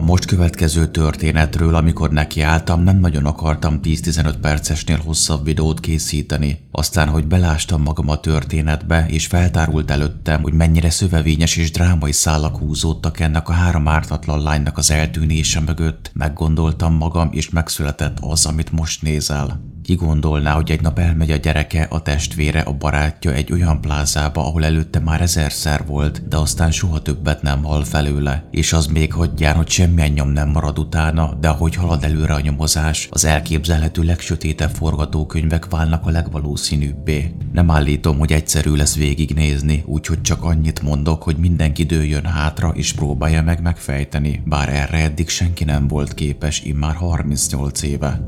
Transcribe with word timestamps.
A 0.00 0.02
most 0.02 0.24
következő 0.24 0.86
történetről, 0.86 1.74
amikor 1.74 2.10
nekiálltam, 2.10 2.82
nem 2.82 2.98
nagyon 2.98 3.26
akartam 3.26 3.80
10-15 3.82 4.34
percesnél 4.40 5.00
hosszabb 5.04 5.44
videót 5.44 5.80
készíteni. 5.80 6.58
Aztán, 6.70 7.08
hogy 7.08 7.26
belástam 7.26 7.82
magam 7.82 8.08
a 8.08 8.20
történetbe, 8.20 9.06
és 9.08 9.26
feltárult 9.26 9.90
előttem, 9.90 10.42
hogy 10.42 10.52
mennyire 10.52 10.90
szövevényes 10.90 11.56
és 11.56 11.70
drámai 11.70 12.12
szálak 12.12 12.56
húzódtak 12.56 13.20
ennek 13.20 13.48
a 13.48 13.52
három 13.52 13.88
ártatlan 13.88 14.42
lánynak 14.42 14.78
az 14.78 14.90
eltűnése 14.90 15.60
mögött, 15.60 16.10
meggondoltam 16.14 16.94
magam, 16.94 17.28
és 17.32 17.50
megszületett 17.50 18.18
az, 18.20 18.46
amit 18.46 18.72
most 18.72 19.02
nézel. 19.02 19.60
Ki 19.90 19.96
gondolná, 19.96 20.52
hogy 20.52 20.70
egy 20.70 20.80
nap 20.80 20.98
elmegy 20.98 21.30
a 21.30 21.36
gyereke, 21.36 21.86
a 21.90 22.02
testvére, 22.02 22.60
a 22.60 22.72
barátja 22.72 23.32
egy 23.32 23.52
olyan 23.52 23.80
plázába, 23.80 24.46
ahol 24.46 24.64
előtte 24.64 24.98
már 24.98 25.20
ezerszer 25.20 25.86
volt, 25.86 26.28
de 26.28 26.36
aztán 26.36 26.70
soha 26.70 27.02
többet 27.02 27.42
nem 27.42 27.62
hall 27.62 27.84
felőle, 27.84 28.44
és 28.50 28.72
az 28.72 28.86
még 28.86 29.12
hagyján, 29.12 29.56
hogy 29.56 29.68
semmilyen 29.68 30.10
nyom 30.10 30.28
nem 30.28 30.48
marad 30.48 30.78
utána, 30.78 31.34
de 31.40 31.48
ahogy 31.48 31.74
halad 31.74 32.04
előre 32.04 32.34
a 32.34 32.40
nyomozás, 32.40 33.08
az 33.10 33.24
elképzelhető 33.24 34.02
legsötétebb 34.02 34.70
forgatókönyvek 34.70 35.66
válnak 35.70 36.06
a 36.06 36.10
legvalószínűbbé. 36.10 37.34
Nem 37.52 37.70
állítom, 37.70 38.18
hogy 38.18 38.32
egyszerű 38.32 38.74
lesz 38.74 38.96
végignézni, 38.96 39.82
úgyhogy 39.86 40.20
csak 40.20 40.42
annyit 40.42 40.82
mondok, 40.82 41.22
hogy 41.22 41.36
mindenki 41.36 41.84
dőljön 41.84 42.24
hátra 42.24 42.68
és 42.68 42.92
próbálja 42.92 43.42
meg 43.42 43.62
megfejteni, 43.62 44.42
bár 44.44 44.68
erre 44.68 44.98
eddig 44.98 45.28
senki 45.28 45.64
nem 45.64 45.88
volt 45.88 46.14
képes 46.14 46.62
immár 46.62 46.94
38 46.94 47.82
éve. 47.82 48.20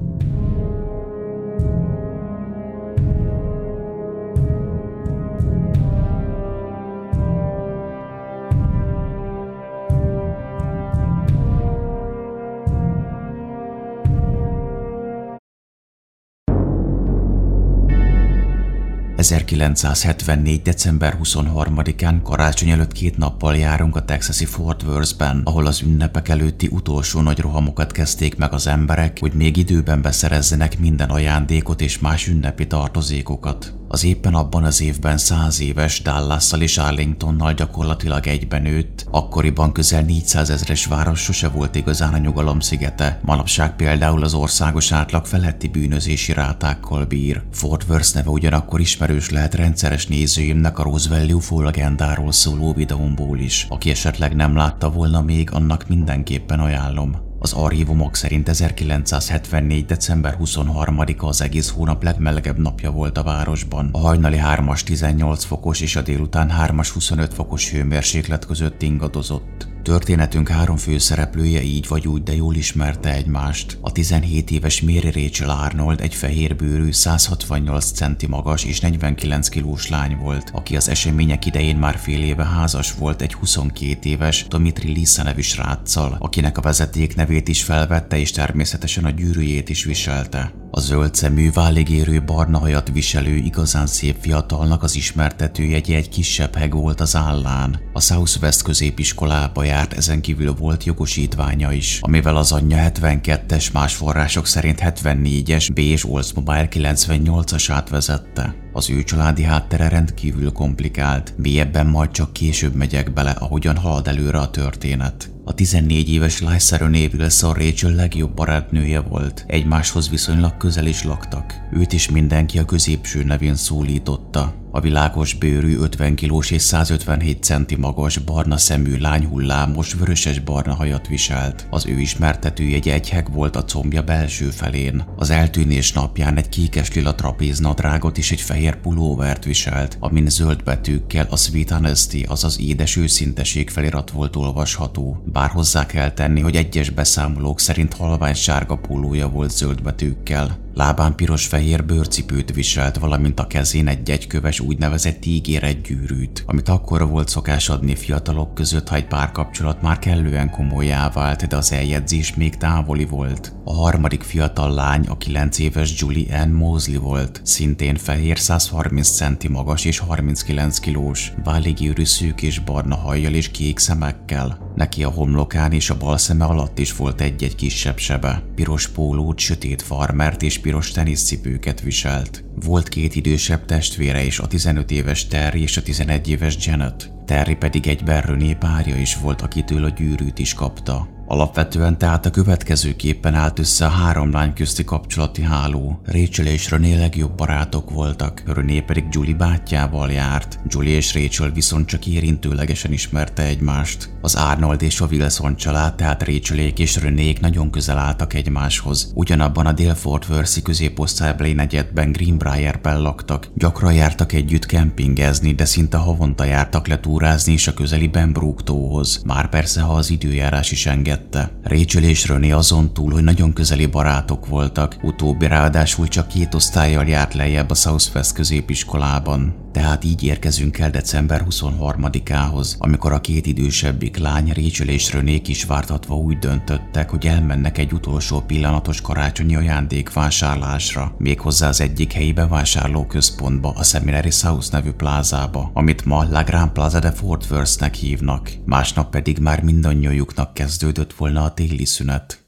1974. 19.23 20.63
december 20.63 21.19
23-án 21.23 22.21
karácsony 22.23 22.71
előtt 22.71 22.93
két 22.93 23.17
nappal 23.17 23.57
járunk 23.57 23.97
a 23.97 24.05
texasi 24.05 24.45
Fort 24.45 24.83
Worth-ben, 24.83 25.41
ahol 25.45 25.67
az 25.67 25.83
ünnepek 25.83 26.29
előtti 26.29 26.69
utolsó 26.71 27.21
nagy 27.21 27.39
rohamokat 27.39 27.93
kezdték 27.93 28.37
meg 28.37 28.53
az 28.53 28.67
emberek, 28.67 29.19
hogy 29.21 29.33
még 29.33 29.57
időben 29.57 30.03
beszerezzenek 30.03 30.79
minden 30.79 31.11
ajándékot 31.11 31.81
és 31.81 31.99
más 31.99 32.29
ünnepi 32.29 32.67
tartozékokat. 32.67 33.75
Az 33.93 34.05
éppen 34.05 34.35
abban 34.35 34.65
az 34.65 34.81
évben 34.81 35.19
száz 35.19 35.61
éves 35.61 36.03
Dallasszal 36.03 36.61
és 36.61 36.79
Arlingtonnal 36.79 37.53
gyakorlatilag 37.53 38.27
egyben 38.27 38.63
nőtt, 38.63 39.07
akkoriban 39.11 39.73
közel 39.73 40.03
400 40.03 40.51
ezres 40.51 40.87
város 40.87 41.21
sose 41.21 41.49
volt 41.49 41.75
igazán 41.75 42.15
a 42.15 42.19
nyugalom 42.19 42.61
szigete, 42.61 43.21
manapság 43.23 43.77
például 43.77 44.23
az 44.23 44.35
országos 44.35 44.93
átlag 44.93 45.27
feletti 45.27 45.69
bűnözési 45.69 46.33
rátákkal 46.33 47.05
bír. 47.05 47.43
Fort 47.51 47.85
Worth 47.89 48.15
neve 48.15 48.31
ugyanakkor 48.31 48.81
ismerős 48.81 49.31
lehet 49.31 49.55
rendszeres 49.55 50.07
nézőimnek 50.07 50.79
a 50.79 50.83
Roosevelt 50.83 51.33
UFO 51.33 51.61
legendáról 51.61 52.33
szóló 52.33 52.73
videómból 52.73 53.39
is. 53.39 53.67
Aki 53.69 53.91
esetleg 53.91 54.35
nem 54.35 54.57
látta 54.57 54.91
volna 54.91 55.23
még, 55.23 55.53
annak 55.53 55.89
mindenképpen 55.89 56.61
ajánlom. 56.61 57.32
Az 57.43 57.53
archívumok 57.53 58.17
szerint 58.17 58.49
1974. 58.49 59.87
december 59.87 60.37
23-a 60.41 61.27
az 61.27 61.43
egész 61.43 61.71
hónap 61.71 62.03
legmelegebb 62.03 62.59
napja 62.59 62.91
volt 62.91 63.19
a 63.19 63.23
városban. 63.23 63.89
A 63.93 63.99
hajnali 63.99 64.39
3-as 64.43 64.81
18 64.81 65.45
fokos 65.45 65.81
és 65.81 65.97
a 65.97 66.03
délután 66.03 66.53
3-as 66.59 66.89
25 66.93 67.35
fokos 67.35 67.71
hőmérséklet 67.71 68.47
között 68.47 68.83
ingadozott. 68.83 69.72
Történetünk 69.83 70.49
három 70.49 70.77
főszereplője 70.77 71.63
így 71.63 71.89
vagy 71.89 72.07
úgy, 72.07 72.23
de 72.23 72.35
jól 72.35 72.55
ismerte 72.55 73.15
egymást. 73.15 73.79
A 73.81 73.93
17 73.93 74.51
éves 74.51 74.81
Mary 74.81 75.11
Rachel 75.11 75.51
Arnold 75.51 76.01
egy 76.01 76.15
fehérbőrű, 76.15 76.93
168 76.93 77.91
centi 77.91 78.27
magas 78.27 78.65
és 78.65 78.81
49 78.81 79.49
kilós 79.49 79.89
lány 79.89 80.17
volt, 80.17 80.51
aki 80.55 80.77
az 80.77 80.89
események 80.89 81.47
idején 81.47 81.77
már 81.77 81.97
fél 81.99 82.23
éve 82.23 82.45
házas 82.45 82.95
volt 82.95 83.23
egy 83.23 83.35
22 83.35 84.09
éves 84.09 84.47
Domitri 84.49 84.93
Lisa 84.93 85.23
nevű 85.23 85.41
sráccal, 85.41 86.17
akinek 86.19 86.59
a 86.59 86.63
vezeték 86.63 87.17
nevét 87.17 87.49
is 87.49 87.63
felvette 87.63 88.19
és 88.19 88.31
természetesen 88.31 89.05
a 89.05 89.11
gyűrűjét 89.11 89.69
is 89.69 89.85
viselte. 89.85 90.53
A 90.75 90.81
zöld 90.81 91.15
szemű, 91.15 91.51
váligérő 91.51 92.23
barna 92.25 92.59
hajat 92.59 92.91
viselő, 92.93 93.37
igazán 93.37 93.87
szép 93.87 94.17
fiatalnak 94.21 94.83
az 94.83 94.97
ismertetőjegye 94.97 95.97
egy 95.97 96.09
kisebb 96.09 96.55
heg 96.55 96.75
volt 96.75 97.01
az 97.01 97.17
állán. 97.17 97.81
A 97.93 98.01
Southwest 98.01 98.63
középiskolába 98.63 99.65
járt, 99.73 99.93
ezen 99.93 100.21
kívül 100.21 100.55
volt 100.55 100.85
jogosítványa 100.85 101.73
is, 101.73 101.99
amivel 102.01 102.37
az 102.37 102.53
anyja 102.53 102.91
72-es, 102.93 103.73
más 103.73 103.95
források 103.95 104.47
szerint 104.47 104.81
74-es 104.83 105.69
B 105.75 105.79
és 105.79 106.05
Oldsmobile 106.05 106.69
98-as 106.71 107.67
átvezette. 107.69 108.55
Az 108.73 108.91
ő 108.91 109.03
családi 109.03 109.43
háttere 109.43 109.89
rendkívül 109.89 110.53
komplikált, 110.53 111.35
mélyebben 111.37 111.87
majd 111.87 112.11
csak 112.11 112.33
később 112.33 112.75
megyek 112.75 113.13
bele, 113.13 113.31
ahogyan 113.31 113.77
halad 113.77 114.09
előre 114.09 114.39
a 114.39 114.51
történet. 114.51 115.31
A 115.45 115.55
14 115.55 116.11
éves 116.11 116.41
Lysa 116.41 116.89
névű 116.89 117.17
Wilson 117.19 117.55
Rachel 117.55 117.91
legjobb 117.91 118.35
barátnője 118.35 119.01
volt, 119.01 119.45
egymáshoz 119.47 120.11
viszonylag 120.11 120.57
közel 120.57 120.87
is 120.87 121.05
laktak. 121.05 121.55
Őt 121.73 121.93
is 121.93 122.11
mindenki 122.11 122.59
a 122.59 122.65
középső 122.65 123.25
nevén 123.25 123.55
szólította. 123.55 124.62
A 124.75 124.81
világos 124.81 125.35
bőrű 125.35 125.77
50 125.79 126.15
kilós 126.15 126.51
és 126.51 126.63
157 126.63 127.43
centi 127.43 127.77
magas, 127.77 128.19
barna 128.19 128.57
szemű 128.57 128.97
lány 128.99 129.27
hullámos, 129.27 129.95
vöröses 129.95 130.39
barna 130.39 130.75
hajat 130.75 131.09
viselt. 131.09 131.67
Az 131.71 131.87
ő 131.87 131.99
ismertetője 131.99 132.75
egy 132.75 132.89
egyheg 132.89 133.33
volt 133.33 133.57
a 133.57 133.65
combja 133.65 134.03
belső 134.03 134.51
felén. 134.51 135.05
Az 135.17 135.31
eltűnés 135.31 135.93
napján 135.93 136.37
egy 136.37 136.49
kékes 136.49 136.93
lila 136.93 137.15
trapéznadrágot 137.15 138.19
és 138.19 138.33
egy 138.33 138.41
fehér 138.41 138.77
pulóvert 138.77 139.45
viselt, 139.45 139.97
amin 140.01 140.29
zöld 140.29 140.63
betűkkel 140.63 141.27
a 141.31 141.37
Sweet 141.37 141.71
Honesty, 141.71 142.25
azaz 142.27 142.61
édes 142.61 142.97
őszinteség 142.97 143.71
felirat 143.71 144.11
volt 144.11 144.37
olvasható. 144.37 145.23
Bár 145.33 145.51
hozzá 145.51 145.87
kell 145.87 146.11
tenni, 146.11 146.41
hogy 146.41 146.57
egyes 146.57 146.91
beszámolók 146.91 147.61
szerint 147.61 147.95
halvány 147.95 148.35
sárga 148.35 148.77
pólója 148.77 149.29
volt 149.29 149.51
zöld 149.51 149.83
betűkkel. 149.83 150.61
Lábán 150.75 151.15
piros-fehér 151.15 151.85
bőrcipőt 151.85 152.55
viselt, 152.55 152.99
valamint 152.99 153.41
a 153.41 153.47
kezén 153.47 153.89
egy 153.89 154.11
egyköves 154.11 154.61
úgynevezett 154.63 155.27
ígéret 155.27 155.83
gyűrűt, 155.83 156.45
amit 156.47 156.69
akkor 156.69 157.09
volt 157.09 157.29
szokás 157.29 157.69
adni 157.69 157.95
fiatalok 157.95 158.55
között, 158.55 158.89
ha 158.89 158.97
egy 158.97 159.07
párkapcsolat 159.07 159.83
már 159.83 159.99
kellően 159.99 160.51
komolyá 160.51 161.11
vált, 161.11 161.47
de 161.47 161.57
az 161.57 161.73
eljegyzés 161.73 162.35
még 162.35 162.57
távoli 162.57 163.05
volt. 163.05 163.53
A 163.65 163.75
harmadik 163.75 164.23
fiatal 164.23 164.75
lány 164.75 165.07
a 165.07 165.17
9 165.17 165.59
éves 165.59 166.01
Julie 166.01 166.41
Ann 166.41 166.51
Mosley 166.51 167.01
volt, 167.01 167.41
szintén 167.45 167.97
fehér 167.97 168.39
130 168.39 169.09
centi 169.11 169.49
magas 169.49 169.85
és 169.85 169.99
39 169.99 170.79
kilós, 170.79 171.33
váliggyűrű 171.45 172.05
szűk 172.05 172.43
és 172.43 172.59
barna 172.59 172.97
hajjal 172.97 173.35
és 173.35 173.51
kék 173.51 173.79
szemekkel. 173.79 174.73
Neki 174.75 175.05
a 175.05 175.11
homlokán 175.11 175.73
és 175.73 175.91
a 175.91 175.97
bal 175.97 176.19
szeme 176.19 176.45
alatt 176.45 176.79
is 176.79 176.97
volt 176.97 177.21
egy-egy 177.21 177.55
kisebb 177.55 177.99
sebe. 177.99 178.43
Piros 178.55 178.89
pólót, 178.89 179.39
sötét 179.39 179.83
farmert 179.83 180.43
és 180.43 180.59
piros 180.59 180.91
teniszcipőket 180.91 181.81
viselt. 181.81 182.45
Volt 182.55 182.89
két 182.89 183.15
idősebb 183.15 183.65
testvére 183.65 184.25
is, 184.25 184.39
a 184.39 184.47
15 184.53 184.91
éves 184.91 185.27
Terry 185.27 185.63
és 185.63 185.77
a 185.77 185.83
11 185.83 186.29
éves 186.29 186.57
Janet. 186.67 187.11
Terry 187.25 187.55
pedig 187.55 187.87
egy 187.87 188.05
berröné 188.05 188.55
párja 188.55 188.97
is 188.97 189.17
volt, 189.17 189.41
akitől 189.41 189.85
a 189.85 189.89
gyűrűt 189.89 190.39
is 190.39 190.55
kapta. 190.55 191.09
Alapvetően 191.33 191.99
tehát 191.99 192.27
a 192.27 192.31
következőképpen 192.31 193.35
állt 193.35 193.59
össze 193.59 193.87
a 193.87 193.89
három 193.89 194.31
lány 194.31 194.53
közti 194.53 194.85
kapcsolati 194.85 195.43
háló. 195.43 196.01
Rachel 196.05 196.47
és 196.47 196.71
René 196.71 196.95
legjobb 196.95 197.35
barátok 197.35 197.91
voltak, 197.91 198.43
René 198.47 198.81
pedig 198.81 199.05
Julie 199.11 199.35
bátyjával 199.35 200.11
járt. 200.11 200.59
Julie 200.69 200.97
és 200.97 201.15
Rachel 201.15 201.51
viszont 201.51 201.87
csak 201.87 202.07
érintőlegesen 202.07 202.93
ismerte 202.93 203.43
egymást. 203.43 204.11
Az 204.21 204.35
Arnold 204.35 204.83
és 204.83 205.01
a 205.01 205.07
Wilson 205.11 205.57
család, 205.57 205.95
tehát 205.95 206.27
Rachelék 206.27 206.79
és 206.79 206.97
Renék 206.97 207.41
nagyon 207.41 207.71
közel 207.71 207.99
álltak 207.99 208.35
egymáshoz. 208.35 209.13
Ugyanabban 209.15 209.67
a 209.67 209.73
Dél-Fort 209.73 210.29
Worth-i 210.29 210.63
középosztálybeli 210.63 211.53
negyedben 211.53 212.13
Greenbrier-ben 212.13 213.01
laktak. 213.03 213.49
Gyakran 213.55 213.93
jártak 213.93 214.33
együtt 214.33 214.67
kempingezni, 214.67 215.53
de 215.53 215.65
szinte 215.65 215.97
havonta 215.97 216.45
jártak 216.45 216.87
letúrázni 216.87 217.53
is 217.53 217.67
a 217.67 217.75
közeli 217.75 218.09
Benbrook 218.09 218.65
tóhoz. 218.65 219.23
Már 219.25 219.49
persze, 219.49 219.81
ha 219.81 219.95
az 219.95 220.11
időjárás 220.11 220.71
is 220.71 220.87
enged 220.87 221.21
megértette. 221.23 221.51
Rachel 221.63 222.03
és 222.03 222.27
René 222.29 222.51
azon 222.51 222.93
túl, 222.93 223.13
hogy 223.13 223.23
nagyon 223.23 223.53
közeli 223.53 223.87
barátok 223.87 224.47
voltak, 224.47 224.97
utóbbi 225.03 225.47
ráadásul 225.47 226.09
csak 226.09 226.29
két 226.29 226.55
osztályjal 226.55 227.07
járt 227.07 227.35
lejjebb 227.35 227.71
a 227.71 227.75
Southwest 227.75 228.33
középiskolában. 228.33 229.62
Tehát 229.73 230.05
így 230.05 230.23
érkezünk 230.23 230.79
el 230.79 230.91
december 230.91 231.47
23-ához, 231.51 232.77
amikor 232.79 233.13
a 233.13 233.21
két 233.21 233.47
idősebbik 233.47 234.17
lány, 234.17 234.53
Rachel 234.55 234.89
és 234.89 235.13
René 235.13 235.41
vártatva 235.67 236.17
úgy 236.17 236.39
döntöttek, 236.39 237.11
hogy 237.11 237.27
elmennek 237.27 237.79
egy 237.79 237.93
utolsó 237.93 238.41
pillanatos 238.41 239.01
karácsonyi 239.01 239.57
ajándékvásárlásra, 239.57 241.15
méghozzá 241.19 241.69
az 241.69 241.81
egyik 241.81 242.13
helyi 242.13 242.33
bevásárlóközpontba, 242.33 243.73
a 243.77 243.83
Seminary 243.83 244.31
South 244.31 244.73
nevű 244.73 244.91
plázába, 244.91 245.71
amit 245.75 246.05
ma 246.05 246.27
La 246.31 246.43
Grand 246.43 246.71
Plaza 246.71 246.99
de 246.99 247.11
Fort 247.11 247.51
Worth-nek 247.51 247.95
hívnak. 247.95 248.51
Másnap 248.65 249.11
pedig 249.11 249.39
már 249.39 249.63
mindannyiójuknak 249.63 250.55
kezdődött 250.55 251.13
volna 251.13 251.43
a 251.43 251.55
téli 251.55 251.85
szünet. 251.85 252.42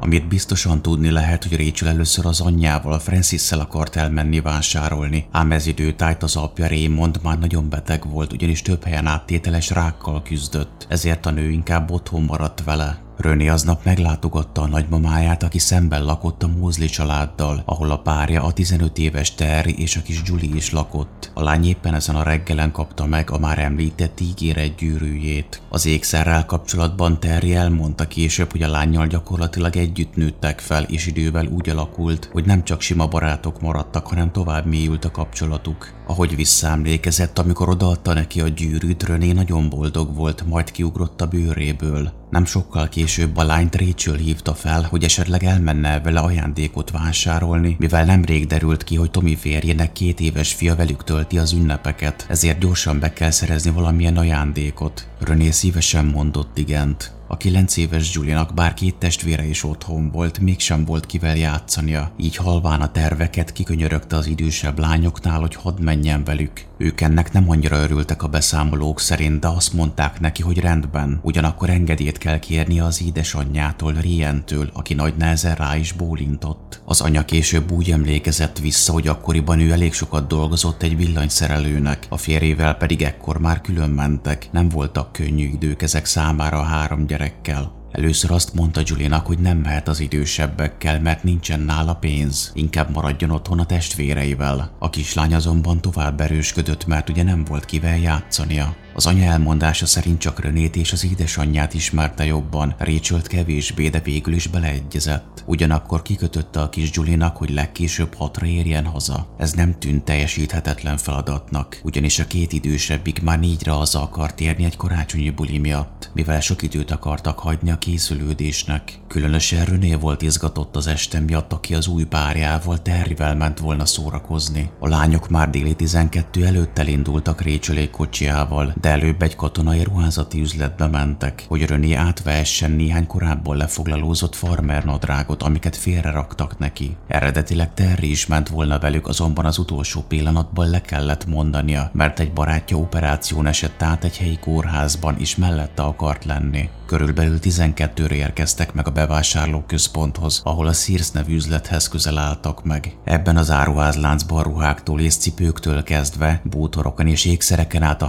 Amit 0.00 0.28
biztosan 0.28 0.82
tudni 0.82 1.10
lehet, 1.10 1.44
hogy 1.44 1.56
Rachel 1.56 1.88
először 1.88 2.26
az 2.26 2.40
anyjával, 2.40 2.98
francis 2.98 3.52
akart 3.52 3.96
elmenni 3.96 4.40
vásárolni, 4.40 5.26
ám 5.30 5.52
ez 5.52 5.66
időtájt 5.66 6.22
az 6.22 6.36
apja 6.36 6.68
Raymond 6.68 7.20
már 7.22 7.38
nagyon 7.38 7.68
beteg 7.68 8.10
volt, 8.10 8.32
ugyanis 8.32 8.62
több 8.62 8.84
helyen 8.84 9.06
áttételes 9.06 9.70
rákkal 9.70 10.22
küzdött, 10.22 10.86
ezért 10.88 11.26
a 11.26 11.30
nő 11.30 11.50
inkább 11.50 11.90
otthon 11.90 12.22
maradt 12.22 12.64
vele. 12.64 13.09
Röni 13.20 13.48
aznap 13.48 13.84
meglátogatta 13.84 14.60
a 14.60 14.66
nagymamáját, 14.66 15.42
aki 15.42 15.58
szemben 15.58 16.04
lakott 16.04 16.42
a 16.42 16.48
Mózli 16.58 16.86
családdal, 16.86 17.62
ahol 17.64 17.90
a 17.90 17.98
párja 17.98 18.42
a 18.42 18.52
15 18.52 18.98
éves 18.98 19.34
Terry 19.34 19.74
és 19.78 19.96
a 19.96 20.02
kis 20.02 20.22
Julie 20.24 20.54
is 20.54 20.72
lakott. 20.72 21.30
A 21.34 21.42
lány 21.42 21.66
éppen 21.66 21.94
ezen 21.94 22.14
a 22.16 22.22
reggelen 22.22 22.72
kapta 22.72 23.06
meg 23.06 23.30
a 23.30 23.38
már 23.38 23.58
említett 23.58 24.20
ígéret 24.20 24.74
gyűrűjét. 24.74 25.62
Az 25.68 25.86
ékszerrel 25.86 26.46
kapcsolatban 26.46 27.20
Terry 27.20 27.54
elmondta 27.54 28.06
később, 28.06 28.50
hogy 28.50 28.62
a 28.62 28.70
lányjal 28.70 29.06
gyakorlatilag 29.06 29.76
együtt 29.76 30.14
nőttek 30.14 30.60
fel, 30.60 30.82
és 30.82 31.06
idővel 31.06 31.46
úgy 31.46 31.68
alakult, 31.68 32.28
hogy 32.32 32.44
nem 32.44 32.64
csak 32.64 32.80
sima 32.80 33.06
barátok 33.06 33.60
maradtak, 33.60 34.06
hanem 34.06 34.32
tovább 34.32 34.66
mélyült 34.66 35.04
a 35.04 35.10
kapcsolatuk. 35.10 35.99
Ahogy 36.10 36.36
visszaemlékezett, 36.36 37.38
amikor 37.38 37.68
odaadta 37.68 38.12
neki 38.12 38.40
a 38.40 38.48
gyűrűt, 38.48 39.02
René 39.02 39.32
nagyon 39.32 39.68
boldog 39.68 40.14
volt, 40.14 40.46
majd 40.46 40.70
kiugrott 40.70 41.20
a 41.20 41.26
bőréből. 41.26 42.12
Nem 42.30 42.44
sokkal 42.44 42.88
később 42.88 43.36
a 43.36 43.44
lányt 43.44 43.76
Rachel 43.76 44.14
hívta 44.14 44.54
fel, 44.54 44.82
hogy 44.82 45.04
esetleg 45.04 45.44
elmenne 45.44 46.00
vele 46.00 46.20
ajándékot 46.20 46.90
vásárolni, 46.90 47.76
mivel 47.78 48.04
nemrég 48.04 48.46
derült 48.46 48.84
ki, 48.84 48.96
hogy 48.96 49.10
Tommy 49.10 49.34
férjének 49.34 49.92
két 49.92 50.20
éves 50.20 50.52
fia 50.52 50.76
velük 50.76 51.04
tölti 51.04 51.38
az 51.38 51.52
ünnepeket, 51.52 52.26
ezért 52.28 52.58
gyorsan 52.58 52.98
be 52.98 53.12
kell 53.12 53.30
szerezni 53.30 53.70
valamilyen 53.70 54.16
ajándékot. 54.16 55.08
René 55.18 55.50
szívesen 55.50 56.04
mondott 56.04 56.58
igent. 56.58 57.19
A 57.32 57.36
kilenc 57.36 57.76
éves 57.76 58.14
Julinak 58.14 58.54
bár 58.54 58.74
két 58.74 58.94
testvére 58.94 59.44
is 59.44 59.64
otthon 59.64 60.10
volt, 60.10 60.38
mégsem 60.38 60.84
volt 60.84 61.06
kivel 61.06 61.36
játszania, 61.36 62.12
így 62.16 62.36
halván 62.36 62.80
a 62.80 62.90
terveket 62.90 63.52
kikönyörögte 63.52 64.16
az 64.16 64.26
idősebb 64.26 64.78
lányoknál, 64.78 65.40
hogy 65.40 65.54
hadd 65.54 65.82
menjen 65.82 66.24
velük. 66.24 66.64
Ők 66.78 67.00
ennek 67.00 67.32
nem 67.32 67.50
annyira 67.50 67.82
örültek 67.82 68.22
a 68.22 68.28
beszámolók 68.28 69.00
szerint, 69.00 69.40
de 69.40 69.48
azt 69.48 69.72
mondták 69.72 70.20
neki, 70.20 70.42
hogy 70.42 70.58
rendben, 70.58 71.20
ugyanakkor 71.22 71.70
engedélyt 71.70 72.18
kell 72.18 72.38
kérni 72.38 72.80
az 72.80 73.02
édesanyjától, 73.02 73.92
Rientől, 73.92 74.70
aki 74.72 74.94
nagy 74.94 75.14
nehezen 75.16 75.54
rá 75.54 75.76
is 75.76 75.92
bólintott. 75.92 76.80
Az 76.84 77.00
anya 77.00 77.24
később 77.24 77.70
úgy 77.70 77.90
emlékezett 77.90 78.58
vissza, 78.58 78.92
hogy 78.92 79.08
akkoriban 79.08 79.60
ő 79.60 79.70
elég 79.70 79.92
sokat 79.92 80.26
dolgozott 80.26 80.82
egy 80.82 80.96
villanyszerelőnek, 80.96 82.06
a 82.08 82.16
férjével 82.16 82.74
pedig 82.74 83.02
ekkor 83.02 83.38
már 83.38 83.60
külön 83.60 83.90
mentek, 83.90 84.48
nem 84.52 84.68
voltak 84.68 85.12
könnyű 85.12 85.48
idők 85.48 85.82
ezek 85.82 86.04
számára 86.04 86.58
a 86.58 86.62
három 86.62 87.06
gyerekkel. 87.20 87.78
Először 87.92 88.30
azt 88.30 88.54
mondta 88.54 88.80
Julinak, 88.84 89.26
hogy 89.26 89.38
nem 89.38 89.58
mehet 89.58 89.88
az 89.88 90.00
idősebbekkel, 90.00 91.00
mert 91.00 91.22
nincsen 91.22 91.60
nála 91.60 91.94
pénz, 91.94 92.50
inkább 92.54 92.94
maradjon 92.94 93.30
otthon 93.30 93.58
a 93.58 93.66
testvéreivel. 93.66 94.76
A 94.78 94.90
kislány 94.90 95.34
azonban 95.34 95.80
tovább 95.80 96.20
erősködött, 96.20 96.86
mert 96.86 97.08
ugye 97.08 97.22
nem 97.22 97.44
volt 97.44 97.64
kivel 97.64 97.98
játszania. 97.98 98.74
Az 99.00 99.06
anya 99.06 99.30
elmondása 99.30 99.86
szerint 99.86 100.18
csak 100.18 100.40
Renét 100.40 100.76
és 100.76 100.92
az 100.92 101.04
édesanyját 101.04 101.74
ismerte 101.74 102.24
jobban, 102.24 102.74
Rachel 102.78 103.22
kevésbé, 103.22 103.88
de 103.88 104.00
végül 104.00 104.34
is 104.34 104.46
beleegyezett. 104.46 105.44
Ugyanakkor 105.46 106.02
kikötötte 106.02 106.60
a 106.60 106.68
kis 106.68 106.90
Julinak, 106.92 107.36
hogy 107.36 107.50
legkésőbb 107.50 108.14
hatra 108.14 108.46
érjen 108.46 108.84
haza. 108.84 109.34
Ez 109.38 109.52
nem 109.52 109.78
tűnt 109.78 110.04
teljesíthetetlen 110.04 110.96
feladatnak, 110.96 111.80
ugyanis 111.82 112.18
a 112.18 112.26
két 112.26 112.52
idősebbik 112.52 113.22
már 113.22 113.38
négyre 113.40 113.70
haza 113.70 114.02
akart 114.02 114.40
érni 114.40 114.64
egy 114.64 114.76
karácsonyi 114.76 115.30
buli 115.30 115.58
miatt, 115.58 116.10
mivel 116.14 116.40
sok 116.40 116.62
időt 116.62 116.90
akartak 116.90 117.38
hagyni 117.38 117.70
a 117.70 117.78
készülődésnek. 117.78 118.98
Különösen 119.08 119.64
René 119.64 119.94
volt 119.94 120.22
izgatott 120.22 120.76
az 120.76 120.86
este 120.86 121.20
miatt, 121.20 121.52
aki 121.52 121.74
az 121.74 121.86
új 121.86 122.04
párjával 122.04 122.82
Terryvel 122.82 123.34
ment 123.34 123.58
volna 123.58 123.86
szórakozni. 123.86 124.70
A 124.78 124.88
lányok 124.88 125.28
már 125.28 125.50
déli 125.50 125.74
12 125.74 126.46
előtt 126.46 126.78
elindultak 126.78 127.42
Rachel 127.42 127.90
kocsiával, 127.90 128.74
de 128.80 128.89
előbb 128.90 129.22
egy 129.22 129.36
katonai 129.36 129.82
ruházati 129.82 130.40
üzletbe 130.40 130.86
mentek, 130.86 131.44
hogy 131.48 131.66
René 131.66 131.92
átvehessen 131.92 132.70
néhány 132.70 133.06
korábban 133.06 133.56
lefoglalózott 133.56 134.34
farmer 134.34 134.84
nadrágot, 134.84 135.42
amiket 135.42 135.76
félre 135.76 136.10
raktak 136.10 136.58
neki. 136.58 136.96
Eredetileg 137.08 137.74
Terry 137.74 138.10
is 138.10 138.26
ment 138.26 138.48
volna 138.48 138.78
velük, 138.78 139.06
azonban 139.06 139.44
az 139.44 139.58
utolsó 139.58 140.04
pillanatban 140.08 140.70
le 140.70 140.80
kellett 140.80 141.26
mondania, 141.26 141.90
mert 141.92 142.20
egy 142.20 142.32
barátja 142.32 142.76
operáción 142.76 143.46
esett 143.46 143.82
át 143.82 144.04
egy 144.04 144.16
helyi 144.16 144.38
kórházban, 144.38 145.16
és 145.18 145.36
mellette 145.36 145.82
akart 145.82 146.24
lenni. 146.24 146.68
Körülbelül 146.86 147.38
12-re 147.42 148.14
érkeztek 148.14 148.72
meg 148.72 148.86
a 148.86 148.90
bevásárlóközponthoz, 148.90 150.40
ahol 150.44 150.66
a 150.66 150.72
Sears 150.72 151.10
nevű 151.10 151.34
üzlethez 151.34 151.88
közel 151.88 152.18
álltak 152.18 152.64
meg. 152.64 152.96
Ebben 153.04 153.36
az 153.36 153.50
áruházláncban 153.50 154.42
ruháktól 154.42 155.00
és 155.00 155.16
cipőktől 155.16 155.82
kezdve, 155.82 156.40
bútorokon 156.44 157.06
és 157.06 157.24
ékszereken 157.24 157.82
át 157.82 158.02
a 158.02 158.06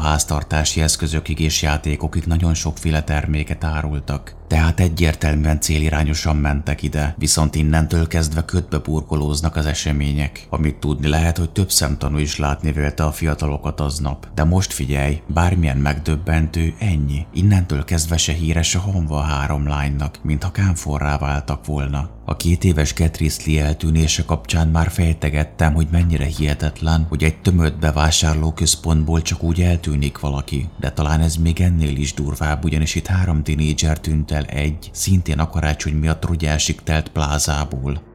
háztartási 0.62 0.82
eszközökig 0.82 1.40
és 1.40 1.62
játékokig 1.62 2.24
nagyon 2.26 2.54
sokféle 2.54 3.04
terméket 3.04 3.64
árultak 3.64 4.42
tehát 4.52 4.80
egyértelműen 4.80 5.62
célirányosan 5.62 6.36
mentek 6.36 6.84
ide, 6.84 7.16
viszont 7.18 7.56
innentől 7.56 8.08
kezdve 8.08 8.46
ködbe 8.46 8.78
burkolóznak 8.78 9.56
az 9.56 9.66
események. 9.66 10.48
Amit 10.50 10.76
tudni 10.76 11.08
lehet, 11.08 11.38
hogy 11.38 11.50
több 11.50 11.72
szemtanú 11.72 12.18
is 12.18 12.38
látni 12.38 12.72
vélte 12.72 13.04
a 13.04 13.12
fiatalokat 13.12 13.80
aznap. 13.80 14.28
De 14.36 14.44
most 14.44 14.74
figyelj, 14.74 15.22
bármilyen 15.28 15.78
megdöbbentő, 15.78 16.74
ennyi. 16.80 17.26
Innentől 17.34 17.84
kezdve 17.84 18.18
se 18.18 18.34
híres 18.34 18.76
a 18.76 18.80
honva 18.80 19.18
a 19.18 19.22
három 19.22 19.68
lánynak, 19.68 20.20
mintha 20.24 20.52
kámforrá 20.52 21.18
váltak 21.18 21.66
volna. 21.66 22.10
A 22.32 22.38
két 22.38 22.64
éves 22.64 22.94
Ketriszli 22.94 23.60
eltűnése 23.60 24.26
kapcsán 24.26 24.68
már 24.68 24.90
fejtegettem, 24.90 25.74
hogy 25.74 25.88
mennyire 25.92 26.26
hihetetlen, 26.26 27.06
hogy 27.10 27.24
egy 27.24 27.42
tömött 27.42 27.80
bevásárlóközpontból 27.80 29.22
csak 29.22 29.44
úgy 29.44 29.62
eltűnik 29.62 30.20
valaki, 30.20 30.70
de 30.80 30.92
talán 30.92 31.20
ez 31.20 31.36
még 31.36 31.62
ennél 31.62 31.96
is 31.96 32.14
durvább, 32.14 32.64
ugyanis 32.64 32.96
itt 32.96 33.06
három 33.06 33.44
tinédzser 33.44 34.00
tűnt 34.00 34.32
el 34.32 34.44
egy, 34.44 34.90
szintén 34.92 35.40
a 35.40 35.50
karácsony 35.50 35.94
miatt 35.94 36.26
rogyásig 36.26 36.84
telt 36.84 37.10
plázából. 37.10 38.11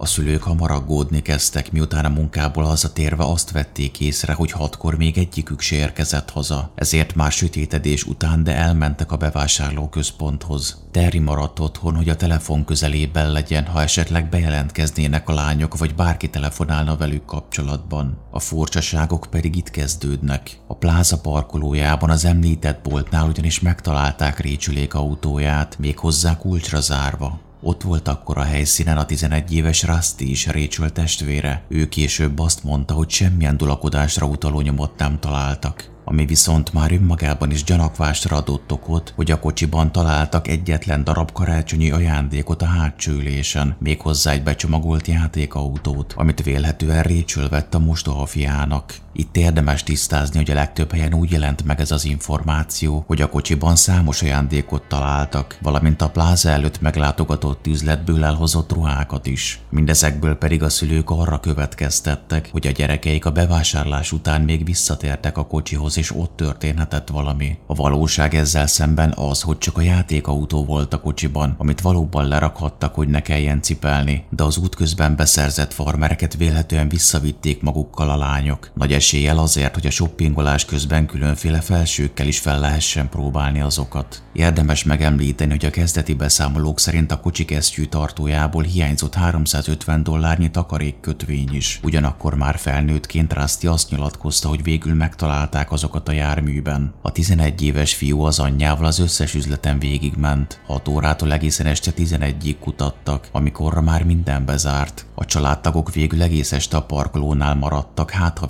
A 0.00 0.06
szülők 0.06 0.42
hamar 0.42 0.70
aggódni 0.70 1.22
kezdtek, 1.22 1.72
miután 1.72 2.04
a 2.04 2.08
munkából 2.08 2.64
hazatérve 2.64 3.24
azt 3.24 3.50
vették 3.50 4.00
észre, 4.00 4.32
hogy 4.32 4.50
hatkor 4.50 4.96
még 4.96 5.18
egyikük 5.18 5.60
se 5.60 5.76
érkezett 5.76 6.30
haza, 6.30 6.72
ezért 6.74 7.14
már 7.14 7.32
sütétedés 7.32 8.04
után, 8.04 8.44
de 8.44 8.54
elmentek 8.54 9.12
a 9.12 9.16
bevásárlóközponthoz. 9.16 10.84
Terry 10.90 11.18
maradt 11.18 11.58
otthon, 11.58 11.96
hogy 11.96 12.08
a 12.08 12.16
telefon 12.16 12.64
közelében 12.64 13.32
legyen, 13.32 13.66
ha 13.66 13.82
esetleg 13.82 14.28
bejelentkeznének 14.28 15.28
a 15.28 15.34
lányok, 15.34 15.78
vagy 15.78 15.94
bárki 15.94 16.30
telefonálna 16.30 16.96
velük 16.96 17.24
kapcsolatban. 17.24 18.18
A 18.30 18.40
furcsaságok 18.40 19.26
pedig 19.30 19.56
itt 19.56 19.70
kezdődnek. 19.70 20.60
A 20.66 20.74
pláza 20.74 21.20
parkolójában 21.20 22.10
az 22.10 22.24
említett 22.24 22.82
boltnál 22.82 23.28
ugyanis 23.28 23.60
megtalálták 23.60 24.38
Récsülék 24.38 24.94
autóját, 24.94 25.78
még 25.78 25.98
hozzá 25.98 26.36
kulcsra 26.36 26.80
zárva. 26.80 27.46
Ott 27.60 27.82
volt 27.82 28.08
akkor 28.08 28.38
a 28.38 28.42
helyszínen 28.42 28.98
a 28.98 29.06
11 29.06 29.54
éves 29.54 29.82
Rusty 29.82 30.20
is 30.20 30.46
Rachel 30.46 30.90
testvére. 30.90 31.62
Ő 31.68 31.88
később 31.88 32.38
azt 32.38 32.64
mondta, 32.64 32.94
hogy 32.94 33.10
semmilyen 33.10 33.56
dulakodásra 33.56 34.26
utaló 34.26 34.60
nyomot 34.60 34.98
nem 34.98 35.18
találtak 35.20 35.96
ami 36.08 36.26
viszont 36.26 36.72
már 36.72 36.92
önmagában 36.92 37.50
is 37.50 37.64
gyanakvásra 37.64 38.36
adott 38.36 38.72
okot, 38.72 39.12
hogy 39.16 39.30
a 39.30 39.40
kocsiban 39.40 39.92
találtak 39.92 40.48
egyetlen 40.48 41.04
darab 41.04 41.32
karácsonyi 41.32 41.90
ajándékot 41.90 42.62
a 42.62 42.66
hátsó 42.66 43.12
ülésen, 43.12 43.76
méghozzá 43.78 44.32
egy 44.32 44.42
becsomagolt 44.42 45.06
játékautót, 45.06 46.14
amit 46.16 46.42
vélhetően 46.42 47.02
Rachel 47.02 47.48
vett 47.48 47.74
a 47.74 47.78
mostoha 47.78 48.26
fiának. 48.26 48.94
Itt 49.20 49.36
érdemes 49.36 49.82
tisztázni, 49.82 50.36
hogy 50.36 50.50
a 50.50 50.54
legtöbb 50.54 50.92
helyen 50.92 51.14
úgy 51.14 51.30
jelent 51.30 51.64
meg 51.64 51.80
ez 51.80 51.90
az 51.90 52.04
információ, 52.04 53.04
hogy 53.06 53.20
a 53.20 53.28
kocsiban 53.28 53.76
számos 53.76 54.22
ajándékot 54.22 54.82
találtak, 54.88 55.58
valamint 55.62 56.02
a 56.02 56.10
pláza 56.10 56.48
előtt 56.48 56.80
meglátogatott 56.80 57.66
üzletből 57.66 58.24
elhozott 58.24 58.72
ruhákat 58.72 59.26
is. 59.26 59.60
Mindezekből 59.70 60.34
pedig 60.34 60.62
a 60.62 60.68
szülők 60.68 61.10
arra 61.10 61.40
következtettek, 61.40 62.48
hogy 62.52 62.66
a 62.66 62.70
gyerekeik 62.70 63.24
a 63.24 63.30
bevásárlás 63.30 64.12
után 64.12 64.40
még 64.40 64.64
visszatértek 64.64 65.38
a 65.38 65.46
kocsihoz 65.46 65.98
és 65.98 66.14
ott 66.14 66.36
történhetett 66.36 67.08
valami. 67.08 67.58
A 67.66 67.74
valóság 67.74 68.34
ezzel 68.34 68.66
szemben 68.66 69.12
az, 69.16 69.42
hogy 69.42 69.58
csak 69.58 69.76
a 69.76 69.82
játékautó 69.82 70.64
volt 70.64 70.94
a 70.94 71.00
kocsiban, 71.00 71.54
amit 71.58 71.80
valóban 71.80 72.28
lerakhattak, 72.28 72.94
hogy 72.94 73.08
ne 73.08 73.22
kelljen 73.22 73.62
cipelni, 73.62 74.24
de 74.30 74.42
az 74.42 74.56
útközben 74.56 75.16
beszerzett 75.16 75.72
farmereket 75.72 76.36
vélhetően 76.36 76.88
visszavitték 76.88 77.62
magukkal 77.62 78.10
a 78.10 78.16
lányok. 78.16 78.70
Nagy 78.74 78.92
eséllyel 79.08 79.38
azért, 79.38 79.74
hogy 79.74 79.86
a 79.86 79.90
shoppingolás 79.90 80.64
közben 80.64 81.06
különféle 81.06 81.60
felsőkkel 81.60 82.26
is 82.26 82.38
fel 82.38 82.60
lehessen 82.60 83.08
próbálni 83.08 83.60
azokat. 83.60 84.22
Érdemes 84.32 84.84
megemlíteni, 84.84 85.50
hogy 85.50 85.64
a 85.64 85.70
kezdeti 85.70 86.14
beszámolók 86.14 86.80
szerint 86.80 87.12
a 87.12 87.20
kocsi 87.20 87.44
kesztyű 87.44 87.84
tartójából 87.84 88.62
hiányzott 88.62 89.14
350 89.14 90.02
dollárnyi 90.02 90.50
takarékkötvény 90.50 91.48
is. 91.52 91.80
Ugyanakkor 91.82 92.34
már 92.34 92.58
felnőttként 92.58 93.32
Rusty 93.32 93.66
azt 93.66 93.90
nyilatkozta, 93.90 94.48
hogy 94.48 94.62
végül 94.62 94.94
megtalálták 94.94 95.72
azokat 95.72 96.08
a 96.08 96.12
járműben. 96.12 96.94
A 97.02 97.12
11 97.12 97.62
éves 97.62 97.94
fiú 97.94 98.20
az 98.20 98.38
anyjával 98.38 98.86
az 98.86 98.98
összes 98.98 99.34
üzleten 99.34 99.78
végigment. 99.78 100.60
6 100.66 100.88
órától 100.88 101.32
egészen 101.32 101.66
este 101.66 101.90
11-ig 101.96 102.56
kutattak, 102.60 103.28
amikorra 103.32 103.80
már 103.80 104.04
minden 104.04 104.44
bezárt. 104.44 105.06
A 105.14 105.24
családtagok 105.24 105.92
végül 105.92 106.22
egész 106.22 106.52
este 106.52 106.76
a 106.76 106.82
parkolónál 106.82 107.54
maradtak, 107.54 108.10
hát 108.10 108.38
ha 108.38 108.46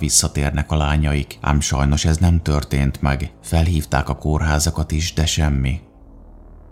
visszatérnek 0.49 0.71
a 0.71 0.75
lányaik. 0.75 1.37
Ám 1.41 1.59
sajnos 1.59 2.05
ez 2.05 2.17
nem 2.17 2.41
történt 2.41 3.01
meg. 3.01 3.31
Felhívták 3.43 4.09
a 4.09 4.15
kórházakat 4.15 4.91
is, 4.91 5.13
de 5.13 5.25
semmi. 5.25 5.88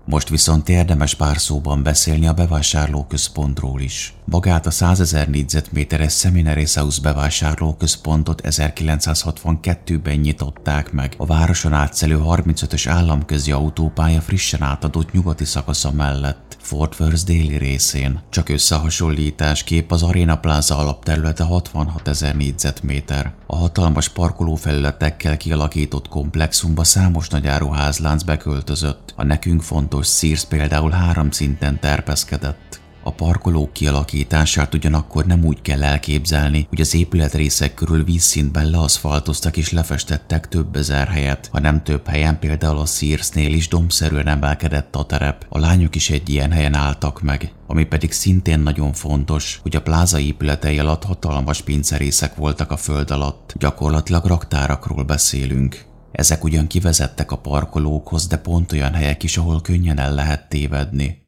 Most 0.10 0.30
viszont 0.30 0.70
érdemes 0.70 1.16
pár 1.16 1.38
szóban 1.38 1.84
beszélni 1.84 2.28
a 2.28 2.34
bevásárlóközpontról 2.34 3.82
is. 3.82 4.14
Magát 4.26 4.66
a 4.66 4.72
100 4.72 5.00
ezer 5.00 5.30
négyzetméteres 5.30 6.14
Seminary 6.14 6.66
House 6.74 7.02
bevásárlóközpontot 7.02 8.42
1962-ben 8.44 10.16
nyitották 10.16 10.92
meg. 10.92 11.14
A 11.18 11.26
városon 11.26 11.74
átszelő 11.74 12.20
35-ös 12.24 12.86
államközi 12.90 13.52
autópálya 13.52 14.22
frissen 14.22 14.62
átadott 14.62 15.12
nyugati 15.12 15.46
szakasza 15.46 15.92
mellett, 15.92 16.58
Fort 16.62 17.00
Worth 17.00 17.24
déli 17.24 17.58
részén. 17.58 18.22
Csak 18.30 18.50
összehasonlításképp 18.50 19.92
az 19.92 20.04
Arena 20.04 20.36
Plaza 20.36 20.78
alapterülete 20.78 21.44
66 21.44 22.08
ezer 22.08 22.36
négyzetméter. 22.36 23.34
A 23.48 23.56
hatalmas 23.56 24.10
parkolófelületekkel 24.10 25.38
kialakított 25.38 26.08
komplexumba 26.08 26.84
számos 26.84 27.30
nagyáruházlánc 27.30 28.24
beköltözött. 28.24 29.14
A 29.16 29.24
nekünk 29.24 29.62
fontos 29.62 29.97
Sears 30.06 30.46
például 30.46 30.92
három 30.92 31.32
szinten 31.32 31.80
terpeszkedett. 31.80 32.68
A 33.08 33.12
parkolók 33.12 33.74
kialakítását 33.74 34.74
ugyanakkor 34.74 35.26
nem 35.26 35.46
úgy 35.46 35.62
kell 35.62 35.84
elképzelni, 35.84 36.66
hogy 36.70 36.82
az 36.82 36.96
épületrészek 36.96 37.74
körül 37.74 38.04
vízszintben 38.04 38.70
leaszfaltoztak 38.70 39.58
és 39.58 39.72
lefestettek 39.72 40.48
több 40.48 40.76
ezer 40.76 41.08
helyet, 41.08 41.50
hanem 41.52 41.84
több 41.84 42.08
helyen 42.08 42.40
például 42.40 42.78
a 42.78 42.86
Searsnél 42.86 43.54
is 43.54 43.68
dombszerűen 43.68 44.28
emelkedett 44.28 44.96
a 44.96 45.06
terep. 45.06 45.46
A 45.50 45.60
lányok 45.60 45.96
is 45.96 46.10
egy 46.10 46.30
ilyen 46.30 46.52
helyen 46.52 46.74
álltak 46.74 47.22
meg. 47.22 47.52
Ami 47.68 47.86
pedig 47.86 48.12
szintén 48.12 48.60
nagyon 48.60 48.94
fontos, 48.94 49.60
hogy 49.62 49.76
a 49.76 49.82
pláza 49.82 50.20
épületei 50.20 50.80
alatt 50.80 51.04
hatalmas 51.04 51.62
pincerészek 51.62 52.36
voltak 52.36 52.72
a 52.72 52.78
föld 52.78 53.12
alatt, 53.12 53.54
gyakorlatilag 53.58 54.26
raktárakról 54.26 55.04
beszélünk. 55.04 55.87
Ezek 56.18 56.44
ugyan 56.44 56.68
kivezettek 56.68 57.32
a 57.32 57.38
parkolókhoz, 57.38 58.28
de 58.28 58.38
pont 58.38 58.72
olyan 58.72 58.94
helyek 58.94 59.24
is, 59.24 59.38
ahol 59.38 59.62
könnyen 59.62 60.00
el 60.00 60.14
lehet 60.14 60.50
tévedni. 60.50 61.26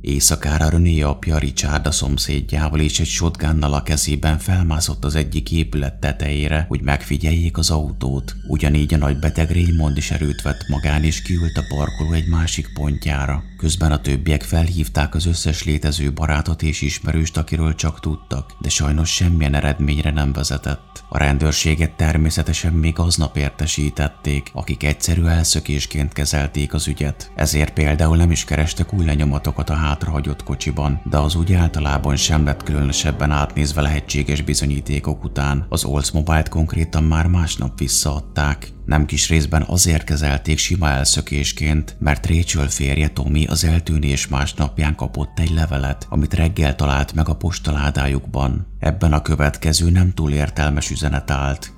Éjszakára 0.00 0.68
René 0.68 1.00
apja 1.00 1.38
Richard 1.38 1.86
a 1.86 1.90
szomszédjával 1.90 2.80
és 2.80 3.00
egy 3.00 3.06
shotgunnal 3.06 3.74
a 3.74 3.82
kezében 3.82 4.38
felmászott 4.38 5.04
az 5.04 5.14
egyik 5.14 5.52
épület 5.52 6.00
tetejére, 6.00 6.64
hogy 6.68 6.82
megfigyeljék 6.82 7.58
az 7.58 7.70
autót. 7.70 8.34
Ugyanígy 8.48 8.94
a 8.94 8.96
nagy 8.96 9.18
beteg 9.18 9.50
Raymond 9.50 9.96
is 9.96 10.10
erőt 10.10 10.42
vett 10.42 10.68
magán 10.68 11.04
és 11.04 11.22
kiült 11.22 11.56
a 11.56 11.64
parkoló 11.68 12.12
egy 12.12 12.28
másik 12.28 12.72
pontjára. 12.74 13.42
Közben 13.60 13.92
a 13.92 14.00
többiek 14.00 14.42
felhívták 14.42 15.14
az 15.14 15.26
összes 15.26 15.64
létező 15.64 16.12
barátot 16.12 16.62
és 16.62 16.80
ismerőst, 16.80 17.36
akiről 17.36 17.74
csak 17.74 18.00
tudtak, 18.00 18.52
de 18.58 18.68
sajnos 18.68 19.14
semmilyen 19.14 19.54
eredményre 19.54 20.10
nem 20.10 20.32
vezetett. 20.32 21.04
A 21.08 21.18
rendőrséget 21.18 21.96
természetesen 21.96 22.72
még 22.72 22.98
aznap 22.98 23.36
értesítették, 23.36 24.50
akik 24.52 24.82
egyszerű 24.84 25.24
elszökésként 25.24 26.12
kezelték 26.12 26.74
az 26.74 26.88
ügyet. 26.88 27.32
Ezért 27.34 27.72
például 27.72 28.16
nem 28.16 28.30
is 28.30 28.44
kerestek 28.44 28.92
új 28.92 29.04
lenyomatokat 29.04 29.70
a 29.70 29.74
hátrahagyott 29.74 30.42
kocsiban, 30.42 31.00
de 31.04 31.18
az 31.18 31.34
úgy 31.34 31.52
általában 31.52 32.16
sem 32.16 32.44
lett 32.44 32.62
különösebben 32.62 33.30
átnézve 33.30 33.80
lehetséges 33.80 34.42
bizonyítékok 34.42 35.24
után. 35.24 35.66
Az 35.68 35.84
Oldsmobile-t 35.84 36.48
konkrétan 36.48 37.04
már 37.04 37.26
másnap 37.26 37.78
visszaadták. 37.78 38.72
Nem 38.84 39.06
kis 39.06 39.28
részben 39.28 39.62
azért 39.66 40.04
kezelték 40.04 40.58
sima 40.58 40.88
elszökésként, 40.88 41.96
mert 41.98 42.26
Rachel 42.26 42.68
férje 42.68 43.08
Tommy 43.08 43.46
az 43.46 43.64
eltűnés 43.64 44.28
másnapján 44.28 44.94
kapott 44.94 45.38
egy 45.38 45.50
levelet, 45.50 46.06
amit 46.08 46.34
reggel 46.34 46.74
talált 46.74 47.12
meg 47.12 47.28
a 47.28 47.36
postaládájukban. 47.36 48.66
Ebben 48.78 49.12
a 49.12 49.22
következő 49.22 49.90
nem 49.90 50.14
túl 50.14 50.32
értelmes 50.32 50.90
üzenet 50.90 51.30
állt. 51.30 51.72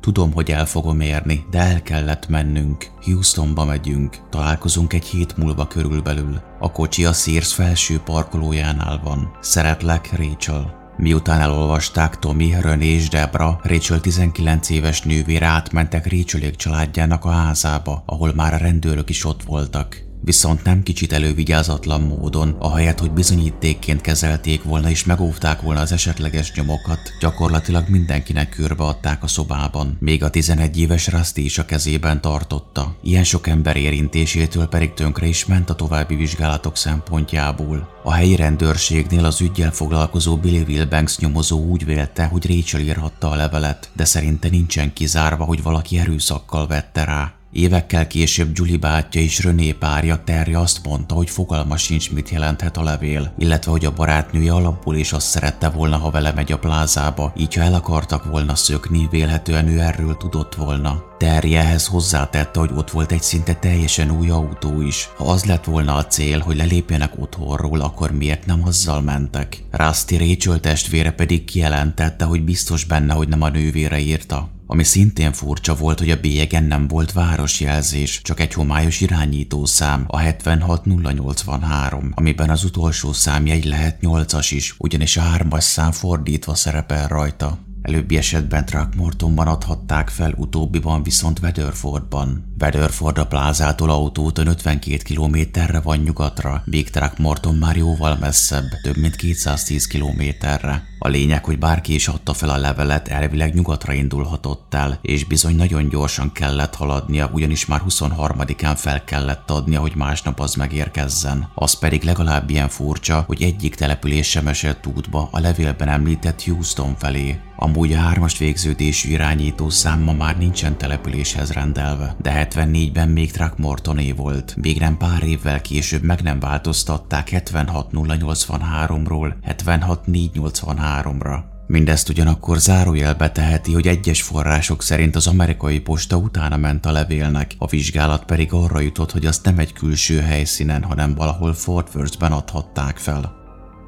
Tudom, 0.00 0.32
hogy 0.32 0.50
el 0.50 0.66
fogom 0.66 1.00
érni, 1.00 1.44
de 1.50 1.58
el 1.58 1.82
kellett 1.82 2.28
mennünk. 2.28 2.90
Houstonba 3.02 3.64
megyünk. 3.64 4.28
Találkozunk 4.30 4.92
egy 4.92 5.04
hét 5.04 5.36
múlva 5.36 5.66
körülbelül. 5.66 6.40
A 6.58 6.72
kocsi 6.72 7.04
a 7.04 7.12
Sears 7.12 7.54
felső 7.54 7.98
parkolójánál 7.98 9.00
van. 9.04 9.36
Szeretlek, 9.40 10.16
Rachel. 10.16 10.77
Miután 10.98 11.40
elolvasták 11.40 12.18
Tommy, 12.18 12.54
René 12.60 12.86
és 12.86 13.08
Debra, 13.08 13.60
Rachel 13.62 14.00
19 14.00 14.70
éves 14.70 15.02
nővére 15.02 15.46
átmentek 15.46 16.10
Rachelék 16.10 16.56
családjának 16.56 17.24
a 17.24 17.30
házába, 17.30 18.02
ahol 18.06 18.32
már 18.34 18.54
a 18.54 18.56
rendőrök 18.56 19.10
is 19.10 19.24
ott 19.24 19.42
voltak 19.42 20.07
viszont 20.20 20.64
nem 20.64 20.82
kicsit 20.82 21.12
elővigyázatlan 21.12 22.00
módon, 22.00 22.56
ahelyett, 22.58 22.98
hogy 22.98 23.10
bizonyítékként 23.10 24.00
kezelték 24.00 24.62
volna 24.62 24.90
és 24.90 25.04
megóvták 25.04 25.60
volna 25.60 25.80
az 25.80 25.92
esetleges 25.92 26.52
nyomokat, 26.54 27.00
gyakorlatilag 27.20 27.88
mindenkinek 27.88 28.48
körbeadták 28.48 29.22
a 29.22 29.26
szobában. 29.26 29.96
Még 30.00 30.22
a 30.22 30.30
11 30.30 30.78
éves 30.78 31.08
Rusty 31.08 31.38
is 31.38 31.58
a 31.58 31.64
kezében 31.64 32.20
tartotta. 32.20 32.96
Ilyen 33.02 33.24
sok 33.24 33.46
ember 33.46 33.76
érintésétől 33.76 34.66
pedig 34.66 34.94
tönkre 34.94 35.26
is 35.26 35.46
ment 35.46 35.70
a 35.70 35.74
további 35.74 36.14
vizsgálatok 36.14 36.76
szempontjából. 36.76 37.88
A 38.02 38.12
helyi 38.12 38.36
rendőrségnél 38.36 39.24
az 39.24 39.40
ügyel 39.40 39.72
foglalkozó 39.72 40.36
Billy 40.36 40.64
Wilbanks 40.68 41.18
nyomozó 41.18 41.64
úgy 41.64 41.84
vélte, 41.84 42.24
hogy 42.24 42.46
Rachel 42.46 42.80
írhatta 42.80 43.30
a 43.30 43.34
levelet, 43.34 43.90
de 43.96 44.04
szerinte 44.04 44.48
nincsen 44.48 44.92
kizárva, 44.92 45.44
hogy 45.44 45.62
valaki 45.62 45.98
erőszakkal 45.98 46.66
vette 46.66 47.04
rá. 47.04 47.37
Évekkel 47.52 48.06
később 48.06 48.50
Julie 48.52 48.78
bátyja 48.78 49.20
és 49.20 49.44
René 49.44 49.72
párja 49.72 50.22
Terry 50.24 50.54
azt 50.54 50.84
mondta, 50.84 51.14
hogy 51.14 51.30
fogalma 51.30 51.76
sincs, 51.76 52.10
mit 52.10 52.30
jelenthet 52.30 52.76
a 52.76 52.82
levél, 52.82 53.32
illetve 53.38 53.70
hogy 53.70 53.84
a 53.84 53.92
barátnője 53.92 54.52
alapból 54.52 54.96
is 54.96 55.12
azt 55.12 55.26
szerette 55.26 55.68
volna, 55.68 55.96
ha 55.96 56.10
vele 56.10 56.32
megy 56.32 56.52
a 56.52 56.58
plázába, 56.58 57.32
így 57.36 57.54
ha 57.54 57.60
el 57.60 57.74
akartak 57.74 58.24
volna 58.24 58.54
szökni, 58.54 59.08
vélhetően 59.10 59.68
ő 59.68 59.80
erről 59.80 60.16
tudott 60.16 60.54
volna. 60.54 61.02
Terry 61.18 61.54
ehhez 61.54 61.86
hozzátette, 61.86 62.60
hogy 62.60 62.70
ott 62.74 62.90
volt 62.90 63.12
egy 63.12 63.22
szinte 63.22 63.54
teljesen 63.54 64.10
új 64.10 64.30
autó 64.30 64.80
is. 64.80 65.08
Ha 65.16 65.24
az 65.24 65.44
lett 65.44 65.64
volna 65.64 65.94
a 65.94 66.06
cél, 66.06 66.38
hogy 66.38 66.56
lelépjenek 66.56 67.12
otthonról, 67.20 67.80
akkor 67.80 68.10
miért 68.10 68.46
nem 68.46 68.62
azzal 68.64 69.00
mentek? 69.00 69.62
Rusty 69.70 70.16
Rachel 70.16 70.60
testvére 70.60 71.10
pedig 71.10 71.44
kijelentette, 71.44 72.24
hogy 72.24 72.42
biztos 72.42 72.84
benne, 72.84 73.14
hogy 73.14 73.28
nem 73.28 73.42
a 73.42 73.48
nővére 73.48 73.98
írta. 73.98 74.56
Ami 74.70 74.84
szintén 74.84 75.32
furcsa 75.32 75.74
volt, 75.74 75.98
hogy 75.98 76.10
a 76.10 76.20
bélyegen 76.20 76.64
nem 76.64 76.88
volt 76.88 77.12
városjelzés, 77.12 78.22
csak 78.22 78.40
egy 78.40 78.52
homályos 78.52 79.00
irányítószám, 79.00 80.04
a 80.06 80.18
76083, 80.18 82.12
amiben 82.14 82.50
az 82.50 82.64
utolsó 82.64 83.12
számjegy 83.12 83.64
lehet 83.64 83.98
8-as 84.02 84.48
is, 84.50 84.74
ugyanis 84.78 85.16
a 85.16 85.22
3-as 85.22 85.60
szám 85.60 85.92
fordítva 85.92 86.54
szerepel 86.54 87.08
rajta. 87.08 87.58
Előbbi 87.82 88.16
esetben 88.16 88.64
Throckmortonban 88.64 89.46
adhatták 89.46 90.08
fel, 90.08 90.34
utóbbiban 90.36 91.02
viszont 91.02 91.38
Weatherfordban. 91.38 92.47
Weatherford 92.60 93.18
a 93.18 93.26
plázától 93.26 93.90
autóton 93.90 94.46
52 94.46 94.96
kilométerre 94.96 95.80
van 95.80 95.98
nyugatra, 95.98 96.62
míg 96.64 96.90
Throckmorton 96.90 97.54
már 97.54 97.76
jóval 97.76 98.16
messzebb, 98.20 98.64
több 98.82 98.96
mint 98.96 99.16
210 99.16 99.86
kilométerre. 99.86 100.86
A 100.98 101.08
lényeg, 101.08 101.44
hogy 101.44 101.58
bárki 101.58 101.94
is 101.94 102.08
adta 102.08 102.34
fel 102.34 102.48
a 102.48 102.56
levelet, 102.56 103.08
elvileg 103.08 103.54
nyugatra 103.54 103.92
indulhatott 103.92 104.74
el, 104.74 104.98
és 105.02 105.24
bizony 105.24 105.56
nagyon 105.56 105.88
gyorsan 105.88 106.32
kellett 106.32 106.74
haladnia, 106.74 107.30
ugyanis 107.32 107.66
már 107.66 107.82
23-án 107.88 108.74
fel 108.76 109.04
kellett 109.04 109.50
adnia, 109.50 109.80
hogy 109.80 109.96
másnap 109.96 110.40
az 110.40 110.54
megérkezzen. 110.54 111.48
Az 111.54 111.78
pedig 111.78 112.02
legalább 112.02 112.50
ilyen 112.50 112.68
furcsa, 112.68 113.24
hogy 113.26 113.42
egyik 113.42 113.74
település 113.74 114.30
sem 114.30 114.46
esett 114.46 114.86
útba 114.86 115.28
a 115.32 115.40
levélben 115.40 115.88
említett 115.88 116.44
Houston 116.44 116.96
felé. 116.98 117.40
Amúgy 117.60 117.92
a 117.92 117.98
hármas 117.98 118.38
végződésű 118.38 119.10
irányító 119.10 119.68
számma 119.68 120.12
már 120.12 120.38
nincsen 120.38 120.78
településhez 120.78 121.52
rendelve, 121.52 122.16
de 122.22 122.30
74-ben 122.50 123.08
még 123.08 123.30
Throckmortoné 123.30 124.12
volt. 124.12 124.56
Még 124.56 124.78
nem 124.78 124.96
pár 124.96 125.22
évvel 125.22 125.60
később 125.60 126.02
meg 126.02 126.22
nem 126.22 126.40
változtatták 126.40 127.28
76083-ról 127.32 129.34
76483-ra. 129.46 131.38
Mindezt 131.66 132.08
ugyanakkor 132.08 132.58
zárójelbe 132.58 133.30
teheti, 133.30 133.72
hogy 133.72 133.86
egyes 133.86 134.22
források 134.22 134.82
szerint 134.82 135.16
az 135.16 135.26
amerikai 135.26 135.80
posta 135.80 136.16
utána 136.16 136.56
ment 136.56 136.86
a 136.86 136.92
levélnek, 136.92 137.54
a 137.58 137.66
vizsgálat 137.66 138.24
pedig 138.24 138.52
arra 138.52 138.80
jutott, 138.80 139.12
hogy 139.12 139.26
azt 139.26 139.44
nem 139.44 139.58
egy 139.58 139.72
külső 139.72 140.20
helyszínen, 140.20 140.82
hanem 140.82 141.14
valahol 141.14 141.54
Fort 141.54 141.94
Worth-ben 141.94 142.32
adhatták 142.32 142.96
fel. 142.96 143.37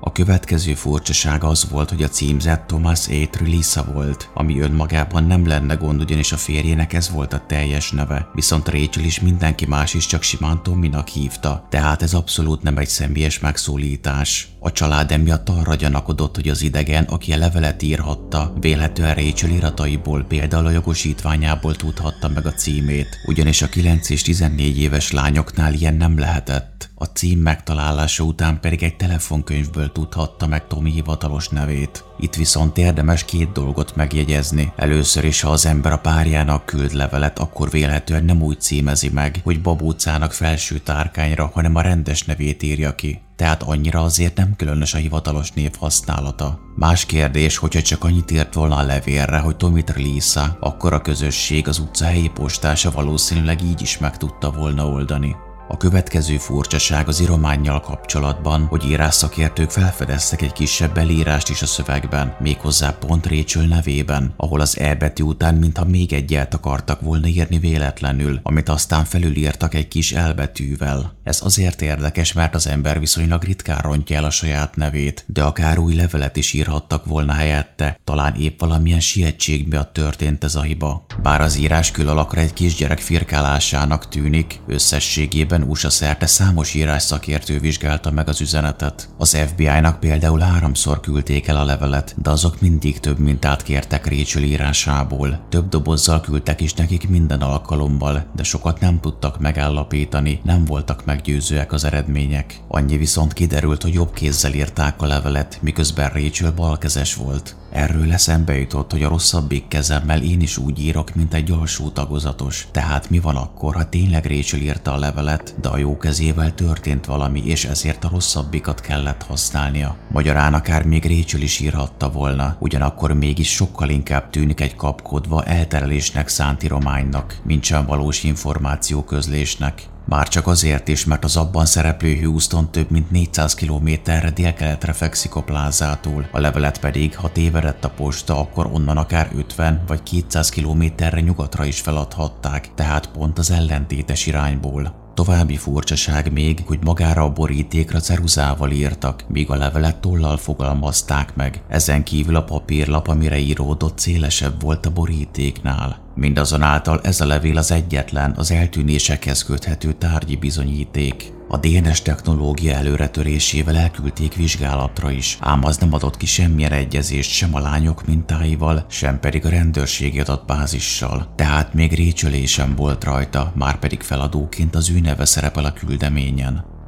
A 0.02 0.12
következő 0.12 0.74
furcsaság 0.74 1.44
az 1.44 1.70
volt, 1.70 1.90
hogy 1.90 2.02
a 2.02 2.08
címzett 2.08 2.66
Thomas 2.66 3.08
A. 3.08 3.28
Lisa 3.44 3.84
volt, 3.92 4.30
ami 4.34 4.60
önmagában 4.60 5.24
nem 5.24 5.46
lenne 5.46 5.74
gond, 5.74 6.00
ugyanis 6.00 6.32
a 6.32 6.36
férjének 6.36 6.92
ez 6.92 7.10
volt 7.10 7.32
a 7.32 7.42
teljes 7.46 7.90
neve, 7.90 8.28
viszont 8.34 8.68
Rachel 8.68 9.04
is 9.04 9.20
mindenki 9.20 9.66
más 9.66 9.94
is 9.94 10.06
csak 10.06 10.22
simán 10.22 10.62
Tominak 10.62 11.08
hívta, 11.08 11.66
tehát 11.70 12.02
ez 12.02 12.14
abszolút 12.14 12.62
nem 12.62 12.76
egy 12.76 12.88
személyes 12.88 13.38
megszólítás. 13.38 14.48
A 14.58 14.72
család 14.72 15.10
emiatt 15.10 15.48
arra 15.48 15.74
gyanakodott, 15.74 16.34
hogy 16.34 16.48
az 16.48 16.62
idegen, 16.62 17.04
aki 17.04 17.32
a 17.32 17.36
levelet 17.36 17.82
írhatta, 17.82 18.52
vélhetően 18.60 19.14
Rachel 19.14 19.50
irataiból, 19.50 20.22
például 20.22 20.66
a 20.66 20.70
jogosítványából 20.70 21.76
tudhatta 21.76 22.28
meg 22.28 22.46
a 22.46 22.52
címét, 22.52 23.20
ugyanis 23.26 23.62
a 23.62 23.68
9 23.68 24.10
és 24.10 24.22
14 24.22 24.78
éves 24.78 25.12
lányoknál 25.12 25.74
ilyen 25.74 25.94
nem 25.94 26.18
lehetett. 26.18 26.89
A 27.02 27.04
cím 27.04 27.38
megtalálása 27.38 28.24
után 28.24 28.60
pedig 28.60 28.82
egy 28.82 28.96
telefonkönyvből 28.96 29.92
tudhatta 29.92 30.46
meg 30.46 30.66
Tomi 30.66 30.90
hivatalos 30.90 31.48
nevét. 31.48 32.04
Itt 32.18 32.34
viszont 32.34 32.78
érdemes 32.78 33.24
két 33.24 33.52
dolgot 33.52 33.96
megjegyezni. 33.96 34.72
Először 34.76 35.24
is, 35.24 35.40
ha 35.40 35.50
az 35.50 35.66
ember 35.66 35.92
a 35.92 35.98
párjának 35.98 36.66
küld 36.66 36.92
levelet, 36.92 37.38
akkor 37.38 37.70
vélhetően 37.70 38.24
nem 38.24 38.42
úgy 38.42 38.60
címezi 38.60 39.08
meg, 39.08 39.40
hogy 39.44 39.60
babócának 39.60 40.32
felső 40.32 40.78
tárkányra, 40.78 41.50
hanem 41.54 41.74
a 41.74 41.80
rendes 41.80 42.24
nevét 42.24 42.62
írja 42.62 42.94
ki 42.94 43.20
tehát 43.36 43.62
annyira 43.62 44.02
azért 44.02 44.36
nem 44.36 44.56
különös 44.56 44.94
a 44.94 44.98
hivatalos 44.98 45.52
név 45.52 45.70
használata. 45.78 46.60
Más 46.76 47.06
kérdés, 47.06 47.56
hogyha 47.56 47.82
csak 47.82 48.04
annyit 48.04 48.30
írt 48.30 48.54
volna 48.54 48.76
a 48.76 48.82
levélre, 48.82 49.38
hogy 49.38 49.56
Tomit 49.56 49.92
Lisa, 49.96 50.56
akkor 50.60 50.92
a 50.92 51.00
közösség 51.00 51.68
az 51.68 51.78
utca 51.78 52.04
helyi 52.04 52.30
postása 52.34 52.90
valószínűleg 52.90 53.62
így 53.62 53.80
is 53.80 53.98
meg 53.98 54.16
tudta 54.16 54.50
volna 54.50 54.88
oldani. 54.88 55.36
A 55.72 55.76
következő 55.76 56.36
furcsaság 56.36 57.08
az 57.08 57.20
írományjal 57.20 57.80
kapcsolatban, 57.80 58.66
hogy 58.66 58.84
írásszakértők 58.84 59.70
felfedeztek 59.70 60.42
egy 60.42 60.52
kisebb 60.52 60.94
belírást 60.94 61.48
is 61.48 61.62
a 61.62 61.66
szövegben, 61.66 62.36
méghozzá 62.40 62.90
pont 62.90 63.26
Rachel 63.26 63.66
nevében, 63.66 64.32
ahol 64.36 64.60
az 64.60 64.78
E 64.78 64.94
betű 64.94 65.22
után 65.22 65.54
mintha 65.54 65.84
még 65.84 66.12
egyet 66.12 66.54
akartak 66.54 67.00
volna 67.00 67.26
írni 67.26 67.58
véletlenül, 67.58 68.40
amit 68.42 68.68
aztán 68.68 69.04
felülírtak 69.04 69.74
egy 69.74 69.88
kis 69.88 70.12
elbetűvel. 70.12 71.18
Ez 71.22 71.40
azért 71.42 71.82
érdekes, 71.82 72.32
mert 72.32 72.54
az 72.54 72.66
ember 72.66 73.00
viszonylag 73.00 73.42
ritkán 73.42 73.78
rontja 73.78 74.16
el 74.16 74.24
a 74.24 74.30
saját 74.30 74.76
nevét, 74.76 75.24
de 75.26 75.42
akár 75.42 75.78
új 75.78 75.94
levelet 75.94 76.36
is 76.36 76.52
írhattak 76.52 77.04
volna 77.06 77.32
helyette, 77.32 78.00
talán 78.04 78.34
épp 78.34 78.60
valamilyen 78.60 79.00
sietség 79.00 79.68
miatt 79.68 79.92
történt 79.92 80.44
ez 80.44 80.54
a 80.54 80.62
hiba. 80.62 81.04
Bár 81.22 81.40
az 81.40 81.56
írás 81.56 81.90
külalakra 81.90 82.40
egy 82.40 82.52
kisgyerek 82.52 82.98
firkálásának 82.98 84.08
tűnik, 84.08 84.60
összességében 84.66 85.58
Ebben 85.60 85.72
USA 85.72 85.90
szerte 85.90 86.26
számos 86.26 86.74
írás 86.74 87.02
szakértő 87.02 87.58
vizsgálta 87.58 88.10
meg 88.10 88.28
az 88.28 88.40
üzenetet. 88.40 89.08
Az 89.18 89.36
FBI-nak 89.36 90.00
például 90.00 90.40
háromszor 90.40 91.00
küldték 91.00 91.46
el 91.46 91.56
a 91.56 91.64
levelet, 91.64 92.14
de 92.22 92.30
azok 92.30 92.60
mindig 92.60 93.00
több 93.00 93.18
mintát 93.18 93.62
kértek 93.62 94.06
Rachel 94.06 94.42
írásából. 94.42 95.40
Több 95.48 95.68
dobozzal 95.68 96.20
küldtek 96.20 96.60
is 96.60 96.74
nekik 96.74 97.08
minden 97.08 97.40
alkalommal, 97.40 98.26
de 98.36 98.42
sokat 98.42 98.80
nem 98.80 99.00
tudtak 99.00 99.40
megállapítani, 99.40 100.40
nem 100.44 100.64
voltak 100.64 101.04
meggyőzőek 101.04 101.72
az 101.72 101.84
eredmények. 101.84 102.60
Annyi 102.68 102.96
viszont 102.96 103.32
kiderült, 103.32 103.82
hogy 103.82 103.94
jobb 103.94 104.12
kézzel 104.12 104.52
írták 104.52 105.02
a 105.02 105.06
levelet, 105.06 105.58
miközben 105.62 106.10
Rachel 106.10 106.52
balkezes 106.52 107.14
volt. 107.14 107.56
Erről 107.72 108.12
eszembe 108.12 108.58
jutott, 108.58 108.90
hogy 108.90 109.02
a 109.02 109.08
rosszabbik 109.08 109.68
kezemmel 109.68 110.22
én 110.22 110.40
is 110.40 110.56
úgy 110.56 110.78
írok, 110.78 111.14
mint 111.14 111.34
egy 111.34 111.50
alsó 111.50 111.88
tagozatos. 111.88 112.68
Tehát 112.70 113.10
mi 113.10 113.18
van 113.18 113.36
akkor, 113.36 113.74
ha 113.74 113.88
tényleg 113.88 114.24
Rachel 114.24 114.60
írta 114.60 114.92
a 114.92 114.98
levelet, 114.98 115.49
de 115.60 115.68
a 115.68 115.76
jó 115.76 115.96
kezével 115.96 116.54
történt 116.54 117.06
valami, 117.06 117.42
és 117.44 117.64
ezért 117.64 118.04
a 118.04 118.08
rosszabbikat 118.08 118.80
kellett 118.80 119.22
használnia. 119.22 119.96
Magyarán 120.10 120.54
akár 120.54 120.84
még 120.84 121.04
Rachel 121.04 121.40
is 121.40 121.60
írhatta 121.60 122.10
volna, 122.10 122.56
ugyanakkor 122.58 123.12
mégis 123.12 123.52
sokkal 123.54 123.88
inkább 123.88 124.30
tűnik 124.30 124.60
egy 124.60 124.76
kapkodva 124.76 125.44
elterelésnek 125.44 126.28
szánt 126.28 126.62
írománynak, 126.62 127.40
mint 127.44 127.64
sem 127.64 127.86
valós 127.86 128.22
információ 128.24 129.04
közlésnek. 129.04 129.82
Már 130.10 130.28
csak 130.28 130.46
azért 130.46 130.88
is, 130.88 131.04
mert 131.04 131.24
az 131.24 131.36
abban 131.36 131.66
szereplő 131.66 132.20
Houston 132.20 132.70
több 132.70 132.90
mint 132.90 133.10
400 133.10 133.54
kilométerre 133.54 134.30
délkeletre 134.30 134.92
fekszik 134.92 135.34
a 135.34 135.42
plázától, 135.42 136.28
a 136.32 136.38
levelet 136.38 136.80
pedig, 136.80 137.16
ha 137.16 137.32
tévedett 137.32 137.84
a 137.84 137.90
posta, 137.90 138.38
akkor 138.38 138.66
onnan 138.66 138.96
akár 138.96 139.30
50 139.36 139.82
vagy 139.86 140.02
200 140.02 140.48
kilométerre 140.48 141.20
nyugatra 141.20 141.64
is 141.64 141.80
feladhatták, 141.80 142.74
tehát 142.74 143.10
pont 143.10 143.38
az 143.38 143.50
ellentétes 143.50 144.26
irányból. 144.26 144.99
További 145.14 145.56
furcsaság 145.56 146.32
még, 146.32 146.62
hogy 146.66 146.78
magára 146.84 147.22
a 147.22 147.32
borítékra 147.32 148.00
ceruzával 148.00 148.70
írtak, 148.70 149.24
míg 149.28 149.50
a 149.50 149.56
levelet 149.56 149.96
tollal 149.96 150.36
fogalmazták 150.36 151.34
meg. 151.34 151.62
Ezen 151.68 152.02
kívül 152.02 152.36
a 152.36 152.44
papírlap, 152.44 153.08
amire 153.08 153.38
íródott, 153.38 153.98
szélesebb 153.98 154.62
volt 154.62 154.86
a 154.86 154.90
borítéknál. 154.90 155.98
Mindazonáltal 156.14 157.00
ez 157.02 157.20
a 157.20 157.26
levél 157.26 157.58
az 157.58 157.70
egyetlen, 157.70 158.34
az 158.36 158.50
eltűnésekhez 158.50 159.44
köthető 159.44 159.92
tárgyi 159.92 160.36
bizonyíték. 160.36 161.32
A 161.52 161.56
DNS 161.56 162.02
technológia 162.02 162.74
előretörésével 162.74 163.76
elküldték 163.76 164.34
vizsgálatra 164.34 165.10
is, 165.10 165.38
ám 165.40 165.64
az 165.64 165.76
nem 165.76 165.92
adott 165.92 166.16
ki 166.16 166.26
semmilyen 166.26 166.72
egyezést 166.72 167.30
sem 167.30 167.54
a 167.54 167.58
lányok 167.58 168.06
mintáival, 168.06 168.84
sem 168.88 169.20
pedig 169.20 169.46
a 169.46 169.48
rendőrségi 169.48 170.20
adatbázissal. 170.20 171.32
Tehát 171.36 171.74
még 171.74 171.92
récsölésem 171.92 172.74
volt 172.74 173.04
rajta, 173.04 173.52
már 173.54 173.78
pedig 173.78 174.00
feladóként 174.00 174.74
az 174.74 174.90
ő 174.90 175.00
neve 175.00 175.24
szerepel 175.24 175.64
a 175.64 175.72
küldeményen. 175.72 176.79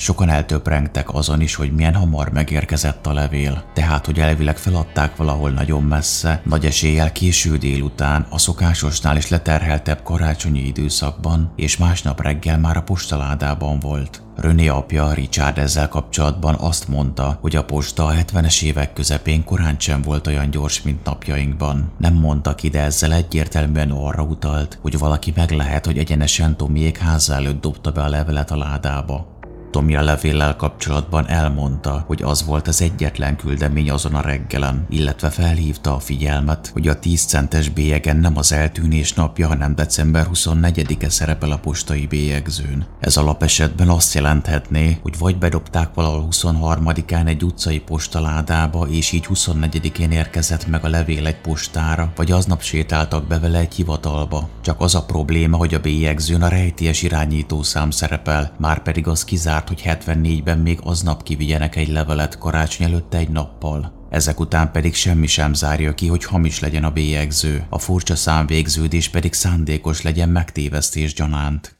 Sokan 0.00 0.28
eltöprengtek 0.28 1.14
azon 1.14 1.40
is, 1.40 1.54
hogy 1.54 1.72
milyen 1.72 1.94
hamar 1.94 2.32
megérkezett 2.32 3.06
a 3.06 3.12
levél, 3.12 3.64
tehát 3.74 4.06
hogy 4.06 4.18
elvileg 4.18 4.56
feladták 4.56 5.16
valahol 5.16 5.50
nagyon 5.50 5.82
messze, 5.82 6.42
nagy 6.44 6.64
eséllyel 6.64 7.12
késő 7.12 7.56
délután, 7.56 8.26
a 8.30 8.38
szokásosnál 8.38 9.16
is 9.16 9.28
leterheltebb 9.28 10.02
karácsonyi 10.02 10.66
időszakban, 10.66 11.52
és 11.56 11.76
másnap 11.76 12.20
reggel 12.20 12.58
már 12.58 12.76
a 12.76 12.82
postaládában 12.82 13.78
volt. 13.78 14.22
René 14.36 14.68
apja, 14.68 15.12
Richard 15.12 15.58
ezzel 15.58 15.88
kapcsolatban 15.88 16.54
azt 16.54 16.88
mondta, 16.88 17.38
hogy 17.40 17.56
a 17.56 17.64
posta 17.64 18.06
a 18.06 18.12
70-es 18.12 18.62
évek 18.62 18.92
közepén 18.92 19.44
korán 19.44 19.76
sem 19.78 20.02
volt 20.02 20.26
olyan 20.26 20.50
gyors, 20.50 20.82
mint 20.82 21.04
napjainkban. 21.04 21.92
Nem 21.98 22.14
mondta 22.14 22.54
ki, 22.54 22.68
de 22.68 22.80
ezzel 22.82 23.12
egyértelműen 23.12 23.90
arra 23.90 24.22
utalt, 24.22 24.78
hogy 24.82 24.98
valaki 24.98 25.32
meg 25.36 25.50
lehet, 25.50 25.86
hogy 25.86 25.98
egyenesen 25.98 26.56
Tomiék 26.56 26.98
háza 26.98 27.34
előtt 27.34 27.60
dobta 27.60 27.90
be 27.90 28.02
a 28.02 28.08
levelet 28.08 28.50
a 28.50 28.56
ládába. 28.56 29.38
Tomi 29.70 29.96
a 29.96 30.02
levéllel 30.02 30.56
kapcsolatban 30.56 31.28
elmondta, 31.28 32.04
hogy 32.06 32.22
az 32.22 32.44
volt 32.44 32.68
az 32.68 32.82
egyetlen 32.82 33.36
küldemény 33.36 33.90
azon 33.90 34.14
a 34.14 34.20
reggelen, 34.20 34.86
illetve 34.88 35.30
felhívta 35.30 35.94
a 35.94 35.98
figyelmet, 35.98 36.70
hogy 36.72 36.88
a 36.88 36.98
10 36.98 37.24
centes 37.24 37.68
bélyegen 37.68 38.16
nem 38.16 38.36
az 38.36 38.52
eltűnés 38.52 39.12
napja, 39.12 39.46
hanem 39.46 39.74
december 39.74 40.26
24-e 40.34 41.08
szerepel 41.08 41.50
a 41.50 41.58
postai 41.58 42.06
bélyegzőn. 42.06 42.86
Ez 43.00 43.16
alapesetben 43.16 43.88
azt 43.88 44.14
jelenthetné, 44.14 44.98
hogy 45.02 45.18
vagy 45.18 45.38
bedobták 45.38 45.94
valahol 45.94 46.28
23-án 46.30 47.26
egy 47.26 47.44
utcai 47.44 47.78
postaládába, 47.78 48.86
és 48.88 49.12
így 49.12 49.26
24-én 49.34 50.10
érkezett 50.10 50.66
meg 50.66 50.84
a 50.84 50.88
levél 50.88 51.26
egy 51.26 51.40
postára, 51.40 52.12
vagy 52.16 52.32
aznap 52.32 52.62
sétáltak 52.62 53.26
be 53.26 53.38
vele 53.38 53.58
egy 53.58 53.74
hivatalba. 53.74 54.48
Csak 54.60 54.80
az 54.80 54.94
a 54.94 55.04
probléma, 55.04 55.56
hogy 55.56 55.74
a 55.74 55.80
bélyegzőn 55.80 56.42
a 56.42 56.48
rejtélyes 56.48 57.02
irányítószám 57.02 57.90
szerepel, 57.90 58.52
már 58.58 58.82
pedig 58.82 59.06
az 59.06 59.24
kizár 59.24 59.59
várt, 59.60 59.68
hogy 59.68 59.82
74-ben 59.84 60.58
még 60.58 60.78
aznap 60.82 61.22
kivigyenek 61.22 61.76
egy 61.76 61.88
levelet 61.88 62.38
karácsony 62.38 62.86
előtte 62.86 63.18
egy 63.18 63.28
nappal. 63.28 64.06
Ezek 64.10 64.40
után 64.40 64.70
pedig 64.72 64.94
semmi 64.94 65.26
sem 65.26 65.54
zárja 65.54 65.94
ki, 65.94 66.06
hogy 66.06 66.24
hamis 66.24 66.60
legyen 66.60 66.84
a 66.84 66.90
bélyegző, 66.90 67.66
a 67.68 67.78
furcsa 67.78 68.16
számvégződés 68.16 69.08
pedig 69.08 69.32
szándékos 69.32 70.02
legyen 70.02 70.28
megtévesztés 70.28 71.14
gyanánt. 71.14 71.79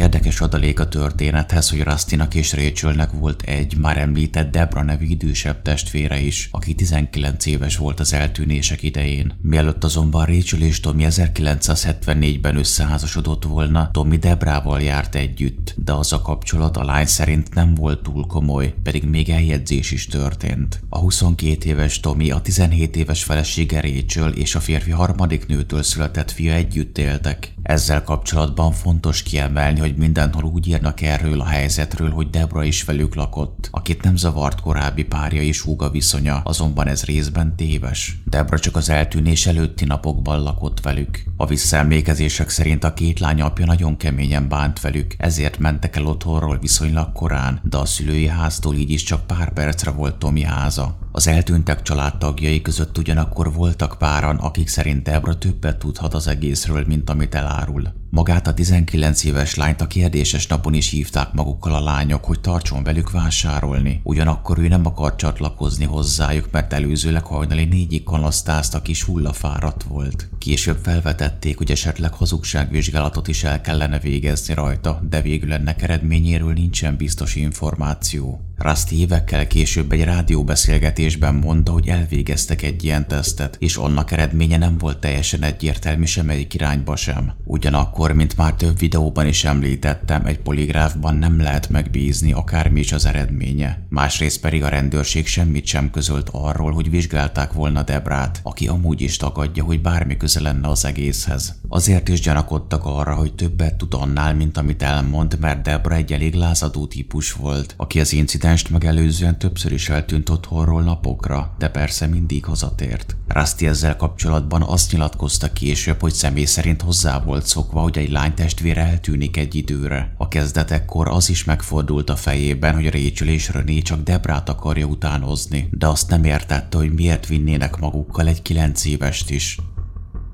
Érdekes 0.00 0.40
adalék 0.40 0.80
a 0.80 0.88
történethez, 0.88 1.70
hogy 1.70 1.82
Rustinak 1.82 2.34
és 2.34 2.52
Rachelnek 2.52 3.10
volt 3.12 3.42
egy 3.42 3.76
már 3.76 3.98
említett 3.98 4.50
Debra 4.50 4.82
nevű 4.82 5.04
idősebb 5.06 5.62
testvére 5.62 6.20
is, 6.20 6.48
aki 6.52 6.74
19 6.74 7.46
éves 7.46 7.76
volt 7.76 8.00
az 8.00 8.12
eltűnések 8.12 8.82
idején. 8.82 9.32
Mielőtt 9.42 9.84
azonban 9.84 10.26
Rachel 10.26 10.60
és 10.60 10.80
Tommy 10.80 11.06
1974-ben 11.08 12.56
összeházasodott 12.56 13.44
volna, 13.44 13.90
Tommy 13.92 14.16
Debrával 14.16 14.80
járt 14.80 15.14
együtt, 15.14 15.74
de 15.76 15.92
az 15.92 16.12
a 16.12 16.22
kapcsolat 16.22 16.76
a 16.76 16.84
lány 16.84 17.06
szerint 17.06 17.54
nem 17.54 17.74
volt 17.74 18.02
túl 18.02 18.26
komoly, 18.26 18.74
pedig 18.82 19.04
még 19.04 19.28
eljegyzés 19.28 19.90
is 19.90 20.06
történt. 20.06 20.80
A 20.88 20.98
22 20.98 21.68
éves 21.68 22.00
Tommy 22.00 22.30
a 22.30 22.40
17 22.40 22.96
éves 22.96 23.24
felesége 23.24 23.80
Rachel 23.80 24.32
és 24.32 24.54
a 24.54 24.60
férfi 24.60 24.90
harmadik 24.90 25.46
nőtől 25.46 25.82
született 25.82 26.30
fia 26.30 26.52
együtt 26.52 26.98
éltek. 26.98 27.54
Ezzel 27.62 28.02
kapcsolatban 28.02 28.72
fontos 28.72 29.22
kiemelni, 29.22 29.78
hogy 29.80 29.89
hogy 29.90 29.98
mindenhol 29.98 30.44
úgy 30.44 30.68
írnak 30.68 31.00
erről 31.00 31.40
a 31.40 31.46
helyzetről, 31.46 32.10
hogy 32.10 32.30
Debra 32.30 32.64
is 32.64 32.84
velük 32.84 33.14
lakott, 33.14 33.68
akit 33.70 34.02
nem 34.02 34.16
zavart 34.16 34.60
korábbi 34.60 35.04
párja 35.04 35.42
és 35.42 35.60
húga 35.60 35.90
viszonya, 35.90 36.40
azonban 36.44 36.86
ez 36.86 37.04
részben 37.04 37.56
téves. 37.56 38.20
Debra 38.24 38.58
csak 38.58 38.76
az 38.76 38.90
eltűnés 38.90 39.46
előtti 39.46 39.84
napokban 39.84 40.42
lakott 40.42 40.80
velük. 40.80 41.22
A 41.36 41.46
visszaemlékezések 41.46 42.48
szerint 42.48 42.84
a 42.84 42.94
két 42.94 43.18
lány 43.18 43.40
apja 43.40 43.66
nagyon 43.66 43.96
keményen 43.96 44.48
bánt 44.48 44.80
velük, 44.80 45.14
ezért 45.18 45.58
mentek 45.58 45.96
el 45.96 46.06
otthonról 46.06 46.58
viszonylag 46.58 47.12
korán, 47.12 47.60
de 47.62 47.76
a 47.76 47.84
szülői 47.84 48.26
háztól 48.26 48.74
így 48.74 48.90
is 48.90 49.02
csak 49.02 49.26
pár 49.26 49.52
percre 49.52 49.90
volt 49.90 50.18
Tomi 50.18 50.42
háza. 50.42 50.98
Az 51.12 51.26
eltűntek 51.26 51.82
családtagjai 51.82 52.62
között 52.62 52.98
ugyanakkor 52.98 53.52
voltak 53.52 53.96
páran, 53.98 54.36
akik 54.36 54.68
szerint 54.68 55.02
Debra 55.02 55.38
többet 55.38 55.78
tudhat 55.78 56.14
az 56.14 56.26
egészről, 56.26 56.84
mint 56.86 57.10
amit 57.10 57.34
elárul. 57.34 57.99
Magát 58.12 58.46
a 58.46 58.54
19 58.54 59.24
éves 59.24 59.54
lányt 59.54 59.80
a 59.80 59.86
kérdéses 59.86 60.46
napon 60.46 60.74
is 60.74 60.90
hívták 60.90 61.32
magukkal 61.32 61.74
a 61.74 61.80
lányok, 61.80 62.24
hogy 62.24 62.40
tartson 62.40 62.82
velük 62.82 63.10
vásárolni. 63.10 64.00
Ugyanakkor 64.02 64.58
ő 64.58 64.68
nem 64.68 64.86
akart 64.86 65.18
csatlakozni 65.18 65.84
hozzájuk, 65.84 66.48
mert 66.50 66.72
előzőleg 66.72 67.24
hajnali 67.24 67.64
négyig 67.64 68.02
kalasztáztak 68.02 68.88
és 68.88 69.02
hullafáradt 69.02 69.82
volt. 69.82 70.28
Később 70.38 70.78
felvetették, 70.82 71.56
hogy 71.56 71.70
esetleg 71.70 72.12
hazugságvizsgálatot 72.12 73.28
is 73.28 73.44
el 73.44 73.60
kellene 73.60 73.98
végezni 73.98 74.54
rajta, 74.54 75.02
de 75.10 75.20
végül 75.20 75.52
ennek 75.52 75.82
eredményéről 75.82 76.52
nincsen 76.52 76.96
biztos 76.96 77.34
információ. 77.34 78.40
Rusty 78.62 78.92
évekkel 78.92 79.46
később 79.46 79.92
egy 79.92 80.04
rádióbeszélgetésben 80.04 81.34
mondta, 81.34 81.72
hogy 81.72 81.88
elvégeztek 81.88 82.62
egy 82.62 82.84
ilyen 82.84 83.08
tesztet, 83.08 83.56
és 83.58 83.76
annak 83.76 84.10
eredménye 84.10 84.56
nem 84.56 84.78
volt 84.78 84.98
teljesen 84.98 85.42
egyértelmű 85.42 86.04
semmelyik 86.04 86.54
irányba 86.54 86.96
sem. 86.96 87.32
Ugyanakkor, 87.44 87.99
mint 88.08 88.36
már 88.36 88.54
több 88.54 88.78
videóban 88.78 89.26
is 89.26 89.44
említettem, 89.44 90.26
egy 90.26 90.38
poligráfban 90.38 91.14
nem 91.14 91.40
lehet 91.40 91.68
megbízni, 91.68 92.32
akármi 92.32 92.80
is 92.80 92.92
az 92.92 93.06
eredménye. 93.06 93.86
Másrészt 93.88 94.40
pedig 94.40 94.62
a 94.62 94.68
rendőrség 94.68 95.26
semmit 95.26 95.66
sem 95.66 95.90
közölt 95.90 96.28
arról, 96.32 96.72
hogy 96.72 96.90
vizsgálták 96.90 97.52
volna 97.52 97.82
Debrát, 97.82 98.40
aki 98.42 98.68
amúgy 98.68 99.00
is 99.00 99.16
tagadja, 99.16 99.64
hogy 99.64 99.80
bármi 99.80 100.16
köze 100.16 100.40
lenne 100.40 100.68
az 100.68 100.84
egészhez. 100.84 101.54
Azért 101.68 102.08
is 102.08 102.20
gyanakodtak 102.20 102.84
arra, 102.84 103.14
hogy 103.14 103.34
többet 103.34 103.74
tud 103.74 103.94
annál, 103.94 104.34
mint 104.34 104.56
amit 104.56 104.82
elmond, 104.82 105.36
mert 105.40 105.62
Debra 105.62 105.94
egy 105.94 106.12
elég 106.12 106.34
lázadó 106.34 106.86
típus 106.86 107.32
volt, 107.32 107.74
aki 107.76 108.00
az 108.00 108.12
incidens 108.12 108.48
incidenst 108.50 108.70
megelőzően 108.70 109.38
többször 109.38 109.72
is 109.72 109.88
eltűnt 109.88 110.28
otthonról 110.28 110.82
napokra, 110.82 111.54
de 111.58 111.68
persze 111.68 112.06
mindig 112.06 112.44
hazatért. 112.44 113.16
Rusty 113.28 113.66
ezzel 113.66 113.96
kapcsolatban 113.96 114.62
azt 114.62 114.92
nyilatkozta 114.92 115.52
később, 115.52 116.00
hogy 116.00 116.12
személy 116.12 116.44
szerint 116.44 116.82
hozzá 116.82 117.22
volt 117.22 117.46
szokva, 117.46 117.80
hogy 117.94 118.02
egy 118.02 118.10
lány 118.10 118.34
testvére 118.34 118.86
eltűnik 118.86 119.36
egy 119.36 119.54
időre. 119.54 120.14
A 120.16 120.28
kezdetekkor 120.28 121.08
az 121.08 121.30
is 121.30 121.44
megfordult 121.44 122.10
a 122.10 122.16
fejében, 122.16 122.74
hogy 122.74 122.90
Rachel 122.90 123.28
és 123.28 123.48
René 123.48 123.82
csak 123.82 124.02
Debrát 124.02 124.48
akarja 124.48 124.86
utánozni, 124.86 125.68
de 125.70 125.86
azt 125.86 126.10
nem 126.10 126.24
értette, 126.24 126.76
hogy 126.76 126.92
miért 126.92 127.26
vinnének 127.26 127.78
magukkal 127.78 128.26
egy 128.28 128.42
kilenc 128.42 128.84
évest 128.84 129.30
is. 129.30 129.58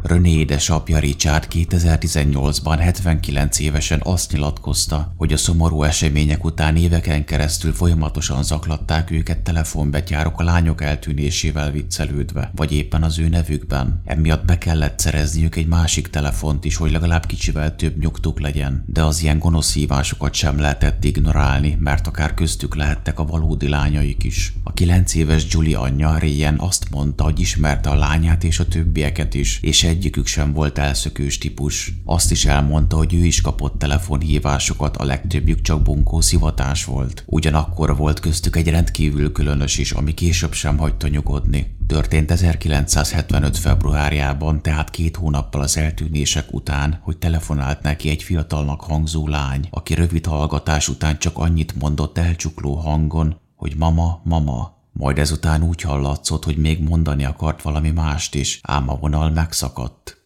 René 0.02 0.30
édesapja 0.30 0.98
Richard 0.98 1.46
2018-ban 1.50 2.76
79 2.80 3.58
évesen 3.58 4.00
azt 4.04 4.32
nyilatkozta, 4.32 5.14
hogy 5.16 5.32
a 5.32 5.36
szomorú 5.36 5.82
események 5.82 6.44
után 6.44 6.76
éveken 6.76 7.24
keresztül 7.24 7.72
folyamatosan 7.72 8.42
zaklatták 8.42 9.10
őket 9.10 9.38
telefonbetyárok 9.38 10.40
a 10.40 10.44
lányok 10.44 10.82
eltűnésével 10.82 11.70
viccelődve, 11.70 12.50
vagy 12.54 12.72
éppen 12.72 13.02
az 13.02 13.18
ő 13.18 13.28
nevükben. 13.28 14.00
Emiatt 14.04 14.44
be 14.44 14.58
kellett 14.58 14.98
szerezniük 14.98 15.56
egy 15.56 15.66
másik 15.66 16.08
telefont 16.08 16.64
is, 16.64 16.76
hogy 16.76 16.90
legalább 16.90 17.26
kicsivel 17.26 17.76
több 17.76 17.98
nyugtuk 17.98 18.40
legyen, 18.40 18.84
de 18.86 19.04
az 19.04 19.22
ilyen 19.22 19.38
gonosz 19.38 19.74
hívásokat 19.74 20.34
sem 20.34 20.58
lehetett 20.58 21.04
ignorálni, 21.04 21.76
mert 21.80 22.06
akár 22.06 22.34
köztük 22.34 22.74
lehettek 22.74 23.18
a 23.18 23.26
valódi 23.26 23.68
lányaik 23.68 24.24
is. 24.24 24.52
A 24.64 24.72
9 24.72 25.14
éves 25.14 25.46
Julie 25.48 25.78
anyja 25.78 26.18
Ryan 26.18 26.58
azt 26.58 26.90
mondta, 26.90 27.24
hogy 27.24 27.40
ismerte 27.40 27.90
a 27.90 27.94
lányát 27.94 28.44
és 28.44 28.58
a 28.58 28.66
többieket 28.66 29.34
is, 29.34 29.58
és 29.62 29.84
egy 29.84 29.95
egyikük 29.96 30.26
sem 30.26 30.52
volt 30.52 30.78
elszökős 30.78 31.38
típus. 31.38 31.92
Azt 32.04 32.30
is 32.30 32.44
elmondta, 32.44 32.96
hogy 32.96 33.14
ő 33.14 33.24
is 33.24 33.40
kapott 33.40 33.78
telefonhívásokat, 33.78 34.96
a 34.96 35.04
legtöbbjük 35.04 35.60
csak 35.60 35.82
bunkó 35.82 36.20
szivatás 36.20 36.84
volt. 36.84 37.24
Ugyanakkor 37.26 37.96
volt 37.96 38.20
köztük 38.20 38.56
egy 38.56 38.68
rendkívül 38.68 39.32
különös 39.32 39.78
is, 39.78 39.92
ami 39.92 40.14
később 40.14 40.52
sem 40.52 40.76
hagyta 40.78 41.08
nyugodni. 41.08 41.76
Történt 41.86 42.30
1975. 42.30 43.56
februárjában, 43.56 44.62
tehát 44.62 44.90
két 44.90 45.16
hónappal 45.16 45.60
az 45.60 45.76
eltűnések 45.76 46.52
után, 46.52 46.98
hogy 47.02 47.16
telefonált 47.16 47.82
neki 47.82 48.08
egy 48.08 48.22
fiatalnak 48.22 48.80
hangzó 48.80 49.28
lány, 49.28 49.68
aki 49.70 49.94
rövid 49.94 50.26
hallgatás 50.26 50.88
után 50.88 51.18
csak 51.18 51.38
annyit 51.38 51.74
mondott 51.78 52.18
elcsukló 52.18 52.74
hangon, 52.74 53.40
hogy 53.56 53.74
mama, 53.76 54.20
mama, 54.24 54.75
majd 54.96 55.18
ezután 55.18 55.62
úgy 55.62 55.80
hallatszott, 55.80 56.44
hogy 56.44 56.56
még 56.56 56.82
mondani 56.82 57.24
akart 57.24 57.62
valami 57.62 57.90
mást 57.90 58.34
is, 58.34 58.60
ám 58.62 58.88
a 58.88 58.96
vonal 58.96 59.30
megszakadt. 59.30 60.24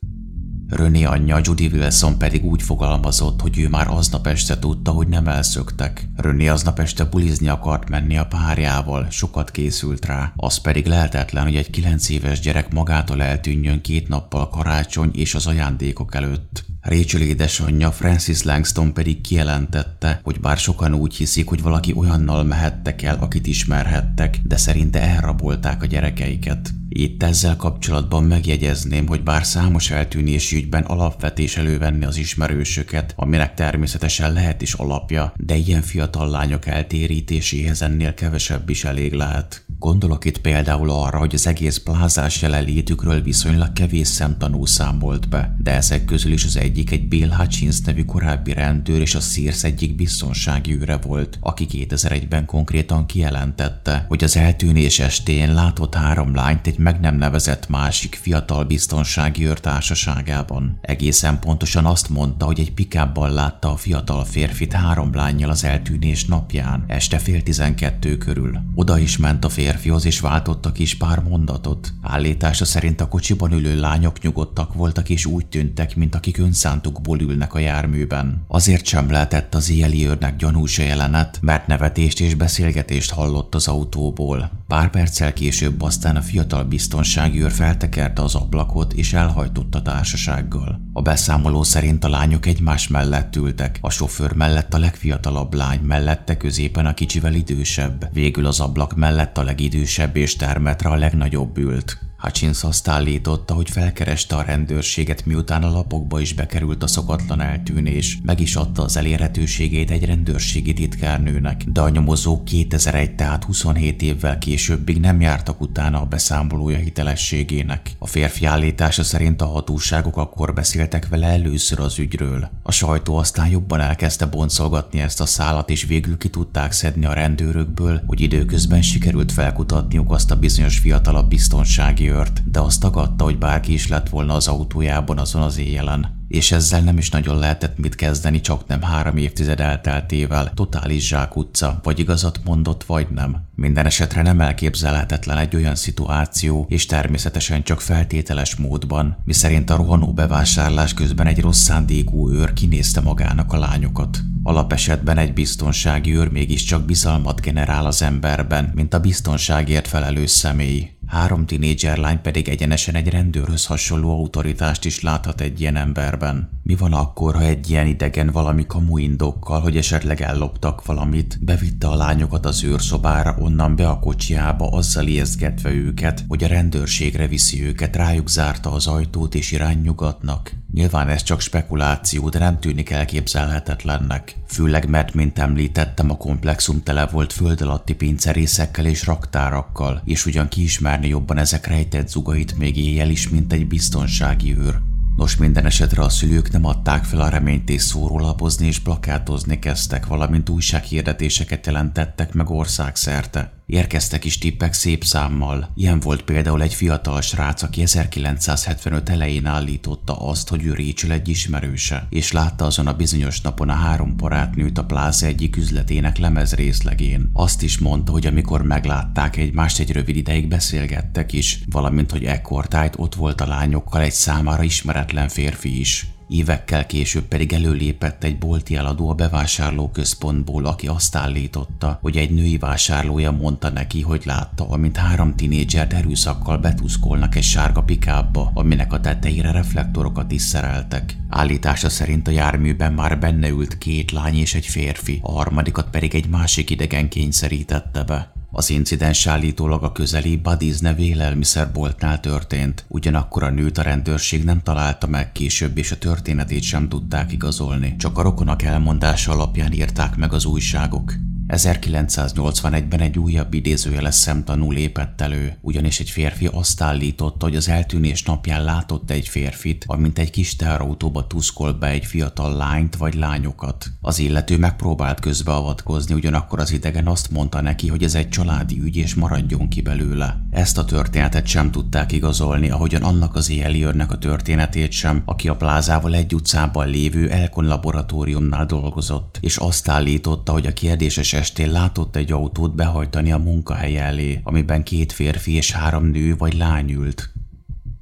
René 0.68 1.04
anyja 1.04 1.40
Judy 1.42 1.66
Wilson 1.66 2.18
pedig 2.18 2.44
úgy 2.44 2.62
fogalmazott, 2.62 3.40
hogy 3.40 3.58
ő 3.58 3.68
már 3.68 3.88
aznap 3.88 4.26
este 4.26 4.58
tudta, 4.58 4.90
hogy 4.90 5.08
nem 5.08 5.26
elszöktek. 5.26 6.08
René 6.16 6.48
aznap 6.48 6.78
este 6.78 7.04
bulizni 7.04 7.48
akart 7.48 7.88
menni 7.88 8.16
a 8.16 8.26
párjával, 8.26 9.06
sokat 9.10 9.50
készült 9.50 10.06
rá. 10.06 10.32
Az 10.36 10.56
pedig 10.56 10.86
lehetetlen, 10.86 11.44
hogy 11.44 11.56
egy 11.56 11.70
kilenc 11.70 12.08
éves 12.08 12.40
gyerek 12.40 12.72
magától 12.72 13.22
eltűnjön 13.22 13.80
két 13.80 14.08
nappal 14.08 14.48
karácsony 14.48 15.10
és 15.12 15.34
az 15.34 15.46
ajándékok 15.46 16.14
előtt. 16.14 16.64
Rachel 16.82 17.20
édesanyja 17.20 17.90
Francis 17.90 18.42
Langston 18.42 18.92
pedig 18.92 19.20
kijelentette, 19.20 20.20
hogy 20.22 20.40
bár 20.40 20.56
sokan 20.56 20.94
úgy 20.94 21.14
hiszik, 21.14 21.48
hogy 21.48 21.62
valaki 21.62 21.92
olyannal 21.96 22.44
mehettek 22.44 23.02
el, 23.02 23.16
akit 23.20 23.46
ismerhettek, 23.46 24.38
de 24.42 24.56
szerinte 24.56 25.00
elrabolták 25.00 25.82
a 25.82 25.86
gyerekeiket. 25.86 26.70
Itt 26.92 27.22
ezzel 27.22 27.56
kapcsolatban 27.56 28.24
megjegyezném, 28.24 29.06
hogy 29.06 29.22
bár 29.22 29.44
számos 29.44 29.90
eltűnési 29.90 30.56
ügyben 30.56 30.82
alapvetés 30.82 31.56
elővenni 31.56 32.04
az 32.04 32.16
ismerősöket, 32.16 33.14
aminek 33.16 33.54
természetesen 33.54 34.32
lehet 34.32 34.62
is 34.62 34.72
alapja, 34.72 35.32
de 35.36 35.56
ilyen 35.56 35.82
fiatal 35.82 36.30
lányok 36.30 36.66
eltérítéséhez 36.66 37.82
ennél 37.82 38.14
kevesebb 38.14 38.68
is 38.68 38.84
elég 38.84 39.12
lehet. 39.12 39.64
Gondolok 39.78 40.24
itt 40.24 40.38
például 40.38 40.90
arra, 40.90 41.18
hogy 41.18 41.34
az 41.34 41.46
egész 41.46 41.78
plázás 41.78 42.42
jelenlétükről 42.42 43.22
viszonylag 43.22 43.72
kevés 43.72 44.08
szemtanú 44.08 44.66
számolt 44.66 45.28
be, 45.28 45.56
de 45.58 45.70
ezek 45.70 46.04
közül 46.04 46.32
is 46.32 46.44
az 46.44 46.56
egyik 46.70 46.90
egy 46.90 47.08
Bill 47.08 47.30
Hutchins 47.30 47.80
nevű 47.80 48.04
korábbi 48.04 48.52
rendőr 48.52 49.00
és 49.00 49.14
a 49.14 49.20
Sears 49.20 49.64
egyik 49.64 49.94
biztonsági 49.94 50.78
őre 50.80 50.96
volt, 50.96 51.38
aki 51.40 51.66
2001-ben 51.70 52.44
konkrétan 52.46 53.06
kijelentette, 53.06 54.04
hogy 54.08 54.24
az 54.24 54.36
eltűnés 54.36 54.98
estén 54.98 55.54
látott 55.54 55.94
három 55.94 56.34
lányt 56.34 56.66
egy 56.66 56.78
meg 56.78 57.00
nem 57.00 57.16
nevezett 57.16 57.68
másik 57.68 58.18
fiatal 58.22 58.64
biztonsági 58.64 59.46
őr 59.46 59.60
társaságában. 59.60 60.78
Egészen 60.80 61.38
pontosan 61.38 61.86
azt 61.86 62.08
mondta, 62.08 62.44
hogy 62.44 62.60
egy 62.60 62.72
pikábban 62.72 63.32
látta 63.32 63.72
a 63.72 63.76
fiatal 63.76 64.24
férfit 64.24 64.72
három 64.72 65.14
lányjal 65.14 65.50
az 65.50 65.64
eltűnés 65.64 66.24
napján, 66.24 66.84
este 66.86 67.18
fél 67.18 67.42
tizenkettő 67.42 68.16
körül. 68.18 68.60
Oda 68.74 68.98
is 68.98 69.16
ment 69.16 69.44
a 69.44 69.48
férfihoz 69.48 70.04
és 70.04 70.20
váltottak 70.20 70.78
is 70.78 70.96
pár 70.96 71.22
mondatot. 71.22 71.92
Állítása 72.02 72.64
szerint 72.64 73.00
a 73.00 73.08
kocsiban 73.08 73.52
ülő 73.52 73.80
lányok 73.80 74.20
nyugodtak 74.20 74.74
voltak 74.74 75.08
és 75.08 75.26
úgy 75.26 75.46
tűntek, 75.46 75.96
mint 75.96 76.14
akik 76.14 76.38
önszántukból 76.64 77.20
ülnek 77.20 77.54
a 77.54 77.58
járműben. 77.58 78.44
Azért 78.48 78.84
sem 78.84 79.10
lehetett 79.10 79.54
az 79.54 79.70
éjjeli 79.70 80.06
őrnek 80.06 80.36
gyanús 80.36 80.78
jelenet, 80.78 81.38
mert 81.42 81.66
nevetést 81.66 82.20
és 82.20 82.34
beszélgetést 82.34 83.10
hallott 83.10 83.54
az 83.54 83.68
autóból. 83.68 84.50
Pár 84.66 84.90
perccel 84.90 85.32
később 85.32 85.82
aztán 85.82 86.16
a 86.16 86.20
fiatal 86.20 86.64
biztonsági 86.64 87.42
őr 87.42 87.50
feltekerte 87.50 88.22
az 88.22 88.34
ablakot 88.34 88.92
és 88.92 89.12
elhajtott 89.12 89.74
a 89.74 89.82
társasággal. 89.82 90.80
A 90.92 91.02
beszámoló 91.02 91.62
szerint 91.62 92.04
a 92.04 92.08
lányok 92.08 92.46
egymás 92.46 92.88
mellett 92.88 93.36
ültek, 93.36 93.78
a 93.80 93.90
sofőr 93.90 94.32
mellett 94.32 94.74
a 94.74 94.78
legfiatalabb 94.78 95.54
lány, 95.54 95.80
mellette 95.80 96.36
középen 96.36 96.86
a 96.86 96.94
kicsivel 96.94 97.34
idősebb, 97.34 98.08
végül 98.12 98.46
az 98.46 98.60
ablak 98.60 98.96
mellett 98.96 99.38
a 99.38 99.42
legidősebb 99.42 100.16
és 100.16 100.36
termetre 100.36 100.88
a 100.88 100.96
legnagyobb 100.96 101.58
ült. 101.58 102.09
Hutchins 102.20 102.64
azt 102.64 102.88
állította, 102.88 103.54
hogy 103.54 103.70
felkereste 103.70 104.36
a 104.36 104.42
rendőrséget, 104.42 105.26
miután 105.26 105.62
a 105.62 105.70
lapokba 105.70 106.20
is 106.20 106.32
bekerült 106.32 106.82
a 106.82 106.86
szokatlan 106.86 107.40
eltűnés, 107.40 108.18
meg 108.22 108.40
is 108.40 108.56
adta 108.56 108.82
az 108.82 108.96
elérhetőségét 108.96 109.90
egy 109.90 110.04
rendőrségi 110.04 110.72
titkárnőnek, 110.72 111.64
de 111.64 111.80
a 111.80 111.88
nyomozók 111.88 112.44
2001, 112.44 113.14
tehát 113.14 113.44
27 113.44 114.02
évvel 114.02 114.38
későbbig 114.38 115.00
nem 115.00 115.20
jártak 115.20 115.60
utána 115.60 116.00
a 116.00 116.04
beszámolója 116.04 116.76
hitelességének. 116.76 117.90
A 117.98 118.06
férfi 118.06 118.44
állítása 118.44 119.02
szerint 119.02 119.42
a 119.42 119.46
hatóságok 119.46 120.16
akkor 120.16 120.54
beszéltek 120.54 121.08
vele 121.08 121.26
először 121.26 121.80
az 121.80 121.98
ügyről. 121.98 122.50
A 122.62 122.72
sajtó 122.72 123.16
aztán 123.16 123.48
jobban 123.48 123.80
elkezdte 123.80 124.26
boncolgatni 124.26 125.00
ezt 125.00 125.20
a 125.20 125.26
szálat, 125.26 125.70
és 125.70 125.84
végül 125.84 126.18
ki 126.18 126.28
tudták 126.28 126.72
szedni 126.72 127.04
a 127.04 127.12
rendőrökből, 127.12 128.02
hogy 128.06 128.20
időközben 128.20 128.82
sikerült 128.82 129.32
felkutatniuk 129.32 130.12
azt 130.12 130.30
a 130.30 130.36
bizonyos 130.36 130.78
fiatalabb 130.78 131.28
biztonsági 131.28 132.08
őrt, 132.10 132.50
de 132.50 132.60
azt 132.60 132.80
tagadta, 132.80 133.24
hogy 133.24 133.38
bárki 133.38 133.72
is 133.72 133.88
lett 133.88 134.08
volna 134.08 134.34
az 134.34 134.48
autójában 134.48 135.18
azon 135.18 135.42
az 135.42 135.58
éjjelen. 135.58 136.18
és 136.30 136.52
ezzel 136.52 136.80
nem 136.80 136.98
is 136.98 137.10
nagyon 137.10 137.38
lehetett 137.38 137.78
mit 137.78 137.94
kezdeni, 137.94 138.40
csak 138.40 138.66
nem 138.66 138.82
három 138.82 139.16
évtized 139.16 139.60
elteltével, 139.60 140.52
totális 140.54 141.06
zsákutca, 141.06 141.80
vagy 141.82 141.98
igazat 141.98 142.40
mondott, 142.44 142.84
vagy 142.84 143.06
nem. 143.14 143.36
Minden 143.54 143.86
esetre 143.86 144.22
nem 144.22 144.40
elképzelhetetlen 144.40 145.38
egy 145.38 145.56
olyan 145.56 145.74
szituáció, 145.74 146.66
és 146.68 146.86
természetesen 146.86 147.62
csak 147.62 147.80
feltételes 147.80 148.56
módban, 148.56 149.16
miszerint 149.24 149.70
a 149.70 149.76
rohanó 149.76 150.12
bevásárlás 150.12 150.94
közben 150.94 151.26
egy 151.26 151.40
rossz 151.40 151.60
szándékú 151.60 152.30
őr 152.30 152.52
kinézte 152.52 153.00
magának 153.00 153.52
a 153.52 153.58
lányokat. 153.58 154.20
Alapesetben 154.42 155.18
egy 155.18 155.32
biztonsági 155.32 156.16
őr 156.16 156.28
mégiscsak 156.30 156.84
bizalmat 156.84 157.40
generál 157.40 157.86
az 157.86 158.02
emberben, 158.02 158.70
mint 158.74 158.94
a 158.94 159.00
biztonságért 159.00 159.88
felelős 159.88 160.30
személy. 160.30 160.90
Három 161.10 161.46
tinédzser 161.46 161.96
lány 161.96 162.20
pedig 162.20 162.48
egyenesen 162.48 162.94
egy 162.94 163.08
rendőrhöz 163.08 163.66
hasonló 163.66 164.10
autoritást 164.10 164.84
is 164.84 165.00
láthat 165.00 165.40
egy 165.40 165.60
ilyen 165.60 165.76
emberben. 165.76 166.59
Mi 166.70 166.76
van 166.76 166.92
akkor, 166.92 167.34
ha 167.34 167.42
egy 167.42 167.70
ilyen 167.70 167.86
idegen 167.86 168.30
valami 168.32 168.66
kamu 168.66 168.98
indokkal, 168.98 169.60
hogy 169.60 169.76
esetleg 169.76 170.20
elloptak 170.20 170.84
valamit, 170.84 171.38
bevitte 171.40 171.88
a 171.88 171.94
lányokat 171.94 172.46
az 172.46 172.64
őrszobára, 172.64 173.36
onnan 173.38 173.76
be 173.76 173.88
a 173.88 173.98
kocsiába, 173.98 174.68
azzal 174.68 175.06
ijesztgetve 175.06 175.70
őket, 175.70 176.24
hogy 176.28 176.44
a 176.44 176.48
rendőrségre 176.48 177.26
viszi 177.26 177.64
őket, 177.64 177.96
rájuk 177.96 178.28
zárta 178.28 178.72
az 178.72 178.86
ajtót 178.86 179.34
és 179.34 179.52
iránynyugatnak? 179.52 180.52
Nyilván 180.72 181.08
ez 181.08 181.22
csak 181.22 181.40
spekuláció, 181.40 182.28
de 182.28 182.38
nem 182.38 182.60
tűnik 182.60 182.90
elképzelhetetlennek. 182.90 184.36
Főleg 184.46 184.88
mert, 184.88 185.14
mint 185.14 185.38
említettem, 185.38 186.10
a 186.10 186.16
komplexum 186.16 186.82
tele 186.82 187.06
volt 187.06 187.32
föld 187.32 187.60
alatti 187.60 187.94
pincerészekkel 187.94 188.86
és 188.86 189.06
raktárakkal, 189.06 190.02
és 190.04 190.26
ugyan 190.26 190.48
kiismerni 190.48 191.08
jobban 191.08 191.38
ezek 191.38 191.66
rejtett 191.66 192.08
zugait 192.08 192.58
még 192.58 192.76
éjjel 192.76 193.10
is, 193.10 193.28
mint 193.28 193.52
egy 193.52 193.66
biztonsági 193.66 194.58
őr. 194.58 194.89
Nos, 195.16 195.36
minden 195.36 195.66
esetre 195.66 196.02
a 196.02 196.08
szülők 196.08 196.50
nem 196.50 196.64
adták 196.64 197.04
fel 197.04 197.20
a 197.20 197.28
reményt 197.28 197.70
és 197.70 197.82
szórólapozni 197.82 198.66
és 198.66 198.78
plakátozni 198.78 199.58
kezdtek, 199.58 200.06
valamint 200.06 200.48
újsághirdetéseket 200.48 201.66
jelentettek 201.66 202.32
meg 202.32 202.50
országszerte. 202.50 203.59
Érkeztek 203.70 204.24
is 204.24 204.38
tippek 204.38 204.72
szép 204.72 205.04
számmal. 205.04 205.72
Ilyen 205.74 206.00
volt 206.00 206.22
például 206.22 206.62
egy 206.62 206.74
fiatal 206.74 207.20
srác, 207.20 207.62
aki 207.62 207.82
1975 207.82 209.08
elején 209.08 209.46
állította 209.46 210.16
azt, 210.28 210.48
hogy 210.48 210.64
ő 210.64 210.74
Rachel 210.74 211.12
egy 211.12 211.28
ismerőse, 211.28 212.06
és 212.08 212.32
látta 212.32 212.64
azon 212.64 212.86
a 212.86 212.92
bizonyos 212.92 213.40
napon 213.40 213.68
a 213.68 213.72
három 213.72 214.16
barátnőt 214.16 214.78
a 214.78 214.84
pláza 214.84 215.26
egyik 215.26 215.56
üzletének 215.56 216.18
lemez 216.18 216.54
részlegén. 216.54 217.30
Azt 217.32 217.62
is 217.62 217.78
mondta, 217.78 218.12
hogy 218.12 218.26
amikor 218.26 218.62
meglátták 218.62 219.36
egymást, 219.36 219.78
egy 219.78 219.92
rövid 219.92 220.16
ideig 220.16 220.48
beszélgettek 220.48 221.32
is, 221.32 221.62
valamint, 221.70 222.10
hogy 222.10 222.24
ekkor 222.24 222.68
tájt 222.68 222.94
ott 222.96 223.14
volt 223.14 223.40
a 223.40 223.46
lányokkal 223.46 224.00
egy 224.00 224.12
számára 224.12 224.62
ismeretlen 224.62 225.28
férfi 225.28 225.80
is. 225.80 226.06
Évekkel 226.32 226.86
később 226.86 227.24
pedig 227.24 227.52
előlépett 227.52 228.24
egy 228.24 228.38
bolti 228.38 228.76
eladó 228.76 229.08
a 229.08 229.14
bevásárlóközpontból, 229.14 230.66
aki 230.66 230.86
azt 230.86 231.16
állította, 231.16 231.98
hogy 232.02 232.16
egy 232.16 232.30
női 232.30 232.58
vásárlója 232.58 233.30
mondta 233.30 233.70
neki, 233.70 234.02
hogy 234.02 234.22
látta, 234.24 234.68
amint 234.68 234.96
három 234.96 235.36
tinédzser 235.36 235.86
erőszakkal 235.90 236.58
betuszkolnak 236.58 237.34
egy 237.34 237.42
sárga 237.42 237.82
pikábba, 237.82 238.50
aminek 238.54 238.92
a 238.92 239.00
tetejére 239.00 239.52
reflektorokat 239.52 240.32
is 240.32 240.42
szereltek. 240.42 241.16
Állítása 241.28 241.88
szerint 241.88 242.28
a 242.28 242.30
járműben 242.30 242.92
már 242.92 243.18
benne 243.18 243.48
ült 243.48 243.78
két 243.78 244.10
lány 244.10 244.36
és 244.36 244.54
egy 244.54 244.66
férfi, 244.66 245.18
a 245.22 245.32
harmadikat 245.32 245.90
pedig 245.90 246.14
egy 246.14 246.28
másik 246.28 246.70
idegen 246.70 247.08
kényszerítette 247.08 248.02
be. 248.02 248.32
Az 248.52 248.70
incidens 248.70 249.26
állítólag 249.26 249.82
a 249.82 249.92
közeli 249.92 250.40
Buddy's 250.44 250.80
nevű 250.80 251.02
élelmiszerboltnál 251.02 252.20
történt, 252.20 252.84
ugyanakkor 252.88 253.42
a 253.42 253.50
nőt 253.50 253.78
a 253.78 253.82
rendőrség 253.82 254.44
nem 254.44 254.62
találta 254.62 255.06
meg 255.06 255.32
később, 255.32 255.78
és 255.78 255.92
a 255.92 255.98
történetét 255.98 256.62
sem 256.62 256.88
tudták 256.88 257.32
igazolni, 257.32 257.96
csak 257.96 258.18
a 258.18 258.22
rokonok 258.22 258.62
elmondása 258.62 259.32
alapján 259.32 259.72
írták 259.72 260.16
meg 260.16 260.32
az 260.32 260.44
újságok. 260.44 261.14
1981-ben 261.50 263.00
egy 263.00 263.18
újabb 263.18 263.54
idézőjeles 263.54 264.14
szemtanú 264.14 264.70
lépett 264.70 265.20
elő, 265.20 265.56
ugyanis 265.60 266.00
egy 266.00 266.10
férfi 266.10 266.48
azt 266.52 266.82
állította, 266.82 267.46
hogy 267.46 267.56
az 267.56 267.68
eltűnés 267.68 268.22
napján 268.22 268.64
látott 268.64 269.10
egy 269.10 269.28
férfit, 269.28 269.84
amint 269.86 270.18
egy 270.18 270.30
kis 270.30 270.56
teherautóba 270.56 271.26
tuszkol 271.26 271.72
be 271.72 271.86
egy 271.86 272.04
fiatal 272.04 272.56
lányt 272.56 272.96
vagy 272.96 273.14
lányokat. 273.14 273.86
Az 274.00 274.18
illető 274.18 274.58
megpróbált 274.58 275.20
közbeavatkozni, 275.20 276.14
ugyanakkor 276.14 276.58
az 276.58 276.72
idegen 276.72 277.06
azt 277.06 277.30
mondta 277.30 277.60
neki, 277.60 277.88
hogy 277.88 278.02
ez 278.02 278.14
egy 278.14 278.28
családi 278.28 278.80
ügy 278.80 278.96
és 278.96 279.14
maradjon 279.14 279.68
ki 279.68 279.80
belőle. 279.80 280.46
Ezt 280.50 280.78
a 280.78 280.84
történetet 280.84 281.46
sem 281.46 281.70
tudták 281.70 282.12
igazolni, 282.12 282.70
ahogyan 282.70 283.02
annak 283.02 283.34
az 283.34 283.50
éjjeli 283.50 283.84
a 283.84 284.18
történetét 284.18 284.92
sem, 284.92 285.22
aki 285.24 285.48
a 285.48 285.56
plázával 285.56 286.14
egy 286.14 286.34
utcában 286.34 286.88
lévő 286.88 287.30
Elkon 287.30 287.64
laboratóriumnál 287.64 288.66
dolgozott, 288.66 289.38
és 289.40 289.56
azt 289.56 289.88
állította, 289.88 290.52
hogy 290.52 290.66
a 290.66 290.72
kérdéses 290.72 291.32
estén 291.40 291.70
látott 291.70 292.16
egy 292.16 292.32
autót 292.32 292.74
behajtani 292.74 293.32
a 293.32 293.38
munkahely 293.38 293.98
elé, 293.98 294.40
amiben 294.42 294.82
két 294.82 295.12
férfi 295.12 295.52
és 295.52 295.72
három 295.72 296.04
nő 296.04 296.36
vagy 296.36 296.54
lány 296.54 296.90
ült. 296.90 297.32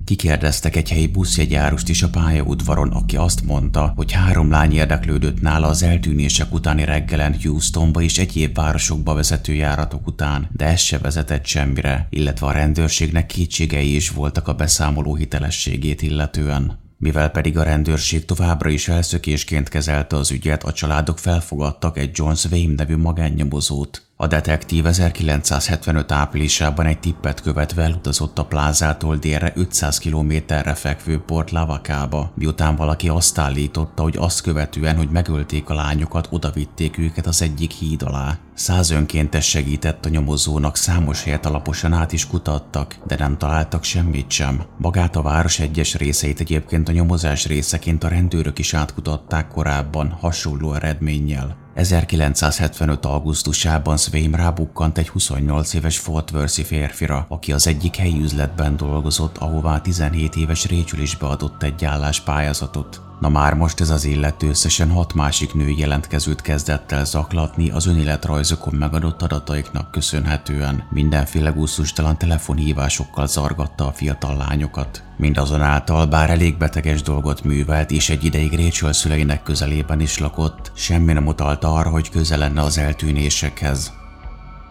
Kikérdeztek 0.04 0.76
egy 0.76 0.90
helyi 0.90 1.06
buszjegyárust 1.06 1.88
is 1.88 2.02
a 2.02 2.08
pályaudvaron, 2.08 2.88
aki 2.88 3.16
azt 3.16 3.44
mondta, 3.44 3.92
hogy 3.96 4.12
három 4.12 4.50
lány 4.50 4.72
érdeklődött 4.72 5.40
nála 5.40 5.66
az 5.66 5.82
eltűnések 5.82 6.54
utáni 6.54 6.84
reggelen 6.84 7.36
Houstonba 7.42 8.02
és 8.02 8.18
egyéb 8.18 8.54
városokba 8.54 9.14
vezető 9.14 9.54
járatok 9.54 10.06
után, 10.06 10.48
de 10.52 10.64
ez 10.64 10.80
se 10.80 10.98
vezetett 10.98 11.46
semmire, 11.46 12.06
illetve 12.10 12.46
a 12.46 12.52
rendőrségnek 12.52 13.26
kétségei 13.26 13.94
is 13.94 14.10
voltak 14.10 14.48
a 14.48 14.54
beszámoló 14.54 15.14
hitelességét 15.14 16.02
illetően. 16.02 16.87
Mivel 17.00 17.30
pedig 17.30 17.58
a 17.58 17.62
rendőrség 17.62 18.24
továbbra 18.24 18.68
is 18.68 18.88
elszökésként 18.88 19.68
kezelte 19.68 20.16
az 20.16 20.30
ügyet, 20.30 20.64
a 20.64 20.72
családok 20.72 21.18
felfogadtak 21.18 21.98
egy 21.98 22.10
John 22.12 22.34
Swain 22.34 22.70
nevű 22.70 22.96
magánnyomozót, 22.96 24.07
a 24.20 24.26
detektív 24.26 24.86
1975 24.86 26.12
áprilisában 26.12 26.86
egy 26.86 27.00
tippet 27.00 27.40
követve 27.40 27.82
elutazott 27.82 28.38
a 28.38 28.44
plázától 28.44 29.16
délre 29.16 29.52
500 29.54 29.98
kilométerre 29.98 30.74
fekvő 30.74 31.18
Port 31.18 31.50
Lavakába, 31.50 32.32
miután 32.34 32.76
valaki 32.76 33.08
azt 33.08 33.38
állította, 33.38 34.02
hogy 34.02 34.16
azt 34.16 34.40
követően, 34.40 34.96
hogy 34.96 35.10
megölték 35.10 35.70
a 35.70 35.74
lányokat, 35.74 36.28
odavitték 36.30 36.98
őket 36.98 37.26
az 37.26 37.42
egyik 37.42 37.70
híd 37.70 38.02
alá. 38.02 38.38
Száz 38.54 38.90
önkéntes 38.90 39.48
segített 39.48 40.04
a 40.04 40.08
nyomozónak, 40.08 40.76
számos 40.76 41.22
helyet 41.22 41.46
alaposan 41.46 41.92
át 41.92 42.12
is 42.12 42.26
kutattak, 42.26 42.96
de 43.06 43.16
nem 43.18 43.38
találtak 43.38 43.84
semmit 43.84 44.30
sem. 44.30 44.62
Magát 44.78 45.16
a 45.16 45.22
város 45.22 45.58
egyes 45.58 45.94
részeit 45.94 46.40
egyébként 46.40 46.88
a 46.88 46.92
nyomozás 46.92 47.46
részeként 47.46 48.04
a 48.04 48.08
rendőrök 48.08 48.58
is 48.58 48.74
átkutatták 48.74 49.48
korábban, 49.48 50.10
hasonló 50.10 50.74
eredménnyel. 50.74 51.66
1975. 51.78 53.04
augusztusában 53.04 53.96
Swain 53.96 54.32
rábukkant 54.32 54.98
egy 54.98 55.08
28 55.08 55.74
éves 55.74 55.98
Fort 55.98 56.30
Worth 56.30 56.62
férfira, 56.62 57.26
aki 57.28 57.52
az 57.52 57.66
egyik 57.66 57.96
helyi 57.96 58.20
üzletben 58.20 58.76
dolgozott, 58.76 59.36
ahová 59.38 59.80
17 59.80 60.36
éves 60.36 60.70
Rachel 60.70 61.00
is 61.00 61.16
beadott 61.16 61.62
egy 61.62 61.84
álláspályázatot. 61.84 63.07
Na 63.20 63.28
már 63.28 63.54
most 63.54 63.80
ez 63.80 63.90
az 63.90 64.04
illető 64.04 64.48
összesen 64.48 64.90
hat 64.90 65.14
másik 65.14 65.54
nő 65.54 65.68
jelentkezőt 65.68 66.40
kezdett 66.40 66.92
el 66.92 67.04
zaklatni 67.04 67.70
az 67.70 67.86
önéletrajzokon 67.86 68.74
megadott 68.74 69.22
adataiknak 69.22 69.90
köszönhetően. 69.90 70.84
Mindenféle 70.90 71.50
gusztustalan 71.50 72.18
telefonhívásokkal 72.18 73.26
zargatta 73.26 73.86
a 73.86 73.92
fiatal 73.92 74.36
lányokat. 74.36 75.02
Mindazonáltal, 75.16 76.06
bár 76.06 76.30
elég 76.30 76.56
beteges 76.56 77.02
dolgot 77.02 77.44
művelt 77.44 77.90
és 77.90 78.10
egy 78.10 78.24
ideig 78.24 78.56
Rachel 78.56 78.92
szüleinek 78.92 79.42
közelében 79.42 80.00
is 80.00 80.18
lakott, 80.18 80.72
semmi 80.74 81.12
nem 81.12 81.26
utalta 81.26 81.72
arra, 81.72 81.90
hogy 81.90 82.10
közel 82.10 82.38
lenne 82.38 82.62
az 82.62 82.78
eltűnésekhez. 82.78 83.97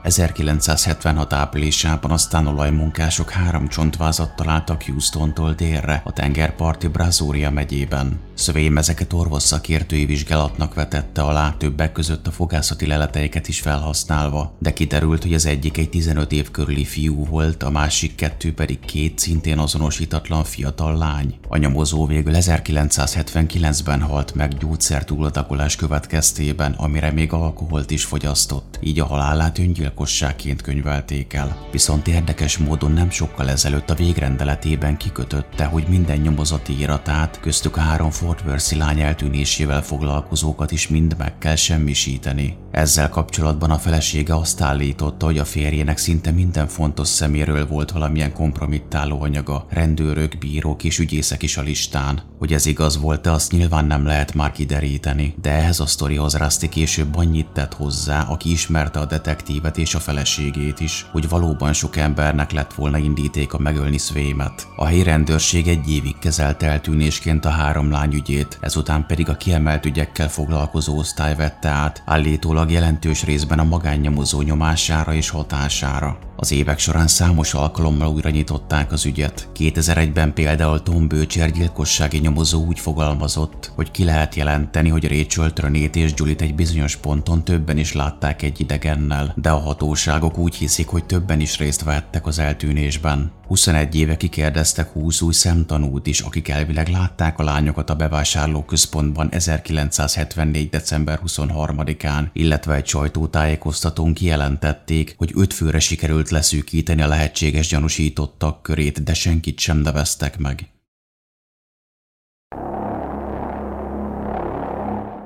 1976 0.08 1.34
áprilisában 1.34 2.12
aztán 2.12 2.48
olajmunkások 2.48 3.30
három 3.30 3.68
csontvázat 3.68 4.36
találtak 4.36 4.84
Houstontól 4.84 5.54
délre, 5.54 6.02
a 6.06 6.12
tengerparti 6.12 6.88
Brazoria 6.88 7.52
megyében. 7.52 8.20
Szövém 8.34 8.78
ezeket 8.78 9.14
orvos 9.14 9.44
szakértői 9.44 10.06
vizsgálatnak 10.06 10.74
vetette 10.74 11.22
alá, 11.22 11.56
többek 11.58 11.92
között 11.92 12.28
a 12.28 12.32
fogászati 12.32 12.86
leleteiket 12.86 13.48
is 13.48 13.60
felhasználva, 13.60 14.56
de 14.60 14.74
kiderült, 14.74 15.24
hogy 15.24 15.34
az 15.34 15.46
egyik 15.46 15.78
egy 15.78 15.90
15 15.90 16.32
év 16.32 16.52
körüli 16.52 16.86
fiú 16.86 17.26
volt, 17.26 17.64
a 17.64 17.70
másik 17.70 18.16
kettő 18.16 18.54
pedig 18.54 18.80
két 18.80 19.20
szintén 19.20 19.58
azonosítatlan 19.58 20.44
fiatal 20.44 20.98
lány. 20.98 21.38
A 21.48 21.58
nyomozó 21.58 22.06
végül 22.06 22.34
1979-ben 22.36 24.02
halt 24.02 24.36
meg 24.36 24.58
gyógyszertúladagolás 24.58 25.76
következtében, 25.76 26.72
amire 26.72 27.12
még 27.12 27.34
alkoholt 27.34 27.92
is 27.92 28.04
fogyasztott, 28.04 28.80
így 28.82 29.00
a 29.00 29.06
halálát 29.06 29.58
öngyilkosságként 29.98 30.62
könyvelték 30.62 31.34
el. 31.34 31.58
Viszont 31.72 32.08
érdekes 32.08 32.58
módon 32.58 32.92
nem 32.92 33.10
sokkal 33.10 33.50
ezelőtt 33.50 33.90
a 33.90 33.96
végrendeletében 33.96 34.98
kikötötte, 34.98 35.66
hogy 35.66 35.86
minden 35.88 36.18
nyomozati 36.18 36.80
iratát, 36.80 37.40
köztük 37.40 37.78
a 37.78 37.80
három 37.80 38.10
Fort 38.10 38.44
Worth 38.46 38.76
lány 38.76 39.00
eltűnésével 39.00 39.82
foglalkozókat 39.82 40.72
is 40.72 40.88
mind 40.88 41.16
meg 41.18 41.38
kell 41.38 41.56
semmisíteni. 41.56 42.58
Ezzel 42.72 43.10
kapcsolatban 43.10 43.72
a 43.72 43.78
felesége 43.78 44.36
azt 44.36 44.62
állította, 44.62 45.26
hogy 45.26 45.38
a 45.38 45.46
férjének 45.46 45.98
szinte 45.98 46.32
minden 46.32 46.68
fontos 46.68 47.08
szeméről 47.08 47.68
volt 47.68 47.92
valamilyen 47.92 48.34
kompromittáló 48.34 49.22
anyaga, 49.22 49.66
rendőrök, 49.70 50.38
bírók 50.38 50.84
és 50.84 51.00
ügyészek 51.00 51.44
is 51.44 51.58
a 51.58 51.62
listán. 51.62 52.22
Hogy 52.40 52.54
ez 52.54 52.66
igaz 52.66 52.98
volt-e, 52.98 53.32
azt 53.32 53.52
nyilván 53.52 53.86
nem 53.86 54.06
lehet 54.06 54.34
már 54.34 54.52
kideríteni, 54.52 55.36
de 55.42 55.52
ehhez 55.52 55.80
a 55.80 55.86
sztorihoz 55.86 56.38
Rusty 56.38 56.70
később 56.70 57.16
annyit 57.16 57.48
tett 57.48 57.74
hozzá, 57.74 58.22
aki 58.22 58.52
ismerte 58.52 59.00
a 59.00 59.06
detektívet 59.06 59.77
és 59.78 59.96
a 59.96 60.00
feleségét 60.00 60.80
is, 60.80 61.06
hogy 61.12 61.30
valóban 61.30 61.74
sok 61.74 61.96
embernek 61.96 62.52
lett 62.52 62.74
volna 62.74 62.98
indítéka 62.98 63.58
megölni 63.58 63.98
Svémet. 63.98 64.68
A 64.76 64.86
helyi 64.86 65.04
rendőrség 65.04 65.68
egy 65.68 65.90
évig 65.90 66.20
kezelte 66.20 66.68
eltűnésként 66.68 67.46
a 67.46 67.50
három 67.50 67.92
lány 67.92 68.14
ügyét, 68.14 68.58
ezután 68.62 69.06
pedig 69.06 69.30
a 69.30 69.38
kiemelt 69.38 69.86
ügyekkel 69.86 70.30
foglalkozó 70.30 70.98
osztály 70.98 71.36
vette 71.36 71.70
át, 71.70 72.04
állítólag 72.06 72.72
jelentős 72.72 73.24
részben 73.24 73.60
a 73.60 73.64
magánnyomozó 73.64 74.42
nyomására 74.42 75.14
és 75.14 75.30
hatására. 75.30 76.27
Az 76.40 76.52
évek 76.52 76.80
során 76.80 77.08
számos 77.08 77.54
alkalommal 77.54 78.08
újra 78.08 78.30
nyitották 78.30 78.92
az 78.92 79.06
ügyet. 79.06 79.50
2001-ben 79.56 80.34
például 80.34 80.84
Tom 80.84 81.08
Bőcser 81.08 81.52
gyilkossági 81.52 82.18
nyomozó 82.18 82.66
úgy 82.66 82.80
fogalmazott, 82.80 83.72
hogy 83.76 83.92
ki 83.92 84.04
lehet 84.04 84.36
jelenteni, 84.36 84.90
hogy 84.90 85.08
Rachel 85.08 85.54
Trönét 85.54 85.96
és 85.96 86.12
Julit 86.16 86.42
egy 86.42 86.56
bizonyos 86.56 86.96
ponton 86.96 87.44
többen 87.44 87.78
is 87.78 87.94
látták 87.94 88.42
egy 88.42 88.60
idegennel, 88.60 89.34
de 89.36 89.50
a 89.50 89.60
hatóságok 89.60 90.38
úgy 90.38 90.56
hiszik, 90.56 90.88
hogy 90.88 91.06
többen 91.06 91.40
is 91.40 91.58
részt 91.58 91.84
vettek 91.84 92.28
az 92.28 92.40
eltűnésben. 92.40 93.32
21 93.48 93.96
éve 93.96 94.18
kikérdeztek 94.18 94.92
20 94.92 95.22
új 95.22 95.34
szemtanút 95.34 96.08
is, 96.08 96.20
akik 96.20 96.48
elvileg 96.48 96.88
látták 96.88 97.40
a 97.40 97.44
lányokat 97.44 97.90
a 97.90 97.96
bevásárlóközpontban 97.96 99.30
1974. 99.32 100.70
december 100.70 101.20
23-án, 101.28 102.28
illetve 102.34 102.74
egy 102.74 102.88
sajtótájékoztatón 102.88 104.14
kijelentették, 104.14 105.16
hogy 105.18 105.32
öt 105.36 105.54
főre 105.54 105.80
sikerült 105.80 106.27
leszűkíteni 106.30 107.02
a 107.02 107.08
lehetséges 107.08 107.68
gyanúsítottak 107.68 108.62
körét, 108.62 109.04
de 109.04 109.14
senkit 109.14 109.60
sem 109.60 109.78
neveztek 109.78 110.38
meg. 110.38 110.70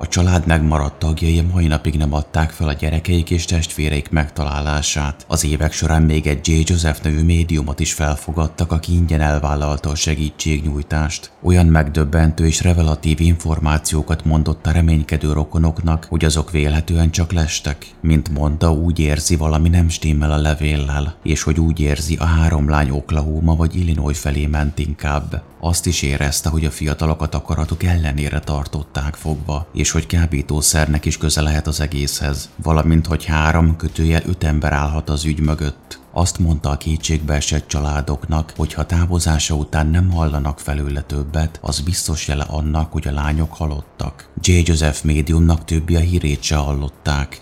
A 0.02 0.08
család 0.08 0.48
megmaradt 0.48 1.00
tagjai 1.00 1.42
mai 1.42 1.68
napig 1.68 1.98
nem 1.98 2.14
adták 2.14 2.50
fel 2.50 2.68
a 2.68 2.74
gyerekeik 2.74 3.30
és 3.30 3.46
testvéreik 3.46 4.10
megtalálását. 4.10 5.26
Az 5.28 5.46
évek 5.46 5.72
során 5.72 6.02
még 6.02 6.28
egy 6.28 6.48
J. 6.48 6.62
Joseph 6.66 7.04
nevű 7.04 7.24
médiumot 7.24 7.80
is 7.80 7.94
felfogadtak, 7.94 8.72
aki 8.72 8.94
ingyen 8.94 9.22
elvállalta 9.22 9.90
a 9.90 9.96
segítségnyújtást. 9.96 11.32
Olyan 11.42 11.66
megdöbbentő 11.66 12.46
és 12.46 12.62
revelatív 12.62 13.20
információkat 13.20 14.26
mondott 14.26 14.68
a 14.68 14.72
reménykedő 14.72 15.32
rokonoknak, 15.32 16.06
hogy 16.10 16.26
azok 16.26 16.52
vélhetően 16.52 17.12
csak 17.12 17.32
lestek. 17.32 17.86
Mint 18.02 18.30
mondta, 18.30 18.72
úgy 18.74 19.00
érzi 19.00 19.36
valami 19.36 19.70
nem 19.70 19.90
stimmel 19.90 20.32
a 20.32 20.38
levéllel, 20.38 21.16
és 21.24 21.44
hogy 21.44 21.60
úgy 21.60 21.80
érzi 21.80 22.16
a 22.16 22.26
három 22.26 22.70
lány 22.70 22.90
Oklahoma 22.90 23.56
vagy 23.56 23.76
Illinois 23.76 24.18
felé 24.18 24.46
ment 24.46 24.80
inkább. 24.80 25.44
Azt 25.64 25.86
is 25.86 26.02
érezte, 26.02 26.50
hogy 26.50 26.66
a 26.66 26.72
fiatalokat 26.72 27.36
akaratuk 27.36 27.84
ellenére 27.84 28.40
tartották 28.40 29.16
fogva, 29.16 29.68
és 29.92 29.98
hogy 29.98 30.08
kábítószernek 30.08 31.06
is 31.06 31.18
köze 31.18 31.42
lehet 31.42 31.68
az 31.68 31.80
egészhez, 31.80 32.50
valamint 32.64 33.06
hogy 33.06 33.26
három 33.26 33.76
kötőjel 33.76 34.22
öt 34.26 34.44
ember 34.44 34.74
állhat 34.74 35.10
az 35.10 35.26
ügy 35.26 35.40
mögött. 35.40 36.00
Azt 36.12 36.40
mondta 36.40 36.70
a 36.70 36.78
kétségbeesett 36.78 37.68
családoknak, 37.68 38.54
hogy 38.56 38.74
ha 38.74 38.86
távozása 38.86 39.56
után 39.56 39.88
nem 39.88 40.12
hallanak 40.12 40.60
felőle 40.60 41.02
többet, 41.02 41.60
az 41.62 41.80
biztos 41.80 42.28
jele 42.28 42.44
annak, 42.44 42.92
hogy 42.92 43.08
a 43.08 43.12
lányok 43.12 43.54
halottak. 43.54 44.30
J. 44.42 44.52
Joseph 44.66 45.04
médiumnak 45.04 45.66
többi 45.66 45.96
a 45.96 46.00
hírét 46.00 46.44
se 46.44 46.56
hallották, 46.56 47.42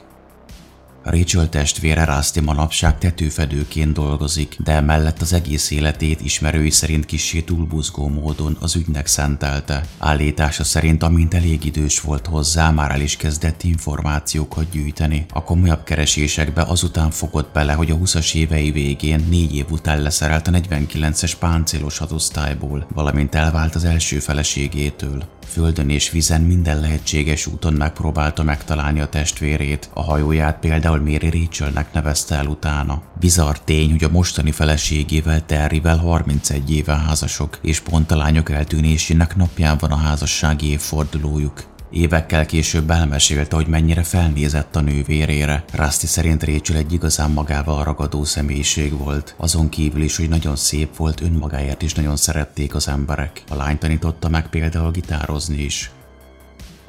Rachel 1.03 1.49
testvére 1.49 2.05
Rusty 2.05 2.39
manapság 2.39 2.97
tetőfedőként 2.97 3.93
dolgozik, 3.93 4.55
de 4.63 4.81
mellett 4.81 5.21
az 5.21 5.33
egész 5.33 5.71
életét 5.71 6.21
ismerői 6.21 6.69
szerint 6.69 7.05
kissé 7.05 7.41
túlbuzgó 7.41 8.07
módon 8.07 8.57
az 8.59 8.75
ügynek 8.75 9.07
szentelte. 9.07 9.83
Állítása 9.97 10.63
szerint 10.63 11.03
amint 11.03 11.33
elég 11.33 11.65
idős 11.65 11.99
volt 11.99 12.25
hozzá, 12.25 12.71
már 12.71 12.91
el 12.91 13.01
is 13.01 13.17
kezdett 13.17 13.63
információkat 13.63 14.69
gyűjteni. 14.69 15.25
A 15.33 15.43
komolyabb 15.43 15.83
keresésekbe 15.83 16.61
azután 16.61 17.11
fogott 17.11 17.53
bele, 17.53 17.73
hogy 17.73 17.91
a 17.91 17.97
20-as 17.97 18.35
évei 18.35 18.71
végén 18.71 19.25
négy 19.29 19.55
év 19.55 19.65
után 19.71 20.01
leszerelt 20.01 20.47
a 20.47 20.51
49-es 20.51 21.33
páncélos 21.39 21.97
hadosztályból, 21.97 22.87
valamint 22.93 23.35
elvált 23.35 23.75
az 23.75 23.83
első 23.83 24.19
feleségétől. 24.19 25.23
Földön 25.49 25.89
és 25.89 26.11
vizen 26.11 26.41
minden 26.41 26.79
lehetséges 26.79 27.47
úton 27.47 27.73
megpróbálta 27.73 28.43
megtalálni 28.43 28.99
a 28.99 29.09
testvérét, 29.09 29.89
a 29.93 30.01
hajóját 30.01 30.59
például 30.59 30.99
Mary 30.99 31.29
Rachelnek 31.29 31.93
nevezte 31.93 32.35
el 32.35 32.45
utána. 32.45 33.01
Bizarr 33.19 33.55
tény, 33.63 33.91
hogy 33.91 34.03
a 34.03 34.09
mostani 34.09 34.51
feleségével 34.51 35.45
Terryvel 35.45 35.97
31 35.97 36.71
éve 36.71 36.95
házasok, 36.95 37.59
és 37.61 37.79
pont 37.79 38.11
a 38.11 38.15
lányok 38.15 38.49
eltűnésének 38.49 39.35
napján 39.35 39.77
van 39.79 39.91
a 39.91 39.97
házassági 39.97 40.69
évfordulójuk. 40.69 41.78
Évekkel 41.91 42.45
később 42.45 42.89
elmesélte, 42.89 43.55
hogy 43.55 43.67
mennyire 43.67 44.03
felnézett 44.03 44.75
a 44.75 44.81
nővérére. 44.81 45.63
Rusty 45.71 46.05
szerint 46.05 46.43
Rachel 46.43 46.77
egy 46.77 46.93
igazán 46.93 47.31
magával 47.31 47.83
ragadó 47.83 48.23
személyiség 48.23 48.97
volt. 48.97 49.35
Azon 49.37 49.69
kívül 49.69 50.01
is, 50.01 50.17
hogy 50.17 50.29
nagyon 50.29 50.55
szép 50.55 50.95
volt, 50.95 51.21
önmagáért 51.21 51.81
is 51.81 51.93
nagyon 51.93 52.15
szerették 52.15 52.75
az 52.75 52.87
emberek. 52.87 53.43
A 53.49 53.55
lány 53.55 53.77
tanította 53.77 54.29
meg 54.29 54.49
például 54.49 54.91
gitározni 54.91 55.61
is. 55.61 55.91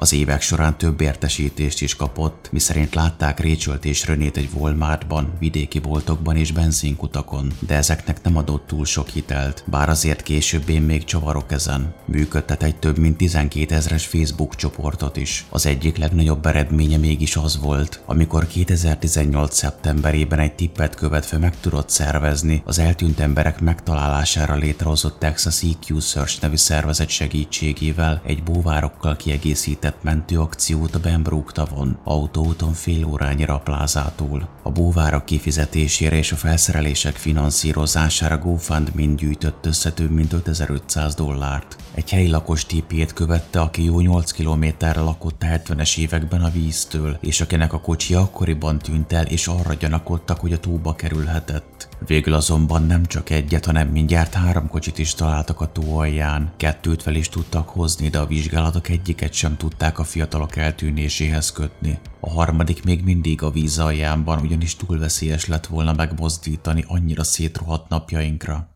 Az 0.01 0.13
évek 0.13 0.41
során 0.41 0.77
több 0.77 1.01
értesítést 1.01 1.81
is 1.81 1.95
kapott, 1.95 2.49
miszerint 2.51 2.95
látták 2.95 3.39
Rachelt 3.39 3.85
és 3.85 4.05
Renét 4.05 4.37
egy 4.37 4.49
Walmartban, 4.53 5.33
vidéki 5.39 5.79
boltokban 5.79 6.35
és 6.35 6.51
benzinkutakon, 6.51 7.51
de 7.59 7.75
ezeknek 7.75 8.23
nem 8.23 8.37
adott 8.37 8.67
túl 8.67 8.85
sok 8.85 9.07
hitelt, 9.07 9.63
bár 9.65 9.89
azért 9.89 10.23
később 10.23 10.69
én 10.69 10.81
még 10.81 11.03
csavarok 11.03 11.51
ezen. 11.51 11.93
Működtet 12.05 12.63
egy 12.63 12.75
több 12.75 12.97
mint 12.97 13.17
12 13.17 13.75
ezres 13.75 14.05
Facebook 14.05 14.55
csoportot 14.55 15.17
is. 15.17 15.45
Az 15.49 15.65
egyik 15.65 15.97
legnagyobb 15.97 16.45
eredménye 16.45 16.97
mégis 16.97 17.35
az 17.35 17.59
volt, 17.59 18.01
amikor 18.05 18.47
2018. 18.47 19.55
szeptemberében 19.55 20.39
egy 20.39 20.53
tippet 20.53 20.95
követve 20.95 21.37
meg 21.37 21.59
tudott 21.59 21.89
szervezni 21.89 22.61
az 22.65 22.79
eltűnt 22.79 23.19
emberek 23.19 23.59
megtalálására 23.59 24.55
létrehozott 24.55 25.19
Texas 25.19 25.63
EQ 25.63 25.99
Search 25.99 26.41
nevű 26.41 26.55
szervezet 26.55 27.09
segítségével 27.09 28.21
egy 28.25 28.43
bóvárokkal 28.43 29.15
kiegészített 29.15 29.89
szervezett 29.91 30.03
mentőakciót 30.03 30.95
a 30.95 30.99
Benbrook 30.99 31.51
tavon, 31.51 31.97
autóúton 32.03 32.73
fél 32.73 33.05
órányira 33.05 33.53
a 33.53 33.59
plázától. 33.59 34.49
A 34.63 34.71
búvárak 34.71 35.25
kifizetésére 35.25 36.15
és 36.15 36.31
a 36.31 36.35
felszerelések 36.35 37.15
finanszírozására 37.15 38.37
GoFundMe 38.37 39.05
gyűjtött 39.15 39.65
össze 39.65 39.91
több 39.91 40.11
mint 40.11 40.33
5500 40.33 41.15
dollárt. 41.15 41.75
Egy 41.93 42.09
helyi 42.09 42.27
lakos 42.27 42.65
típjét 42.65 43.13
követte, 43.13 43.59
aki 43.59 43.83
jó 43.83 43.99
8 43.99 44.31
kilométerre 44.31 45.01
lakott 45.01 45.43
a 45.43 45.45
70-es 45.45 45.97
években 45.97 46.41
a 46.41 46.49
víztől, 46.49 47.17
és 47.21 47.41
akinek 47.41 47.73
a 47.73 47.81
kocsi 47.81 48.13
akkoriban 48.13 48.79
tűnt 48.79 49.13
el, 49.13 49.25
és 49.25 49.47
arra 49.47 49.73
gyanakodtak, 49.73 50.39
hogy 50.39 50.53
a 50.53 50.59
tóba 50.59 50.95
kerülhetett. 50.95 51.90
Végül 52.05 52.33
azonban 52.33 52.83
nem 52.83 53.05
csak 53.05 53.29
egyet, 53.29 53.65
hanem 53.65 53.87
mindjárt 53.87 54.33
három 54.33 54.67
kocsit 54.67 54.97
is 54.97 55.13
találtak 55.13 55.61
a 55.61 55.71
tó 55.71 55.97
alján. 55.97 56.51
Kettőt 56.57 57.01
fel 57.01 57.15
is 57.15 57.29
tudtak 57.29 57.69
hozni, 57.69 58.09
de 58.09 58.19
a 58.19 58.25
vizsgálatok 58.25 58.89
egyiket 58.89 59.33
sem 59.33 59.57
tudták 59.57 59.99
a 59.99 60.03
fiatalok 60.03 60.55
eltűnéséhez 60.55 61.51
kötni. 61.51 61.99
A 62.19 62.29
harmadik 62.29 62.83
még 62.83 63.03
mindig 63.03 63.41
a 63.41 63.51
víz 63.51 63.79
aljánban, 63.79 64.39
ugyanis 64.39 64.75
túl 64.75 64.99
veszélyes 64.99 65.45
lett 65.45 65.65
volna 65.65 65.93
megmozdítani 65.93 66.83
annyira 66.87 67.23
szétrohadt 67.23 67.89
napjainkra. 67.89 68.70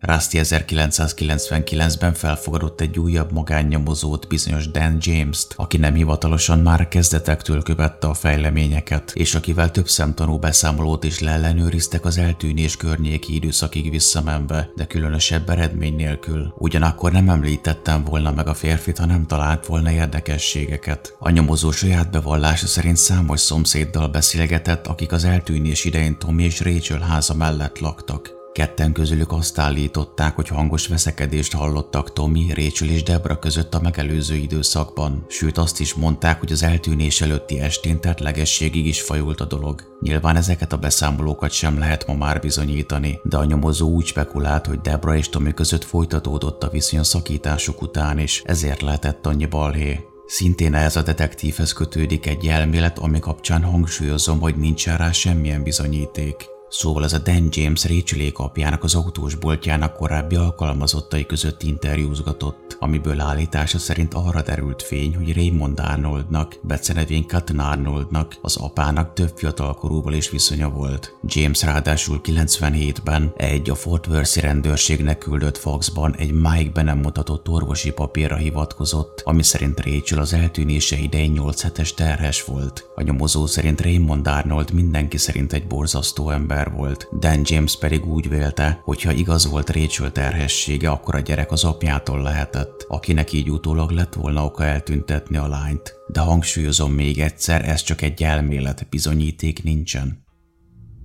Rusty 0.00 0.38
1999-ben 0.42 2.14
felfogadott 2.14 2.80
egy 2.80 2.98
újabb 2.98 3.32
magánnyomozót, 3.32 4.28
bizonyos 4.28 4.70
Dan 4.70 4.96
James-t, 5.00 5.54
aki 5.56 5.76
nem 5.76 5.94
hivatalosan 5.94 6.58
már 6.58 6.88
kezdetektől 6.88 7.62
követte 7.62 8.06
a 8.06 8.14
fejleményeket, 8.14 9.12
és 9.14 9.34
akivel 9.34 9.70
több 9.70 9.88
szemtanú 9.88 10.38
beszámolót 10.38 11.04
is 11.04 11.18
leellenőriztek 11.18 12.04
az 12.04 12.18
eltűnés 12.18 12.76
környéki 12.76 13.34
időszakig 13.34 13.90
visszamenve, 13.90 14.70
de 14.76 14.86
különösebb 14.86 15.50
eredmény 15.50 15.96
nélkül. 15.96 16.54
Ugyanakkor 16.58 17.12
nem 17.12 17.28
említettem 17.28 18.04
volna 18.04 18.32
meg 18.32 18.48
a 18.48 18.54
férfit, 18.54 18.98
ha 18.98 19.06
nem 19.06 19.26
talált 19.26 19.66
volna 19.66 19.90
érdekességeket. 19.90 21.16
A 21.18 21.30
nyomozó 21.30 21.70
saját 21.70 22.10
bevallása 22.10 22.66
szerint 22.66 22.96
számos 22.96 23.40
szomszéddal 23.40 24.08
beszélgetett, 24.08 24.86
akik 24.86 25.12
az 25.12 25.24
eltűnés 25.24 25.84
idején 25.84 26.18
Tommy 26.18 26.44
és 26.44 26.60
Rachel 26.60 27.00
háza 27.00 27.34
mellett 27.34 27.78
laktak. 27.78 28.39
Ketten 28.52 28.92
közülük 28.92 29.32
azt 29.32 29.58
állították, 29.58 30.34
hogy 30.34 30.48
hangos 30.48 30.86
veszekedést 30.86 31.52
hallottak 31.52 32.12
Tommy, 32.12 32.52
Rachel 32.54 32.88
és 32.88 33.02
Debra 33.02 33.38
között 33.38 33.74
a 33.74 33.80
megelőző 33.80 34.34
időszakban, 34.34 35.24
sőt 35.28 35.58
azt 35.58 35.80
is 35.80 35.94
mondták, 35.94 36.38
hogy 36.38 36.52
az 36.52 36.62
eltűnés 36.62 37.20
előtti 37.20 37.60
estén 37.60 37.98
legességig 38.18 38.86
is 38.86 39.02
fajult 39.02 39.40
a 39.40 39.44
dolog. 39.44 39.96
Nyilván 40.00 40.36
ezeket 40.36 40.72
a 40.72 40.76
beszámolókat 40.76 41.50
sem 41.50 41.78
lehet 41.78 42.06
ma 42.06 42.14
már 42.14 42.40
bizonyítani, 42.40 43.20
de 43.22 43.36
a 43.36 43.44
nyomozó 43.44 43.88
úgy 43.88 44.06
spekulált, 44.06 44.66
hogy 44.66 44.80
Debra 44.80 45.16
és 45.16 45.28
Tommy 45.28 45.54
között 45.54 45.84
folytatódott 45.84 46.62
a 46.62 46.70
viszony 46.70 46.98
a 46.98 47.04
szakításuk 47.04 47.82
után 47.82 48.18
is, 48.18 48.42
ezért 48.44 48.82
lehetett 48.82 49.26
annyi 49.26 49.46
balhé. 49.46 50.00
Szintén 50.26 50.74
ehhez 50.74 50.96
a 50.96 51.02
detektívhez 51.02 51.72
kötődik 51.72 52.26
egy 52.26 52.46
elmélet, 52.46 52.98
ami 52.98 53.18
kapcsán 53.18 53.62
hangsúlyozom, 53.62 54.40
hogy 54.40 54.56
nincsen 54.56 54.96
rá 54.96 55.12
semmilyen 55.12 55.62
bizonyíték. 55.62 56.58
Szóval 56.70 57.04
ez 57.04 57.12
a 57.12 57.18
Dan 57.18 57.48
James 57.50 57.84
Rachel 57.84 58.30
apjának 58.34 58.84
az 58.84 58.94
autós 58.94 59.34
boltjának 59.34 59.96
korábbi 59.96 60.36
alkalmazottai 60.36 61.26
között 61.26 61.62
interjúzgatott, 61.62 62.76
amiből 62.80 63.20
állítása 63.20 63.78
szerint 63.78 64.14
arra 64.14 64.42
derült 64.42 64.82
fény, 64.82 65.16
hogy 65.16 65.34
Raymond 65.34 65.80
Arnoldnak, 65.80 66.58
becenevén 66.62 67.28
Cotton 67.28 67.58
Arnoldnak, 67.58 68.36
az 68.42 68.56
apának 68.56 69.12
több 69.12 69.32
fiatalkorúval 69.36 70.12
is 70.12 70.30
viszonya 70.30 70.68
volt. 70.68 71.16
James 71.24 71.62
ráadásul 71.62 72.20
97-ben 72.24 73.32
egy 73.36 73.70
a 73.70 73.74
Fort 73.74 74.06
Worth 74.06 74.38
rendőrségnek 74.38 75.18
küldött 75.18 75.58
faxban 75.58 76.16
egy 76.16 76.32
Mike 76.32 76.70
be 76.70 76.82
nem 76.82 76.98
mutatott 76.98 77.48
orvosi 77.48 77.90
papírra 77.90 78.36
hivatkozott, 78.36 79.22
ami 79.24 79.42
szerint 79.42 79.84
Rachel 79.84 80.18
az 80.18 80.32
eltűnése 80.32 80.96
idején 80.98 81.32
8 81.32 81.62
hetes 81.62 81.94
terhes 81.94 82.44
volt. 82.44 82.90
A 82.94 83.02
nyomozó 83.02 83.46
szerint 83.46 83.80
Raymond 83.80 84.26
Arnold 84.26 84.72
mindenki 84.72 85.16
szerint 85.16 85.52
egy 85.52 85.66
borzasztó 85.66 86.30
ember 86.30 86.59
ember 86.60 86.78
volt. 86.78 87.08
Dan 87.18 87.40
James 87.44 87.78
pedig 87.78 88.06
úgy 88.06 88.28
vélte, 88.28 88.80
hogy 88.82 89.02
ha 89.02 89.12
igaz 89.12 89.46
volt 89.46 89.70
Rachel 89.70 90.12
terhessége, 90.12 90.90
akkor 90.90 91.14
a 91.14 91.20
gyerek 91.20 91.52
az 91.52 91.64
apjától 91.64 92.22
lehetett, 92.22 92.84
akinek 92.88 93.32
így 93.32 93.50
utólag 93.50 93.90
lett 93.90 94.14
volna 94.14 94.44
oka 94.44 94.64
eltüntetni 94.64 95.36
a 95.36 95.48
lányt. 95.48 95.94
De 96.06 96.20
hangsúlyozom 96.20 96.92
még 96.92 97.18
egyszer, 97.18 97.68
ez 97.68 97.82
csak 97.82 98.02
egy 98.02 98.22
elmélet, 98.22 98.86
bizonyíték 98.90 99.62
nincsen. 99.62 100.28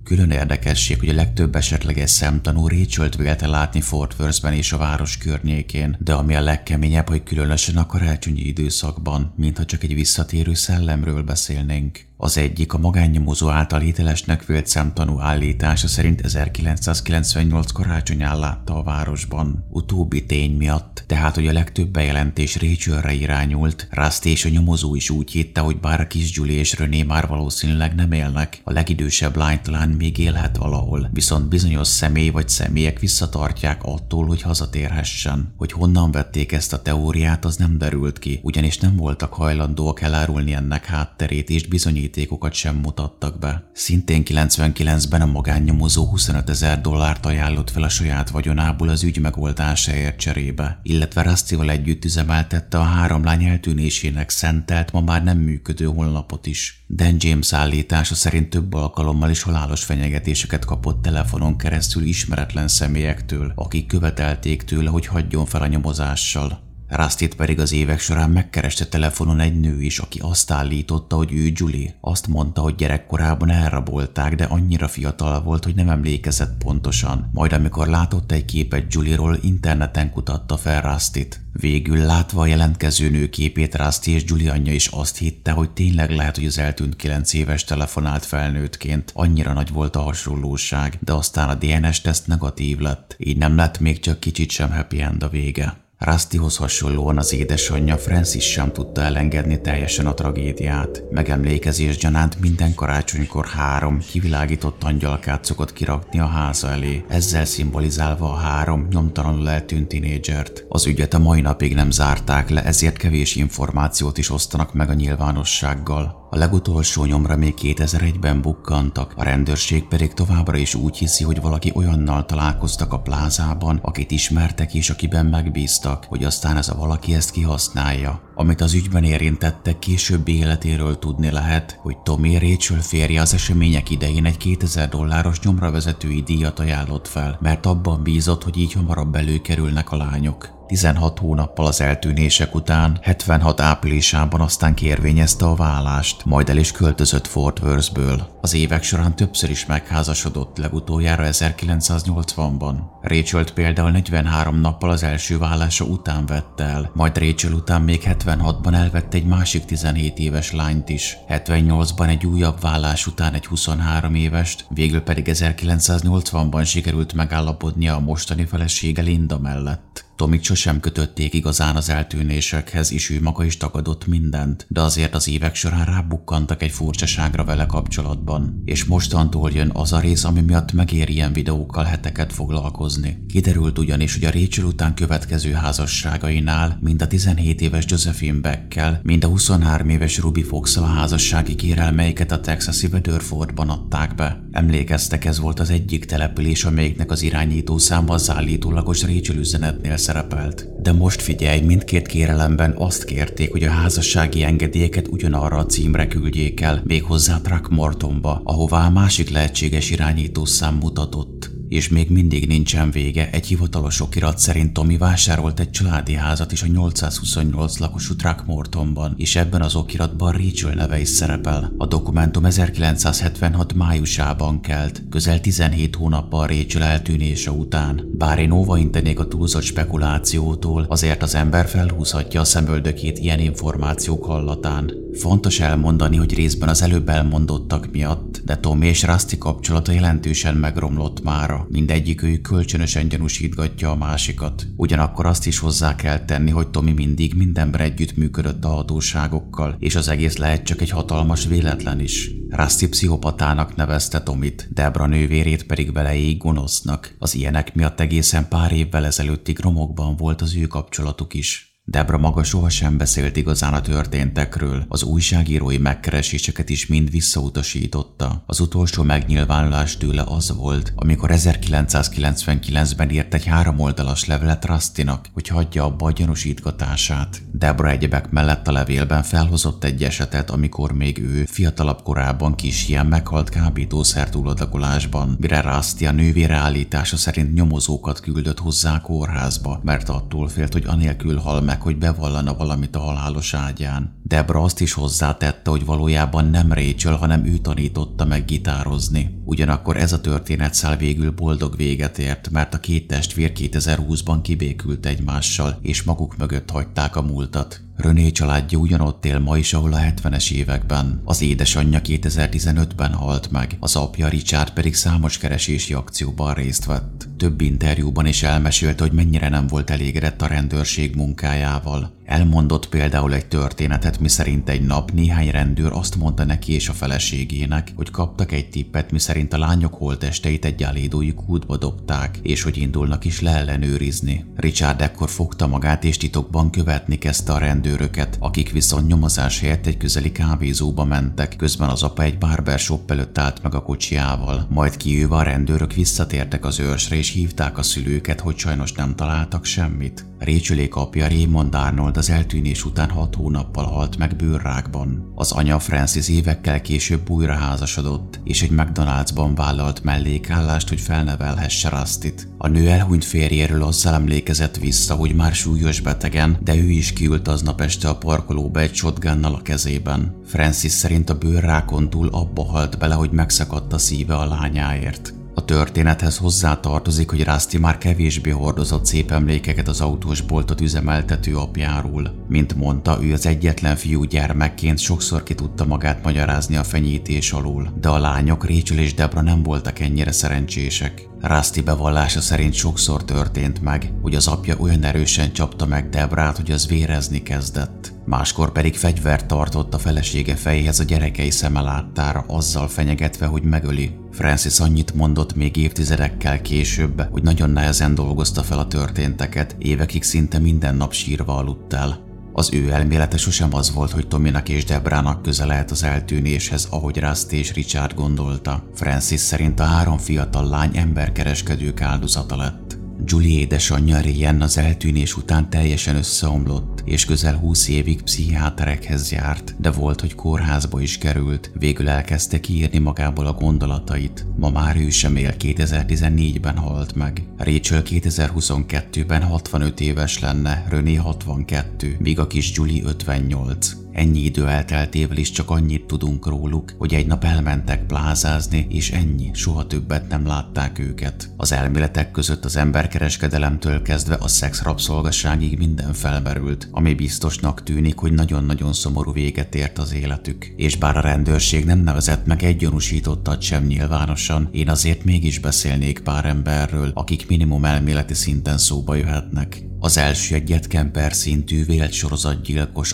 Külön 0.04 0.30
érdekesség, 0.30 0.98
hogy 0.98 1.08
a 1.08 1.14
legtöbb 1.14 1.54
esetleges 1.54 2.10
szemtanú 2.10 2.68
Rachel-t 2.68 3.16
vélte 3.16 3.46
látni 3.46 3.80
Fort 3.80 4.14
Worth-ben 4.18 4.52
és 4.52 4.72
a 4.72 4.76
város 4.76 5.18
környékén, 5.18 5.96
de 6.00 6.12
ami 6.12 6.34
a 6.34 6.40
legkeményebb, 6.40 7.08
hogy 7.08 7.22
különösen 7.22 7.76
a 7.76 7.86
karácsonyi 7.86 8.40
időszakban, 8.40 9.32
mintha 9.36 9.64
csak 9.64 9.82
egy 9.82 9.94
visszatérő 9.94 10.54
szellemről 10.54 11.22
beszélnénk. 11.22 12.06
Az 12.18 12.38
egyik 12.38 12.72
a 12.72 12.78
magánnyomozó 12.78 13.48
által 13.48 13.80
hitelesnek 13.80 14.44
vélt 14.44 14.66
szemtanú 14.66 15.20
állítása 15.20 15.88
szerint 15.88 16.20
1998 16.20 17.72
karácsonyán 17.72 18.38
látta 18.38 18.76
a 18.76 18.82
városban. 18.82 19.66
Utóbbi 19.70 20.26
tény 20.26 20.56
miatt, 20.56 21.04
tehát 21.06 21.34
hogy 21.34 21.46
a 21.46 21.52
legtöbb 21.52 21.88
bejelentés 21.88 22.60
Rachelre 22.60 23.12
irányult, 23.12 23.88
Rusty 23.90 24.26
és 24.26 24.44
a 24.44 24.48
nyomozó 24.48 24.94
is 24.94 25.10
úgy 25.10 25.30
hitte, 25.30 25.60
hogy 25.60 25.80
bár 25.80 26.00
a 26.00 26.06
kis 26.06 26.36
Julie 26.36 26.58
és 26.58 26.78
René 26.78 27.02
már 27.02 27.26
valószínűleg 27.26 27.94
nem 27.94 28.12
élnek, 28.12 28.60
a 28.64 28.72
legidősebb 28.72 29.36
lány 29.36 29.60
talán 29.62 29.88
még 29.88 30.18
élhet 30.18 30.56
valahol, 30.56 31.10
viszont 31.12 31.48
bizonyos 31.48 31.88
személy 31.88 32.28
vagy 32.28 32.48
személyek 32.48 32.98
visszatartják 33.00 33.82
attól, 33.82 34.26
hogy 34.26 34.42
hazatérhessen. 34.42 35.52
Hogy 35.56 35.72
honnan 35.72 36.10
vették 36.10 36.52
ezt 36.52 36.72
a 36.72 36.82
teóriát, 36.82 37.44
az 37.44 37.56
nem 37.56 37.78
derült 37.78 38.18
ki, 38.18 38.40
ugyanis 38.42 38.78
nem 38.78 38.96
voltak 38.96 39.32
hajlandóak 39.32 40.00
elárulni 40.00 40.52
ennek 40.52 40.84
hátterét 40.84 41.50
és 41.50 41.66
bizonyít 41.66 42.04
bizonyítékokat 42.06 42.52
sem 42.52 42.76
mutattak 42.76 43.38
be. 43.38 43.70
Szintén 43.72 44.22
99-ben 44.24 45.20
a 45.20 45.26
magánnyomozó 45.26 46.04
25 46.04 46.50
ezer 46.50 46.80
dollárt 46.80 47.26
ajánlott 47.26 47.70
fel 47.70 47.82
a 47.82 47.88
saját 47.88 48.30
vagyonából 48.30 48.88
az 48.88 49.02
ügy 49.02 49.18
megoldásáért 49.18 50.18
cserébe, 50.18 50.80
illetve 50.82 51.22
Rustyval 51.22 51.70
együtt 51.70 52.04
üzemeltette 52.04 52.78
a 52.78 52.82
három 52.82 53.24
lány 53.24 53.44
eltűnésének 53.44 54.30
szentelt, 54.30 54.92
ma 54.92 55.00
már 55.00 55.24
nem 55.24 55.38
működő 55.38 55.84
honlapot 55.84 56.46
is. 56.46 56.84
Dan 56.88 57.16
James 57.18 57.52
állítása 57.52 58.14
szerint 58.14 58.50
több 58.50 58.74
alkalommal 58.74 59.30
is 59.30 59.42
halálos 59.42 59.84
fenyegetéseket 59.84 60.64
kapott 60.64 61.02
telefonon 61.02 61.56
keresztül 61.56 62.02
ismeretlen 62.02 62.68
személyektől, 62.68 63.52
akik 63.54 63.86
követelték 63.86 64.62
tőle, 64.62 64.90
hogy 64.90 65.06
hagyjon 65.06 65.46
fel 65.46 65.62
a 65.62 65.66
nyomozással. 65.66 66.65
Rastit 66.88 67.34
pedig 67.34 67.60
az 67.60 67.72
évek 67.72 68.00
során 68.00 68.30
megkereste 68.30 68.86
telefonon 68.86 69.40
egy 69.40 69.60
nő 69.60 69.82
is, 69.82 69.98
aki 69.98 70.18
azt 70.22 70.50
állította, 70.50 71.16
hogy 71.16 71.32
ő 71.32 71.50
Julie. 71.54 71.94
Azt 72.00 72.26
mondta, 72.26 72.60
hogy 72.60 72.74
gyerekkorában 72.74 73.50
elrabolták, 73.50 74.34
de 74.34 74.44
annyira 74.44 74.88
fiatal 74.88 75.42
volt, 75.42 75.64
hogy 75.64 75.74
nem 75.74 75.88
emlékezett 75.88 76.58
pontosan. 76.58 77.30
Majd 77.32 77.52
amikor 77.52 77.86
látott 77.86 78.32
egy 78.32 78.44
képet 78.44 78.94
Julie-ról, 78.94 79.38
interneten 79.42 80.10
kutatta 80.12 80.56
fel 80.56 80.80
Rastit. 80.80 81.40
Végül 81.52 81.98
látva 81.98 82.40
a 82.40 82.46
jelentkező 82.46 83.10
nő 83.10 83.28
képét 83.28 83.74
Rusty 83.74 84.06
és 84.06 84.22
Julie 84.26 84.52
anyja 84.52 84.72
is 84.72 84.86
azt 84.86 85.18
hitte, 85.18 85.50
hogy 85.50 85.70
tényleg 85.70 86.10
lehet, 86.10 86.36
hogy 86.36 86.46
az 86.46 86.58
eltűnt 86.58 86.96
9 86.96 87.32
éves 87.32 87.64
telefonált 87.64 88.24
felnőttként. 88.24 89.10
Annyira 89.14 89.52
nagy 89.52 89.72
volt 89.72 89.96
a 89.96 90.00
hasonlóság, 90.00 90.98
de 91.00 91.12
aztán 91.12 91.48
a 91.48 91.54
DNS 91.54 92.00
teszt 92.00 92.26
negatív 92.26 92.78
lett, 92.78 93.16
így 93.18 93.36
nem 93.36 93.56
lett 93.56 93.78
még 93.78 94.00
csak 94.00 94.20
kicsit 94.20 94.50
sem 94.50 94.72
happy 94.72 95.00
end 95.00 95.22
a 95.22 95.28
vége. 95.28 95.84
Rustyhoz 95.98 96.56
hasonlóan 96.56 97.18
az 97.18 97.32
édesanyja 97.32 97.96
Francis 97.96 98.44
sem 98.44 98.72
tudta 98.72 99.00
elengedni 99.00 99.60
teljesen 99.60 100.06
a 100.06 100.14
tragédiát. 100.14 101.02
Megemlékezés 101.10 101.96
gyanánt 101.96 102.40
minden 102.40 102.74
karácsonykor 102.74 103.46
három 103.46 103.98
kivilágított 103.98 104.82
angyalkát 104.82 105.44
szokott 105.44 105.72
kirakni 105.72 106.20
a 106.20 106.26
háza 106.26 106.70
elé, 106.70 107.04
ezzel 107.08 107.44
szimbolizálva 107.44 108.32
a 108.32 108.36
három 108.36 108.86
nyomtalanul 108.90 109.48
eltűnt 109.48 109.88
tinédzsert. 109.88 110.64
Az 110.68 110.86
ügyet 110.86 111.14
a 111.14 111.18
mai 111.18 111.40
napig 111.40 111.74
nem 111.74 111.90
zárták 111.90 112.48
le, 112.48 112.64
ezért 112.64 112.96
kevés 112.96 113.36
információt 113.36 114.18
is 114.18 114.30
osztanak 114.30 114.74
meg 114.74 114.90
a 114.90 114.94
nyilvánossággal. 114.94 116.25
A 116.36 116.38
legutolsó 116.38 117.04
nyomra 117.04 117.36
még 117.36 117.54
2001-ben 117.62 118.40
bukkantak, 118.40 119.12
a 119.16 119.22
rendőrség 119.22 119.84
pedig 119.84 120.12
továbbra 120.12 120.56
is 120.56 120.74
úgy 120.74 120.96
hiszi, 120.96 121.24
hogy 121.24 121.40
valaki 121.40 121.72
olyannal 121.74 122.24
találkoztak 122.24 122.92
a 122.92 122.98
plázában, 122.98 123.78
akit 123.82 124.10
ismertek 124.10 124.74
és 124.74 124.90
akiben 124.90 125.26
megbíztak, 125.26 126.04
hogy 126.08 126.24
aztán 126.24 126.56
ez 126.56 126.68
a 126.68 126.74
valaki 126.74 127.14
ezt 127.14 127.30
kihasználja. 127.30 128.20
Amit 128.34 128.60
az 128.60 128.74
ügyben 128.74 129.04
érintettek 129.04 129.78
későbbi 129.78 130.36
életéről 130.36 130.98
tudni 130.98 131.30
lehet, 131.30 131.78
hogy 131.82 131.98
Tommy 131.98 132.38
Rachel 132.38 132.80
férje 132.80 133.20
az 133.20 133.34
események 133.34 133.90
idején 133.90 134.24
egy 134.24 134.36
2000 134.36 134.88
dolláros 134.88 135.40
nyomra 135.40 135.70
vezetői 135.70 136.22
díjat 136.22 136.58
ajánlott 136.58 137.08
fel, 137.08 137.38
mert 137.40 137.66
abban 137.66 138.02
bízott, 138.02 138.42
hogy 138.42 138.56
így 138.56 138.72
hamarabb 138.72 139.14
előkerülnek 139.14 139.92
a 139.92 139.96
lányok. 139.96 140.55
16 140.66 141.18
hónappal 141.18 141.66
az 141.66 141.80
eltűnések 141.80 142.54
után, 142.54 142.98
76 143.02 143.60
áprilisában 143.60 144.40
aztán 144.40 144.74
kérvényezte 144.74 145.44
a 145.44 145.54
vállást, 145.54 146.24
majd 146.24 146.48
el 146.48 146.56
is 146.56 146.72
költözött 146.72 147.26
Fort 147.26 147.58
Worthből. 147.58 148.28
Az 148.40 148.54
évek 148.54 148.82
során 148.82 149.16
többször 149.16 149.50
is 149.50 149.66
megházasodott, 149.66 150.56
legutoljára 150.58 151.24
1980-ban. 151.26 152.74
rachel 153.02 153.44
például 153.54 153.90
43 153.90 154.60
nappal 154.60 154.90
az 154.90 155.02
első 155.02 155.38
vállása 155.38 155.84
után 155.84 156.26
vette 156.26 156.64
el, 156.64 156.90
majd 156.94 157.18
Rachel 157.18 157.52
után 157.52 157.82
még 157.82 158.02
76-ban 158.04 158.74
elvette 158.74 159.16
egy 159.16 159.26
másik 159.26 159.64
17 159.64 160.18
éves 160.18 160.52
lányt 160.52 160.88
is, 160.88 161.16
78-ban 161.28 162.08
egy 162.08 162.26
újabb 162.26 162.60
vállás 162.60 163.06
után 163.06 163.34
egy 163.34 163.46
23 163.46 164.14
évest, 164.14 164.66
végül 164.68 165.00
pedig 165.00 165.28
1980-ban 165.28 166.66
sikerült 166.66 167.12
megállapodnia 167.12 167.94
a 167.94 168.00
mostani 168.00 168.44
felesége 168.46 169.02
Linda 169.02 169.38
mellett. 169.38 170.05
Tomik 170.16 170.44
sosem 170.44 170.80
kötötték 170.80 171.34
igazán 171.34 171.76
az 171.76 171.88
eltűnésekhez, 171.88 172.92
és 172.92 173.10
ő 173.10 173.20
maga 173.22 173.44
is 173.44 173.56
tagadott 173.56 174.06
mindent, 174.06 174.66
de 174.68 174.80
azért 174.80 175.14
az 175.14 175.28
évek 175.28 175.54
során 175.54 175.84
rábukkantak 175.84 176.62
egy 176.62 176.70
furcsaságra 176.70 177.44
vele 177.44 177.66
kapcsolatban. 177.66 178.62
És 178.64 178.84
mostantól 178.84 179.50
jön 179.50 179.70
az 179.74 179.92
a 179.92 180.00
rész, 180.00 180.24
ami 180.24 180.40
miatt 180.40 180.72
megér 180.72 181.08
ilyen 181.08 181.32
videókkal 181.32 181.84
heteket 181.84 182.32
foglalkozni. 182.32 183.24
Kiderült 183.28 183.78
ugyanis, 183.78 184.14
hogy 184.14 184.24
a 184.24 184.30
Rachel 184.30 184.64
után 184.64 184.94
következő 184.94 185.52
házasságainál, 185.52 186.78
mind 186.80 187.02
a 187.02 187.06
17 187.06 187.60
éves 187.60 187.84
Josephine 187.88 188.40
Beckkel, 188.40 189.00
mind 189.02 189.24
a 189.24 189.28
23 189.28 189.88
éves 189.88 190.18
Ruby 190.18 190.42
fox 190.42 190.76
a 190.76 190.84
házassági 190.84 191.54
kérelmeiket 191.54 192.32
a 192.32 192.40
texasi 192.40 192.86
Weatherfordban 192.86 193.68
adták 193.68 194.14
be. 194.14 194.44
Emlékeztek, 194.50 195.24
ez 195.24 195.40
volt 195.40 195.60
az 195.60 195.70
egyik 195.70 196.04
település, 196.04 196.64
amelyiknek 196.64 197.10
az 197.10 197.22
irányító 197.22 197.78
száma 197.78 198.14
az 198.14 198.30
állítólagos 198.30 199.02
Rachel 199.02 199.36
üzenetnél 199.36 199.96
szerepelt. 200.06 200.82
De 200.82 200.92
most 200.92 201.22
figyelj, 201.22 201.60
mindkét 201.60 202.06
kérelemben 202.06 202.74
azt 202.76 203.04
kérték, 203.04 203.52
hogy 203.52 203.62
a 203.64 203.70
házassági 203.70 204.42
engedélyeket 204.42 205.08
ugyanarra 205.08 205.56
a 205.56 205.66
címre 205.66 206.06
küldjék 206.06 206.60
el, 206.60 206.82
méghozzá 206.84 207.40
Throckmortonba, 207.40 208.40
ahová 208.44 208.86
a 208.86 208.90
másik 208.90 209.30
lehetséges 209.30 209.90
irányítószám 209.90 210.74
mutatott. 210.74 211.55
És 211.68 211.88
még 211.88 212.10
mindig 212.10 212.46
nincsen 212.46 212.90
vége. 212.90 213.30
Egy 213.30 213.46
hivatalos 213.46 214.00
okirat 214.00 214.38
szerint 214.38 214.72
Tommy 214.72 214.96
vásárolt 214.96 215.60
egy 215.60 215.70
családi 215.70 216.14
házat 216.14 216.52
is 216.52 216.62
a 216.62 216.66
828 216.66 217.78
lakosú 217.78 218.16
Throckmortonban, 218.16 219.14
és 219.16 219.36
ebben 219.36 219.62
az 219.62 219.74
okiratban 219.74 220.32
Rachel 220.32 220.74
neve 220.74 221.00
is 221.00 221.08
szerepel. 221.08 221.72
A 221.78 221.86
dokumentum 221.86 222.44
1976 222.44 223.74
májusában 223.74 224.60
kelt, 224.60 225.02
közel 225.10 225.40
17 225.40 225.94
hónappal 225.94 226.46
Rachel 226.46 226.82
eltűnése 226.82 227.50
után. 227.50 228.10
Bár 228.18 228.38
én 228.38 228.50
óvaintenék 228.50 229.18
a 229.18 229.28
túlzott 229.28 229.62
spekulációtól, 229.62 230.86
azért 230.88 231.22
az 231.22 231.34
ember 231.34 231.68
felhúzhatja 231.68 232.40
a 232.40 232.44
szemöldökét 232.44 233.18
ilyen 233.18 233.40
információk 233.40 234.24
hallatán. 234.24 234.92
Fontos 235.12 235.60
elmondani, 235.60 236.16
hogy 236.16 236.34
részben 236.34 236.68
az 236.68 236.82
előbb 236.82 237.08
elmondottak 237.08 237.88
miatt, 237.92 238.40
de 238.44 238.56
Tom 238.56 238.82
és 238.82 239.02
Rusty 239.02 239.38
kapcsolata 239.38 239.92
jelentősen 239.92 240.56
megromlott 240.56 241.22
mára. 241.56 241.66
Mindegyikőjük 241.70 242.42
kölcsönösen 242.42 243.08
gyanúsítgatja 243.08 243.90
a 243.90 243.96
másikat. 243.96 244.66
Ugyanakkor 244.76 245.26
azt 245.26 245.46
is 245.46 245.58
hozzá 245.58 245.94
kell 245.94 246.24
tenni, 246.24 246.50
hogy 246.50 246.68
Tommy 246.68 246.92
mindig 246.92 247.34
mindenben 247.34 247.80
együtt 247.80 248.16
működött 248.16 248.64
a 248.64 248.68
hatóságokkal, 248.68 249.76
és 249.78 249.94
az 249.94 250.08
egész 250.08 250.36
lehet 250.36 250.62
csak 250.64 250.80
egy 250.80 250.90
hatalmas 250.90 251.46
véletlen 251.46 252.00
is. 252.00 252.30
Rusty 252.50 252.86
pszichopatának 252.86 253.76
nevezte 253.76 254.22
Tomit, 254.22 254.68
Debra 254.72 255.06
nővérét 255.06 255.66
pedig 255.66 255.92
veleig 255.92 256.38
gonosznak. 256.38 257.14
Az 257.18 257.34
ilyenek 257.34 257.74
miatt 257.74 258.00
egészen 258.00 258.48
pár 258.48 258.72
évvel 258.72 259.06
ezelőttig 259.06 259.58
romokban 259.58 260.16
volt 260.16 260.42
az 260.42 260.56
ő 260.56 260.66
kapcsolatuk 260.66 261.34
is. 261.34 261.75
Debra 261.88 262.18
maga 262.18 262.42
sohasem 262.44 262.96
beszélt 262.96 263.36
igazán 263.36 263.74
a 263.74 263.80
történtekről, 263.80 264.84
az 264.88 265.02
újságírói 265.02 265.78
megkereséseket 265.78 266.68
is 266.68 266.86
mind 266.86 267.10
visszautasította. 267.10 268.42
Az 268.46 268.60
utolsó 268.60 269.02
megnyilvánulás 269.02 269.96
tőle 269.96 270.24
az 270.26 270.56
volt, 270.56 270.92
amikor 270.96 271.30
1999-ben 271.32 273.10
írt 273.10 273.34
egy 273.34 273.44
háromoldalas 273.44 274.24
levelet 274.24 274.64
Rustinak, 274.64 275.26
hogy 275.32 275.48
hagyja 275.48 275.96
a 275.96 276.10
gyanúsítgatását. 276.10 277.42
Debra 277.52 277.90
egyebek 277.90 278.30
mellett 278.30 278.68
a 278.68 278.72
levélben 278.72 279.22
felhozott 279.22 279.84
egy 279.84 280.04
esetet, 280.04 280.50
amikor 280.50 280.92
még 280.92 281.18
ő 281.18 281.44
fiatalabb 281.44 282.02
korában 282.02 282.54
kis 282.54 282.88
ilyen 282.88 283.06
meghalt 283.06 283.48
kábítószer 283.48 284.30
túladagolásban, 284.30 285.36
mire 285.40 285.60
Rusty 285.60 286.06
a 286.06 286.12
nővére 286.12 286.54
állítása 286.54 287.16
szerint 287.16 287.54
nyomozókat 287.54 288.20
küldött 288.20 288.58
hozzá 288.58 288.94
a 288.94 289.00
kórházba, 289.00 289.80
mert 289.84 290.08
attól 290.08 290.48
félt, 290.48 290.72
hogy 290.72 290.84
anélkül 290.86 291.38
hal 291.38 291.60
meg, 291.60 291.74
hogy 291.80 291.98
bevallana 291.98 292.54
valamit 292.54 292.96
a 292.96 293.00
halálos 293.00 293.54
ágyán. 293.54 294.15
Debra 294.28 294.62
azt 294.62 294.80
is 294.80 294.92
hozzátette, 294.92 295.70
hogy 295.70 295.84
valójában 295.84 296.50
nem 296.50 296.72
Rachel, 296.72 297.16
hanem 297.16 297.44
ő 297.44 297.56
tanította 297.56 298.24
meg 298.24 298.44
gitározni. 298.44 299.42
Ugyanakkor 299.44 299.96
ez 299.96 300.12
a 300.12 300.20
történet 300.20 300.74
szál 300.74 300.96
végül 300.96 301.30
boldog 301.30 301.76
véget 301.76 302.18
ért, 302.18 302.50
mert 302.50 302.74
a 302.74 302.80
két 302.80 303.06
testvér 303.06 303.52
2020-ban 303.54 304.38
kibékült 304.42 305.06
egymással, 305.06 305.78
és 305.82 306.02
maguk 306.02 306.36
mögött 306.36 306.70
hagyták 306.70 307.16
a 307.16 307.22
múltat. 307.22 307.80
René 307.96 308.30
családja 308.30 308.78
ugyanott 308.78 309.24
él 309.24 309.38
ma 309.38 309.58
is, 309.58 309.74
ahol 309.74 309.92
a 309.92 309.98
70-es 309.98 310.52
években. 310.52 311.20
Az 311.24 311.42
édesanyja 311.42 312.00
2015-ben 312.04 313.12
halt 313.12 313.50
meg, 313.50 313.76
az 313.80 313.96
apja 313.96 314.28
Richard 314.28 314.70
pedig 314.70 314.94
számos 314.94 315.38
keresési 315.38 315.92
akcióban 315.92 316.54
részt 316.54 316.84
vett. 316.84 317.28
Több 317.36 317.60
interjúban 317.60 318.26
is 318.26 318.42
elmesélte, 318.42 319.02
hogy 319.02 319.12
mennyire 319.12 319.48
nem 319.48 319.66
volt 319.66 319.90
elégedett 319.90 320.42
a 320.42 320.46
rendőrség 320.46 321.16
munkájával. 321.16 322.15
Elmondott 322.26 322.88
például 322.88 323.34
egy 323.34 323.46
történetet, 323.46 324.20
miszerint 324.20 324.68
egy 324.68 324.82
nap 324.82 325.10
néhány 325.10 325.50
rendőr 325.50 325.92
azt 325.92 326.16
mondta 326.16 326.44
neki 326.44 326.72
és 326.72 326.88
a 326.88 326.92
feleségének, 326.92 327.92
hogy 327.96 328.10
kaptak 328.10 328.52
egy 328.52 328.68
tippet, 328.70 329.10
miszerint 329.10 329.52
a 329.52 329.58
lányok 329.58 329.94
holtesteit 329.94 330.64
egy 330.64 330.82
elédói 330.82 331.34
kútba 331.34 331.76
dobták, 331.76 332.38
és 332.42 332.62
hogy 332.62 332.76
indulnak 332.76 333.24
is 333.24 333.40
leellenőrizni. 333.40 334.44
Richard 334.56 335.00
ekkor 335.00 335.28
fogta 335.28 335.66
magát 335.66 336.04
és 336.04 336.16
titokban 336.16 336.70
követni 336.70 337.18
kezdte 337.18 337.52
a 337.52 337.58
rendőröket, 337.58 338.36
akik 338.40 338.72
viszont 338.72 339.06
nyomozás 339.06 339.60
helyett 339.60 339.86
egy 339.86 339.96
közeli 339.96 340.32
kávézóba 340.32 341.04
mentek, 341.04 341.56
közben 341.56 341.88
az 341.88 342.02
apa 342.02 342.22
egy 342.22 342.38
barbershop 342.38 343.10
előtt 343.10 343.38
állt 343.38 343.62
meg 343.62 343.74
a 343.74 343.82
kocsiával. 343.82 344.66
Majd 344.70 344.96
kijöve 344.96 345.36
a 345.36 345.42
rendőrök 345.42 345.92
visszatértek 345.92 346.64
az 346.64 346.80
őrsre 346.80 347.16
és 347.16 347.30
hívták 347.30 347.78
a 347.78 347.82
szülőket, 347.82 348.40
hogy 348.40 348.58
sajnos 348.58 348.92
nem 348.92 349.14
találtak 349.14 349.64
semmit. 349.64 350.24
Rachelé 350.38 350.88
apja 350.90 351.28
Raymond 351.28 351.74
Arnold 351.74 352.15
az 352.16 352.30
eltűnés 352.30 352.84
után 352.84 353.10
hat 353.10 353.34
hónappal 353.34 353.84
halt 353.84 354.16
meg 354.16 354.36
bőrrákban. 354.36 355.32
Az 355.34 355.52
anya 355.52 355.78
Francis 355.78 356.28
évekkel 356.28 356.80
később 356.80 357.30
újra 357.30 357.54
házasodott, 357.54 358.40
és 358.44 358.62
egy 358.62 358.70
McDonald'sban 358.72 359.52
vállalt 359.54 360.04
mellékállást, 360.04 360.88
hogy 360.88 361.00
felnevelhesse 361.00 361.88
Rustit. 361.88 362.48
A 362.58 362.68
nő 362.68 362.88
elhunyt 362.88 363.24
férjéről 363.24 363.82
azzal 363.82 364.14
emlékezett 364.14 364.76
vissza, 364.76 365.14
hogy 365.14 365.34
már 365.34 365.54
súlyos 365.54 366.00
betegen, 366.00 366.58
de 366.62 366.74
ő 366.74 366.90
is 366.90 367.12
kiült 367.12 367.48
aznap 367.48 367.80
este 367.80 368.08
a 368.08 368.16
parkolóba 368.16 368.80
egy 368.80 368.94
shotgunnal 368.94 369.54
a 369.54 369.62
kezében. 369.62 370.40
Francis 370.46 370.92
szerint 370.92 371.30
a 371.30 371.38
bőrrákon 371.38 372.10
túl 372.10 372.28
abba 372.28 372.62
halt 372.64 372.98
bele, 372.98 373.14
hogy 373.14 373.30
megszakadt 373.30 373.92
a 373.92 373.98
szíve 373.98 374.36
a 374.36 374.44
lányáért. 374.44 375.34
A 375.58 375.64
történethez 375.64 376.36
hozzá 376.36 376.80
tartozik, 376.80 377.30
hogy 377.30 377.44
Rusty 377.44 377.78
már 377.78 377.98
kevésbé 377.98 378.50
hordozott 378.50 379.06
szép 379.06 379.30
emlékeket 379.30 379.88
az 379.88 380.00
autós 380.00 380.40
boltot 380.40 380.80
üzemeltető 380.80 381.56
apjáról. 381.56 382.44
Mint 382.48 382.74
mondta, 382.74 383.18
ő 383.22 383.32
az 383.32 383.46
egyetlen 383.46 383.96
fiú 383.96 384.22
gyermekként 384.22 384.98
sokszor 384.98 385.42
ki 385.42 385.54
tudta 385.54 385.84
magát 385.84 386.24
magyarázni 386.24 386.76
a 386.76 386.84
fenyítés 386.84 387.52
alól, 387.52 387.92
de 388.00 388.08
a 388.08 388.18
lányok 388.18 388.66
Rachel 388.68 388.98
és 388.98 389.14
Debra 389.14 389.40
nem 389.40 389.62
voltak 389.62 389.98
ennyire 389.98 390.32
szerencsések. 390.32 391.28
Rusty 391.40 391.80
bevallása 391.80 392.40
szerint 392.40 392.74
sokszor 392.74 393.24
történt 393.24 393.82
meg, 393.82 394.12
hogy 394.22 394.34
az 394.34 394.46
apja 394.46 394.76
olyan 394.78 395.04
erősen 395.04 395.52
csapta 395.52 395.86
meg 395.86 396.08
Debrát, 396.08 396.56
hogy 396.56 396.70
az 396.70 396.86
vérezni 396.86 397.42
kezdett. 397.42 398.15
Máskor 398.26 398.72
pedig 398.72 398.96
fegyvert 398.96 399.46
tartott 399.46 399.94
a 399.94 399.98
felesége 399.98 400.54
fejéhez 400.54 401.00
a 401.00 401.04
gyerekei 401.04 401.50
szeme 401.50 401.80
láttára, 401.80 402.44
azzal 402.46 402.88
fenyegetve, 402.88 403.46
hogy 403.46 403.62
megöli. 403.62 404.16
Francis 404.32 404.80
annyit 404.80 405.14
mondott 405.14 405.54
még 405.54 405.76
évtizedekkel 405.76 406.60
később, 406.60 407.22
hogy 407.30 407.42
nagyon 407.42 407.70
nehezen 407.70 408.14
dolgozta 408.14 408.62
fel 408.62 408.78
a 408.78 408.86
történteket, 408.86 409.76
évekig 409.78 410.22
szinte 410.22 410.58
minden 410.58 410.94
nap 410.94 411.12
sírva 411.12 411.56
aludt 411.56 411.92
el. 411.92 412.24
Az 412.52 412.70
ő 412.72 412.90
elmélete 412.90 413.36
sosem 413.36 413.74
az 413.74 413.92
volt, 413.92 414.10
hogy 414.10 414.28
Tominak 414.28 414.68
és 414.68 414.84
Debrának 414.84 415.42
köze 415.42 415.64
lehet 415.64 415.90
az 415.90 416.02
eltűnéshez, 416.02 416.86
ahogy 416.90 417.18
Rusty 417.18 417.52
és 417.52 417.72
Richard 417.72 418.14
gondolta. 418.14 418.88
Francis 418.94 419.40
szerint 419.40 419.80
a 419.80 419.84
három 419.84 420.18
fiatal 420.18 420.68
lány 420.68 420.96
emberkereskedők 420.96 422.00
áldozata 422.00 422.56
lett. 422.56 422.98
Julie 423.28 423.58
édesanyja 423.58 424.20
Rian 424.20 424.60
az 424.60 424.78
eltűnés 424.78 425.36
után 425.36 425.70
teljesen 425.70 426.16
összeomlott, 426.16 427.02
és 427.04 427.24
közel 427.24 427.56
20 427.56 427.88
évig 427.88 428.22
pszichiáterekhez 428.22 429.32
járt, 429.32 429.74
de 429.78 429.90
volt, 429.90 430.20
hogy 430.20 430.34
kórházba 430.34 431.00
is 431.00 431.18
került. 431.18 431.70
Végül 431.78 432.08
elkezdte 432.08 432.60
kiírni 432.60 432.98
magából 432.98 433.46
a 433.46 433.52
gondolatait. 433.52 434.46
Ma 434.56 434.70
már 434.70 434.96
ő 434.96 435.10
sem 435.10 435.36
él, 435.36 435.54
2014-ben 435.58 436.76
halt 436.76 437.14
meg. 437.14 437.42
Rachel 437.56 438.02
2022-ben 438.04 439.42
65 439.42 440.00
éves 440.00 440.40
lenne, 440.40 440.86
René 440.88 441.14
62, 441.14 442.16
míg 442.18 442.38
a 442.38 442.46
kis 442.46 442.72
Julie 442.74 443.04
58. 443.04 444.05
Ennyi 444.16 444.44
idő 444.44 444.68
elteltével 444.68 445.36
is 445.36 445.50
csak 445.50 445.70
annyit 445.70 446.06
tudunk 446.06 446.46
róluk, 446.46 446.92
hogy 446.98 447.14
egy 447.14 447.26
nap 447.26 447.44
elmentek 447.44 448.06
plázázni, 448.06 448.86
és 448.88 449.10
ennyi, 449.10 449.50
soha 449.54 449.86
többet 449.86 450.28
nem 450.28 450.46
látták 450.46 450.98
őket. 450.98 451.50
Az 451.56 451.72
elméletek 451.72 452.30
között 452.30 452.64
az 452.64 452.76
emberkereskedelemtől 452.76 454.02
kezdve 454.02 454.34
a 454.34 454.48
szex 454.48 454.82
rabszolgasságig 454.82 455.78
minden 455.78 456.12
felmerült, 456.12 456.88
ami 456.90 457.14
biztosnak 457.14 457.82
tűnik, 457.82 458.18
hogy 458.18 458.32
nagyon-nagyon 458.32 458.92
szomorú 458.92 459.32
véget 459.32 459.74
ért 459.74 459.98
az 459.98 460.14
életük. 460.14 460.72
És 460.76 460.96
bár 460.96 461.16
a 461.16 461.20
rendőrség 461.20 461.84
nem 461.84 461.98
nevezett 461.98 462.46
meg 462.46 462.62
egy 462.62 462.76
gyanúsítottat 462.76 463.62
sem 463.62 463.84
nyilvánosan, 463.84 464.68
én 464.72 464.88
azért 464.88 465.24
mégis 465.24 465.58
beszélnék 465.58 466.20
pár 466.20 466.44
emberről, 466.44 467.10
akik 467.14 467.48
minimum 467.48 467.84
elméleti 467.84 468.34
szinten 468.34 468.78
szóba 468.78 469.14
jöhetnek. 469.14 469.84
Az 470.00 470.18
első 470.18 470.54
egy 470.54 470.86
Kemper 470.86 471.32
szintű 471.32 471.84
vélt 471.84 472.12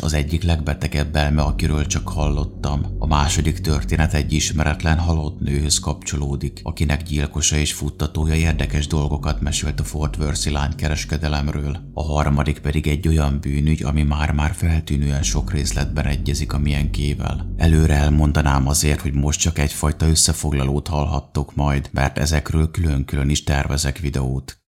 az 0.01 0.13
egyik 0.13 0.43
legbetegebb 0.43 1.17
elme, 1.17 1.43
akiről 1.43 1.87
csak 1.87 2.09
hallottam. 2.09 2.87
A 2.99 3.07
második 3.07 3.61
történet 3.61 4.15
egy 4.15 4.33
ismeretlen 4.33 4.99
halott 4.99 5.41
nőhöz 5.41 5.79
kapcsolódik, 5.79 6.61
akinek 6.63 7.03
gyilkosa 7.03 7.57
és 7.57 7.73
futtatója 7.73 8.35
érdekes 8.35 8.87
dolgokat 8.87 9.41
mesélt 9.41 9.81
a 9.81 9.85
Fort 9.85 10.17
Worth 10.17 10.51
lánykereskedelemről. 10.51 11.79
A 11.95 12.03
harmadik 12.03 12.59
pedig 12.59 12.87
egy 12.87 13.09
olyan 13.09 13.39
bűnügy, 13.41 13.83
ami 13.83 14.03
már-már 14.03 14.55
feltűnően 14.55 15.23
sok 15.23 15.53
részletben 15.53 16.07
egyezik 16.07 16.53
a 16.53 16.59
milyenkével. 16.59 17.55
Előre 17.57 17.95
elmondanám 17.95 18.69
azért, 18.69 19.01
hogy 19.01 19.13
most 19.13 19.41
csak 19.41 19.59
egyfajta 19.59 20.09
összefoglalót 20.09 20.89
hallhattok 20.89 21.55
majd, 21.55 21.89
mert 21.93 22.19
ezekről 22.19 22.71
külön-külön 22.71 23.29
is 23.29 23.45
tervezek 23.45 23.99
videót. 23.99 24.62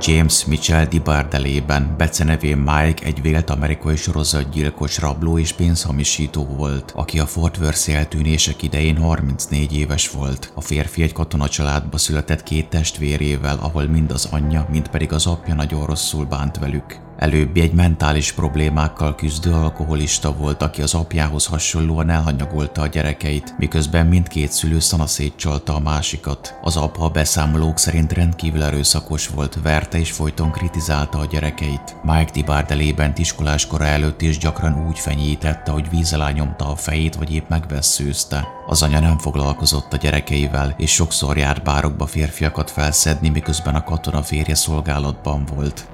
James 0.00 0.44
Mitchell 0.44 0.86
Dibardelében 0.86 1.94
becenevén 1.98 2.56
Mike 2.56 3.04
egy 3.04 3.22
vélt 3.22 3.50
amerikai 3.50 3.96
sorozatgyilkos 3.96 4.98
rabló 4.98 5.38
és 5.38 5.52
pénzhamisító 5.52 6.44
volt, 6.44 6.92
aki 6.96 7.18
a 7.18 7.26
Fort 7.26 7.56
Worth 7.56 7.94
eltűnések 7.94 8.62
idején 8.62 8.96
34 8.96 9.76
éves 9.76 10.10
volt. 10.10 10.52
A 10.54 10.60
férfi 10.60 11.02
egy 11.02 11.12
katona 11.12 11.48
családba 11.48 11.98
született 11.98 12.42
két 12.42 12.68
testvérével, 12.68 13.58
ahol 13.60 13.86
mind 13.86 14.10
az 14.10 14.28
anyja, 14.30 14.66
mind 14.70 14.88
pedig 14.88 15.12
az 15.12 15.26
apja 15.26 15.54
nagyon 15.54 15.86
rosszul 15.86 16.24
bánt 16.24 16.58
velük. 16.58 17.00
Előbbi 17.18 17.60
egy 17.60 17.72
mentális 17.72 18.32
problémákkal 18.32 19.14
küzdő 19.14 19.52
alkoholista 19.52 20.32
volt, 20.32 20.62
aki 20.62 20.82
az 20.82 20.94
apjához 20.94 21.46
hasonlóan 21.46 22.10
elhanyagolta 22.10 22.82
a 22.82 22.86
gyerekeit, 22.86 23.54
miközben 23.58 24.06
mindkét 24.06 24.52
szülő 24.52 24.78
szanaszét 24.78 25.36
csalta 25.36 25.74
a 25.74 25.80
másikat. 25.80 26.58
Az 26.62 26.76
apa 26.76 27.04
a 27.04 27.08
beszámolók 27.08 27.78
szerint 27.78 28.12
rendkívül 28.12 28.62
erőszakos 28.62 29.28
volt, 29.28 29.58
verte 29.62 29.98
és 29.98 30.10
folyton 30.10 30.50
kritizálta 30.50 31.18
a 31.18 31.26
gyerekeit. 31.26 31.96
Mike 32.02 32.30
Dibardelében 32.32 33.12
iskolás 33.16 33.66
kora 33.66 33.84
előtt 33.84 34.22
is 34.22 34.38
gyakran 34.38 34.86
úgy 34.88 34.98
fenyítette, 34.98 35.70
hogy 35.70 35.90
víz 35.90 36.12
alá 36.12 36.30
nyomta 36.30 36.70
a 36.70 36.76
fejét, 36.76 37.14
vagy 37.14 37.34
épp 37.34 37.48
megvesszőzte. 37.48 38.46
Az 38.66 38.82
anya 38.82 39.00
nem 39.00 39.18
foglalkozott 39.18 39.92
a 39.92 39.96
gyerekeivel, 39.96 40.74
és 40.78 40.92
sokszor 40.92 41.36
járt 41.36 41.62
bárokba 41.62 42.06
férfiakat 42.06 42.70
felszedni, 42.70 43.28
miközben 43.28 43.74
a 43.74 43.84
katona 43.84 44.22
férje 44.22 44.54
szolgálatban 44.54 45.44
volt. 45.54 45.88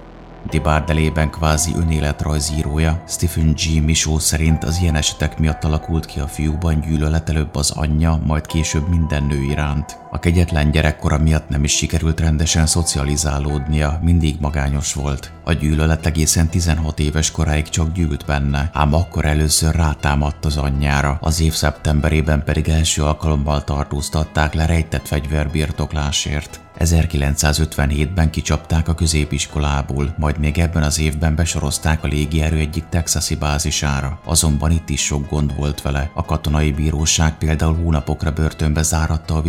Dibardelében 0.51 1.31
kvázi 1.31 1.73
önéletrajzírója, 1.77 3.03
Stephen 3.07 3.53
G. 3.55 3.85
Michaud 3.85 4.21
szerint 4.21 4.65
az 4.65 4.79
ilyen 4.81 4.95
esetek 4.95 5.39
miatt 5.39 5.65
alakult 5.65 6.07
ki 6.07 6.21
a 6.21 6.27
fiúban 6.27 6.81
gyűlölet 6.81 7.29
előbb 7.29 7.55
az 7.55 7.71
anyja, 7.71 8.21
majd 8.27 8.47
később 8.47 8.89
minden 8.89 9.25
nő 9.25 9.43
iránt. 9.43 10.02
A 10.15 10.19
kegyetlen 10.19 10.71
gyerekkora 10.71 11.19
miatt 11.19 11.49
nem 11.49 11.65
is 11.65 11.77
sikerült 11.77 12.21
rendesen 12.21 12.67
szocializálódnia, 12.67 13.99
mindig 14.03 14.37
magányos 14.41 14.95
volt. 14.95 15.33
A 15.45 15.53
gyűlölet 15.53 16.07
egészen 16.07 16.49
16 16.49 16.99
éves 16.99 17.31
koráig 17.31 17.69
csak 17.69 17.93
gyűlt 17.93 18.27
benne, 18.27 18.71
ám 18.73 18.95
akkor 18.95 19.25
először 19.25 19.75
rátámadt 19.75 20.45
az 20.45 20.57
anyjára, 20.57 21.19
az 21.21 21.41
év 21.41 21.53
szeptemberében 21.53 22.45
pedig 22.45 22.69
első 22.69 23.03
alkalommal 23.03 23.65
tartóztatták 23.65 24.55
le 24.55 24.67
rejtett 24.67 25.07
fegyverbirtoklásért. 25.07 26.61
1957-ben 26.79 28.31
kicsapták 28.31 28.89
a 28.89 28.95
középiskolából, 28.95 30.15
majd 30.19 30.39
még 30.39 30.59
ebben 30.59 30.83
az 30.83 31.01
évben 31.01 31.35
besorozták 31.35 32.05
a 32.05 32.07
légierő 32.07 32.57
egyik 32.57 32.85
texasi 32.89 33.35
bázisára. 33.37 34.21
Azonban 34.25 34.71
itt 34.71 34.89
is 34.89 35.05
sok 35.05 35.29
gond 35.29 35.57
volt 35.57 35.83
vele. 35.83 36.11
A 36.15 36.25
katonai 36.25 36.73
bíróság 36.73 37.39
például 37.39 37.75
hónapokra 37.75 38.33
börtönbe 38.33 38.83
záratta 38.83 39.35
a 39.35 39.43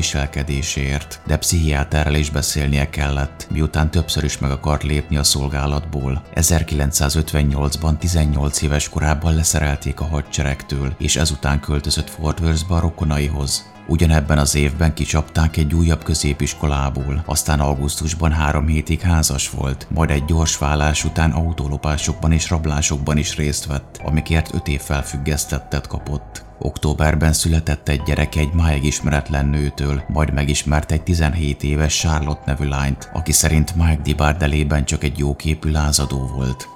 viselkedésért, 0.53 1.21
de 1.25 1.37
pszichiáterrel 1.37 2.15
is 2.15 2.29
beszélnie 2.29 2.89
kellett, 2.89 3.47
miután 3.51 3.91
többször 3.91 4.23
is 4.23 4.37
meg 4.37 4.51
akart 4.51 4.83
lépni 4.83 5.17
a 5.17 5.23
szolgálatból. 5.23 6.23
1958-ban 6.35 7.97
18 7.97 8.61
éves 8.61 8.89
korában 8.89 9.35
leszerelték 9.35 9.99
a 9.99 10.05
hadseregtől, 10.05 10.93
és 10.97 11.15
ezután 11.15 11.59
költözött 11.59 12.09
Fort 12.09 12.39
Worth-ba 12.39 12.75
a 12.75 12.79
rokonaihoz. 12.79 13.72
Ugyanebben 13.87 14.37
az 14.37 14.55
évben 14.55 14.93
kicsapták 14.93 15.57
egy 15.57 15.73
újabb 15.73 16.03
középiskolából, 16.03 17.23
aztán 17.25 17.59
augusztusban 17.59 18.31
három 18.31 18.67
hétig 18.67 19.01
házas 19.01 19.49
volt, 19.49 19.87
majd 19.93 20.09
egy 20.09 20.25
gyors 20.25 20.57
vállás 20.57 21.03
után 21.03 21.31
autólopásokban 21.31 22.31
és 22.31 22.49
rablásokban 22.49 23.17
is 23.17 23.35
részt 23.35 23.65
vett, 23.65 23.99
amikért 24.03 24.53
öt 24.53 24.67
év 24.67 24.81
felfüggesztettet 24.81 25.87
kapott. 25.87 26.45
Októberben 26.59 27.33
született 27.33 27.89
egy 27.89 28.01
gyereke 28.01 28.39
egy 28.39 28.53
máig 28.53 28.83
ismeretlen 28.83 29.45
nőtől, 29.45 30.03
majd 30.07 30.33
megismert 30.33 30.91
egy 30.91 31.03
17 31.03 31.63
éves 31.63 31.99
Charlotte 31.99 32.43
nevű 32.45 32.67
lányt, 32.67 33.09
aki 33.13 33.31
szerint 33.31 33.75
Mike 33.75 34.01
Dibardelében 34.03 34.85
csak 34.85 35.03
egy 35.03 35.17
jóképű 35.17 35.71
lázadó 35.71 36.31
volt. 36.35 36.72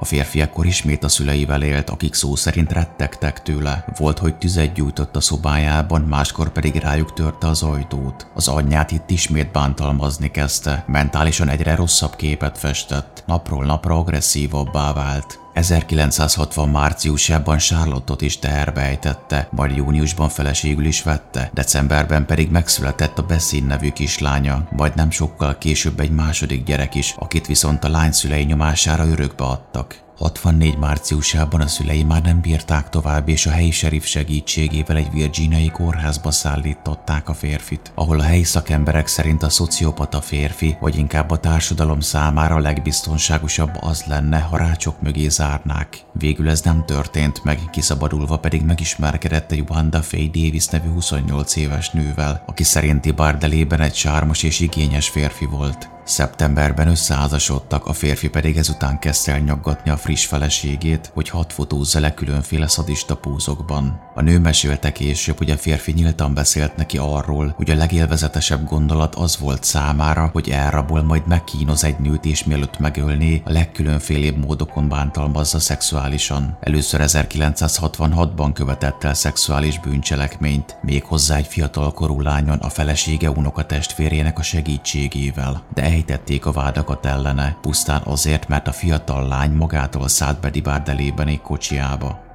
A 0.00 0.04
férfi 0.04 0.40
ekkor 0.40 0.66
ismét 0.66 1.04
a 1.04 1.08
szüleivel 1.08 1.62
élt, 1.62 1.90
akik 1.90 2.14
szó 2.14 2.36
szerint 2.36 2.72
rettegtek 2.72 3.42
tőle. 3.42 3.84
Volt, 3.96 4.18
hogy 4.18 4.36
tüzet 4.36 4.72
gyújtott 4.72 5.16
a 5.16 5.20
szobájában, 5.20 6.00
máskor 6.00 6.52
pedig 6.52 6.74
rájuk 6.74 7.12
törte 7.12 7.46
az 7.46 7.62
ajtót. 7.62 8.26
Az 8.34 8.48
anyját 8.48 8.90
itt 8.90 9.10
ismét 9.10 9.52
bántalmazni 9.52 10.30
kezdte, 10.30 10.84
mentálisan 10.86 11.48
egyre 11.48 11.74
rosszabb 11.74 12.16
képet 12.16 12.58
festett, 12.58 13.22
napról 13.26 13.64
napra 13.64 13.96
agresszívabbá 13.96 14.92
vált. 14.92 15.39
1960 15.52 16.68
márciusában 16.68 17.58
Charlottot 17.58 18.20
is 18.20 18.38
teherbe 18.38 18.80
ejtette, 18.80 19.48
majd 19.50 19.76
júniusban 19.76 20.28
feleségül 20.28 20.84
is 20.84 21.02
vette, 21.02 21.50
decemberben 21.54 22.26
pedig 22.26 22.50
megszületett 22.50 23.18
a 23.18 23.22
Bessin 23.22 23.64
nevű 23.64 23.90
kislánya, 23.90 24.68
majd 24.76 24.94
nem 24.94 25.10
sokkal 25.10 25.58
később 25.58 26.00
egy 26.00 26.10
második 26.10 26.64
gyerek 26.64 26.94
is, 26.94 27.14
akit 27.18 27.46
viszont 27.46 27.84
a 27.84 27.88
lány 27.88 28.12
szülei 28.12 28.44
nyomására 28.44 29.06
örökbe 29.06 29.44
adtak. 29.44 30.08
64 30.20 30.78
márciusában 30.78 31.60
a 31.60 31.66
szülei 31.66 32.02
már 32.02 32.22
nem 32.22 32.40
bírták 32.40 32.88
tovább, 32.88 33.28
és 33.28 33.46
a 33.46 33.50
helyi 33.50 33.70
serif 33.70 34.04
segítségével 34.04 34.96
egy 34.96 35.10
virginiai 35.10 35.70
kórházba 35.70 36.30
szállították 36.30 37.28
a 37.28 37.34
férfit, 37.34 37.92
ahol 37.94 38.20
a 38.20 38.22
helyi 38.22 38.42
szakemberek 38.42 39.06
szerint 39.06 39.42
a 39.42 39.48
szociopata 39.48 40.20
férfi, 40.20 40.76
vagy 40.80 40.96
inkább 40.98 41.30
a 41.30 41.38
társadalom 41.38 42.00
számára 42.00 42.54
a 42.54 42.60
legbiztonságosabb 42.60 43.70
az 43.80 44.04
lenne, 44.04 44.38
ha 44.38 44.56
rácsok 44.56 45.02
mögé 45.02 45.28
zárnák. 45.28 45.98
Végül 46.12 46.48
ez 46.48 46.60
nem 46.60 46.84
történt 46.84 47.44
meg, 47.44 47.60
kiszabadulva 47.70 48.38
pedig 48.38 48.62
megismerkedett 48.62 49.52
egy 49.52 49.64
Wanda 49.68 50.02
Faye 50.02 50.28
Davis 50.32 50.66
nevű 50.66 50.88
28 50.88 51.56
éves 51.56 51.90
nővel, 51.90 52.42
aki 52.46 52.62
szerinti 52.62 53.10
Bardelében 53.10 53.80
egy 53.80 53.94
sármos 53.94 54.42
és 54.42 54.60
igényes 54.60 55.08
férfi 55.08 55.44
volt. 55.44 55.98
Szeptemberben 56.10 56.88
összeházasodtak, 56.88 57.86
a 57.86 57.92
férfi 57.92 58.28
pedig 58.28 58.56
ezután 58.56 58.98
kezdte 58.98 59.32
el 59.32 59.38
nyaggatni 59.38 59.90
a 59.90 59.96
friss 59.96 60.26
feleségét, 60.26 61.10
hogy 61.14 61.28
hat 61.28 61.52
fotózza 61.52 62.00
le 62.00 62.14
különféle 62.14 62.68
szadista 62.68 63.16
pózokban. 63.16 64.00
A 64.14 64.22
nő 64.22 64.38
mesélte 64.38 64.92
később, 64.92 65.38
hogy 65.38 65.50
a 65.50 65.56
férfi 65.56 65.92
nyíltan 65.92 66.34
beszélt 66.34 66.76
neki 66.76 66.98
arról, 66.98 67.54
hogy 67.56 67.70
a 67.70 67.74
legélvezetesebb 67.74 68.68
gondolat 68.68 69.14
az 69.14 69.38
volt 69.38 69.64
számára, 69.64 70.30
hogy 70.32 70.48
elrabol, 70.48 71.02
majd 71.02 71.26
megkínoz 71.26 71.84
egy 71.84 71.98
nőt, 71.98 72.24
és 72.24 72.44
mielőtt 72.44 72.78
megölné, 72.78 73.42
a 73.44 73.52
legkülönfélébb 73.52 74.36
módokon 74.36 74.88
bántalmazza 74.88 75.58
szexuálisan. 75.58 76.56
Először 76.60 77.00
1966-ban 77.04 78.50
követett 78.54 79.04
el 79.04 79.14
szexuális 79.14 79.78
bűncselekményt, 79.78 80.76
méghozzá 80.82 81.36
egy 81.36 81.46
fiatalkorú 81.46 82.20
lányon 82.20 82.58
a 82.58 82.68
felesége 82.68 83.30
unokatestvérének 83.30 84.38
a 84.38 84.42
segítségével. 84.42 85.62
De 85.74 85.82
ejtették 86.00 86.46
a 86.46 86.52
vádakat 86.52 87.06
ellene, 87.06 87.56
pusztán 87.60 88.02
azért, 88.04 88.48
mert 88.48 88.68
a 88.68 88.72
fiatal 88.72 89.28
lány 89.28 89.50
magától 89.50 90.08
szállt 90.08 90.40
be 90.40 90.50
Dibárdelében 90.50 91.26
egy 91.26 91.40
kocsiába. 91.40 92.29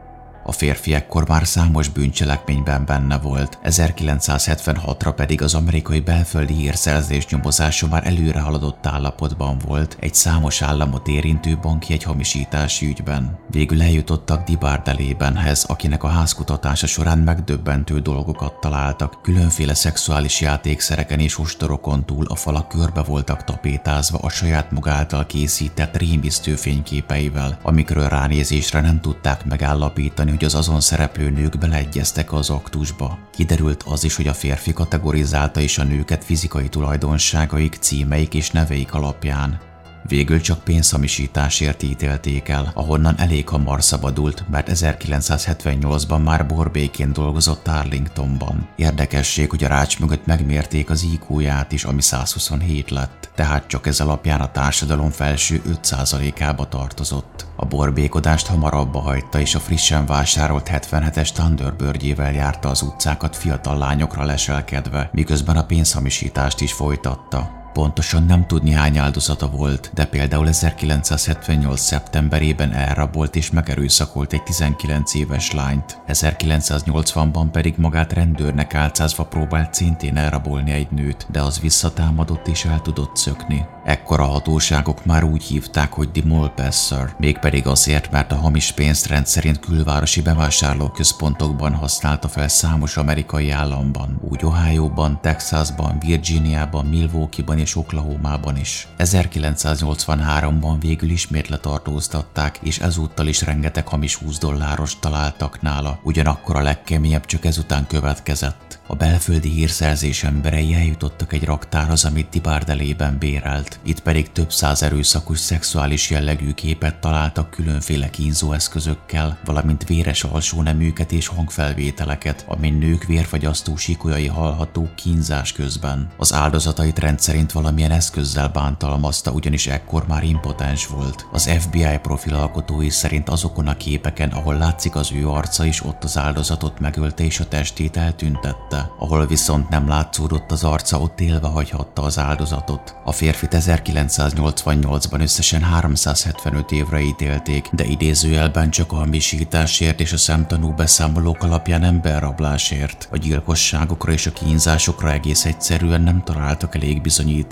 A 0.47 0.51
férfi 0.51 0.93
ekkor 0.93 1.27
már 1.27 1.47
számos 1.47 1.89
bűncselekményben 1.89 2.85
benne 2.85 3.17
volt, 3.17 3.59
1976-ra 3.63 5.13
pedig 5.15 5.41
az 5.41 5.53
amerikai 5.53 5.99
belföldi 5.99 6.53
hírszerzés 6.53 7.27
nyomozása 7.27 7.87
már 7.87 8.07
előre 8.07 8.39
haladott 8.39 8.85
állapotban 8.85 9.57
volt 9.65 9.97
egy 9.99 10.13
számos 10.13 10.61
államot 10.61 11.07
érintő 11.07 11.57
banki 11.61 11.93
egy 11.93 12.03
hamisítási 12.03 12.85
ügyben. 12.85 13.37
Végül 13.49 13.81
eljutottak 13.81 14.43
Dibardelébenhez, 14.43 15.63
akinek 15.63 16.03
a 16.03 16.07
házkutatása 16.07 16.87
során 16.87 17.17
megdöbbentő 17.17 17.99
dolgokat 17.99 18.59
találtak. 18.59 19.21
Különféle 19.21 19.73
szexuális 19.73 20.41
játékszereken 20.41 21.19
és 21.19 21.39
ostorokon 21.39 22.05
túl 22.05 22.25
a 22.25 22.35
falak 22.35 22.67
körbe 22.67 23.01
voltak 23.01 23.43
tapétázva 23.43 24.17
a 24.17 24.29
saját 24.29 24.71
maga 24.71 25.25
készített 25.27 25.97
rémisztő 25.97 26.55
fényképeivel, 26.55 27.59
amikről 27.61 28.07
ránézésre 28.07 28.81
nem 28.81 29.01
tudták 29.01 29.45
megállapítani, 29.45 30.33
hogy 30.35 30.45
az 30.45 30.55
azon 30.55 30.81
szereplő 30.81 31.29
nők 31.29 31.57
beleegyeztek 31.57 32.33
az 32.33 32.49
aktusba. 32.49 33.17
Kiderült 33.31 33.83
az 33.83 34.03
is, 34.03 34.15
hogy 34.15 34.27
a 34.27 34.33
férfi 34.33 34.73
kategorizálta 34.73 35.59
is 35.59 35.77
a 35.77 35.83
nőket 35.83 36.23
fizikai 36.23 36.69
tulajdonságaik, 36.69 37.77
címeik 37.79 38.33
és 38.33 38.51
neveik 38.51 38.93
alapján. 38.93 39.74
Végül 40.07 40.41
csak 40.41 40.63
pénzhamisításért 40.63 41.83
ítélték 41.83 42.49
el, 42.49 42.71
ahonnan 42.73 43.19
elég 43.19 43.49
hamar 43.49 43.83
szabadult, 43.83 44.43
mert 44.49 44.69
1978-ban 44.73 46.23
már 46.23 46.45
borbéként 46.45 47.11
dolgozott 47.11 47.67
Arlingtonban. 47.67 48.67
Érdekesség, 48.75 49.49
hogy 49.49 49.63
a 49.63 49.67
rács 49.67 49.99
mögött 49.99 50.25
megmérték 50.25 50.89
az 50.89 51.07
IQ-ját 51.13 51.71
is, 51.71 51.83
ami 51.83 52.01
127 52.01 52.89
lett, 52.89 53.29
tehát 53.35 53.67
csak 53.67 53.87
ez 53.87 53.99
alapján 53.99 54.41
a 54.41 54.51
társadalom 54.51 55.09
felső 55.09 55.61
5%-ába 55.83 56.67
tartozott. 56.67 57.45
A 57.55 57.65
borbékodást 57.65 58.47
hamarabb 58.47 58.95
hagyta, 58.95 59.39
és 59.39 59.55
a 59.55 59.59
frissen 59.59 60.05
vásárolt 60.05 60.69
77-es 60.71 61.29
Thunderbird-jével 61.31 62.33
járta 62.33 62.69
az 62.69 62.81
utcákat 62.81 63.35
fiatal 63.35 63.77
lányokra 63.77 64.23
leselkedve, 64.23 65.09
miközben 65.13 65.57
a 65.57 65.65
pénzhamisítást 65.65 66.61
is 66.61 66.73
folytatta. 66.73 67.64
Pontosan 67.75 68.23
nem 68.23 68.47
tudni 68.47 68.71
hány 68.71 68.97
áldozata 68.97 69.49
volt, 69.49 69.91
de 69.93 70.05
például 70.05 70.47
1978. 70.47 71.79
szeptemberében 71.79 72.71
elrabolt 72.71 73.35
és 73.35 73.51
megerőszakolt 73.51 74.33
egy 74.33 74.43
19 74.43 75.13
éves 75.13 75.51
lányt. 75.51 76.01
1980-ban 76.07 77.47
pedig 77.51 77.73
magát 77.77 78.13
rendőrnek 78.13 78.75
álcázva 78.75 79.23
próbált 79.23 79.73
szintén 79.73 80.17
elrabolni 80.17 80.71
egy 80.71 80.91
nőt, 80.91 81.25
de 81.31 81.41
az 81.41 81.59
visszatámadott 81.59 82.47
és 82.47 82.65
el 82.65 82.81
tudott 82.81 83.15
szökni. 83.15 83.65
Ekkor 83.85 84.19
a 84.19 84.25
hatóságok 84.25 85.05
már 85.05 85.23
úgy 85.23 85.43
hívták, 85.43 85.93
hogy 85.93 86.11
The 86.11 86.23
Mulpesser, 86.25 87.15
mégpedig 87.17 87.67
azért, 87.67 88.11
mert 88.11 88.31
a 88.31 88.35
hamis 88.35 88.71
pénzt 88.71 89.07
rendszerint 89.07 89.59
külvárosi 89.59 90.21
bevásárlóközpontokban 90.21 91.73
használta 91.73 92.27
fel 92.27 92.47
számos 92.47 92.97
amerikai 92.97 93.49
államban, 93.49 94.19
úgy 94.29 94.45
Ohio-ban, 94.45 95.19
Texasban, 95.21 95.99
Virginiában, 95.99 96.85
Milwaukee-ban 96.85 97.59
és 97.65 97.75
Oklahoma-ban 97.75 98.57
is. 98.57 98.87
1983-ban 98.97 100.75
végül 100.79 101.09
ismét 101.09 101.47
letartóztatták, 101.47 102.59
és 102.61 102.79
ezúttal 102.79 103.27
is 103.27 103.41
rengeteg 103.41 103.87
hamis 103.87 104.15
20 104.15 104.37
dolláros 104.37 104.99
találtak 104.99 105.61
nála, 105.61 105.99
ugyanakkor 106.03 106.55
a 106.55 106.61
legkeményebb 106.61 107.25
csak 107.25 107.45
ezután 107.45 107.87
következett. 107.87 108.79
A 108.87 108.95
belföldi 108.95 109.49
hírszerzés 109.49 110.23
emberei 110.23 110.73
eljutottak 110.73 111.33
egy 111.33 111.43
raktárhoz, 111.43 112.05
amit 112.05 112.27
Tibárdelében 112.27 113.17
bérelt. 113.17 113.79
Itt 113.83 113.99
pedig 113.99 114.31
több 114.31 114.51
száz 114.51 114.83
erőszakos 114.83 115.39
szexuális 115.39 116.09
jellegű 116.09 116.53
képet 116.53 116.95
találtak 116.95 117.49
különféle 117.49 118.09
kínzóeszközökkel, 118.09 119.37
valamint 119.45 119.87
véres 119.87 120.23
alsóneműket 120.23 121.11
és 121.11 121.27
hangfelvételeket, 121.27 122.45
amin 122.47 122.73
nők 122.73 123.03
vérfagyasztó 123.03 123.75
sikolyai 123.75 124.27
hallhatók 124.27 124.95
kínzás 124.95 125.51
közben. 125.51 126.09
Az 126.17 126.33
áldozatait 126.33 126.99
rendszerint 126.99 127.51
valamilyen 127.55 127.91
eszközzel 127.91 128.49
bántalmazta, 128.49 129.31
ugyanis 129.31 129.67
ekkor 129.67 130.07
már 130.07 130.23
impotens 130.23 130.87
volt. 130.87 131.27
Az 131.31 131.49
FBI 131.59 131.97
profilalkotói 132.01 132.89
szerint 132.89 133.29
azokon 133.29 133.67
a 133.67 133.77
képeken, 133.77 134.29
ahol 134.29 134.57
látszik 134.57 134.95
az 134.95 135.11
ő 135.11 135.29
arca 135.29 135.65
is, 135.65 135.83
ott 135.83 136.03
az 136.03 136.17
áldozatot 136.17 136.79
megölte 136.79 137.23
és 137.23 137.39
a 137.39 137.47
testét 137.47 137.97
eltüntette. 137.97 138.91
Ahol 138.99 139.25
viszont 139.25 139.69
nem 139.69 139.87
látszódott 139.87 140.51
az 140.51 140.63
arca, 140.63 140.99
ott 140.99 141.19
élve 141.19 141.47
hagyhatta 141.47 142.01
az 142.01 142.19
áldozatot. 142.19 142.95
A 143.03 143.11
férfit 143.11 143.55
1988-ban 143.55 145.21
összesen 145.21 145.61
375 145.61 146.71
évre 146.71 146.99
ítélték, 146.99 147.69
de 147.71 147.83
idézőjelben 147.83 148.69
csak 148.69 148.91
a 148.91 148.95
hamisításért 148.95 149.99
és 149.99 150.13
a 150.13 150.17
szemtanú 150.17 150.73
beszámolók 150.73 151.43
alapján 151.43 151.83
emberrablásért. 151.83 153.07
A 153.11 153.17
gyilkosságokra 153.17 154.11
és 154.11 154.25
a 154.25 154.31
kínzásokra 154.31 155.11
egész 155.11 155.45
egyszerűen 155.45 156.01
nem 156.01 156.23
találtak 156.23 156.75
elég 156.75 157.01
bizonyítékot, 157.01 157.43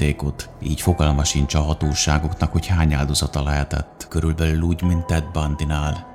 így 0.63 0.81
fogalma 0.81 1.23
sincs 1.23 1.53
a 1.53 1.61
hatóságoknak, 1.61 2.51
hogy 2.51 2.67
hány 2.67 2.93
áldozata 2.93 3.43
lehetett. 3.43 4.05
Körülbelül 4.09 4.61
úgy, 4.61 4.81
mint 4.81 5.05
Ted 5.05 5.25
Bundynál. 5.33 6.12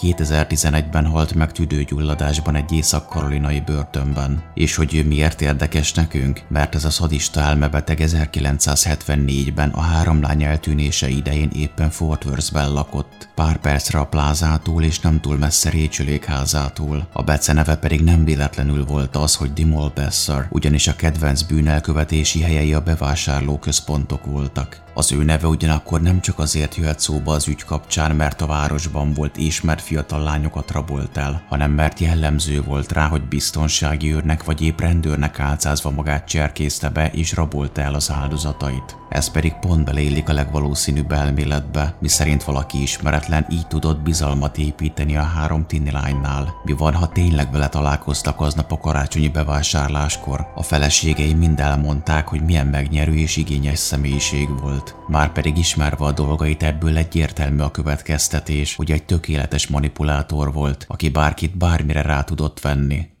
2011-ben 0.00 1.06
halt 1.06 1.34
meg 1.34 1.52
tüdőgyulladásban 1.52 2.54
egy 2.54 2.72
észak-karolinai 2.72 3.60
börtönben. 3.60 4.42
És 4.54 4.76
hogy 4.76 4.94
ő 4.94 5.04
miért 5.04 5.40
érdekes 5.40 5.92
nekünk? 5.92 6.40
Mert 6.48 6.74
ez 6.74 6.84
a 6.84 6.90
szadista 6.90 7.40
elmebeteg 7.40 7.98
1974-ben 8.02 9.70
a 9.70 9.80
három 9.80 10.22
lány 10.22 10.42
eltűnése 10.42 11.08
idején 11.08 11.50
éppen 11.54 11.90
Fort 11.90 12.24
Worth-ben 12.24 12.72
lakott. 12.72 13.28
Pár 13.34 13.56
percre 13.56 13.98
a 13.98 14.06
plázától 14.06 14.82
és 14.82 15.00
nem 15.00 15.20
túl 15.20 15.36
messze 15.36 15.70
récsülékházától. 15.70 17.08
A 17.12 17.22
beceneve 17.22 17.76
pedig 17.76 18.00
nem 18.00 18.24
véletlenül 18.24 18.84
volt 18.84 19.16
az, 19.16 19.34
hogy 19.34 19.52
Dimol 19.52 19.92
Besser, 19.94 20.46
ugyanis 20.50 20.88
a 20.88 20.96
kedvenc 20.96 21.42
bűnelkövetési 21.42 22.40
helyei 22.40 22.74
a 22.74 22.80
bevásárlóközpontok 22.80 24.24
voltak. 24.24 24.80
Az 24.94 25.12
ő 25.12 25.24
neve 25.24 25.46
ugyanakkor 25.46 26.00
nem 26.00 26.20
csak 26.20 26.38
azért 26.38 26.76
jöhet 26.76 27.00
szóba 27.00 27.32
az 27.32 27.48
ügy 27.48 27.64
kapcsán, 27.64 28.16
mert 28.16 28.40
a 28.40 28.46
városban 28.46 29.12
volt 29.12 29.36
és 29.36 29.60
mert 29.60 29.80
fiatal 29.80 30.22
lányokat 30.22 30.70
rabolt 30.70 31.16
el, 31.16 31.42
hanem 31.48 31.70
mert 31.70 31.98
jellemző 31.98 32.62
volt 32.62 32.92
rá, 32.92 33.06
hogy 33.06 33.22
biztonsági 33.22 34.14
őrnek 34.14 34.44
vagy 34.44 34.62
épp 34.62 34.80
rendőrnek 34.80 35.40
álcázva 35.40 35.90
magát 35.90 36.26
cserkészte 36.26 36.88
be 36.88 37.10
és 37.10 37.32
rabolta 37.32 37.80
el 37.80 37.94
az 37.94 38.10
áldozatait. 38.10 38.96
Ez 39.08 39.30
pedig 39.30 39.52
pont 39.60 39.84
belélik 39.84 40.28
a 40.28 40.32
legvalószínűbb 40.32 41.12
elméletbe, 41.12 41.94
miszerint 42.00 42.44
valaki 42.44 42.82
ismeretlen 42.82 43.46
így 43.50 43.66
tudott 43.66 44.00
bizalmat 44.00 44.58
építeni 44.58 45.16
a 45.16 45.22
három 45.22 45.66
tini 45.66 45.90
lánynál. 45.90 46.54
Mi 46.64 46.72
van, 46.72 46.94
ha 46.94 47.08
tényleg 47.08 47.50
vele 47.52 47.68
találkoztak 47.68 48.40
aznap 48.40 48.72
a 48.72 48.78
karácsonyi 48.78 49.28
bevásárláskor? 49.28 50.46
A 50.54 50.62
feleségei 50.62 51.34
mind 51.34 51.60
elmondták, 51.60 52.28
hogy 52.28 52.44
milyen 52.44 52.66
megnyerő 52.66 53.14
és 53.14 53.36
igényes 53.36 53.78
személyiség 53.78 54.60
volt. 54.60 54.81
Már 55.08 55.32
pedig 55.32 55.58
ismerve 55.58 56.04
a 56.04 56.12
dolgait 56.12 56.62
ebből 56.62 56.96
egyértelmű 56.96 57.60
a 57.62 57.70
következtetés, 57.70 58.76
hogy 58.76 58.90
egy 58.90 59.04
tökéletes 59.04 59.66
manipulátor 59.66 60.52
volt, 60.52 60.84
aki 60.88 61.08
bárkit 61.08 61.56
bármire 61.56 62.02
rá 62.02 62.22
tudott 62.24 62.60
venni. 62.60 63.11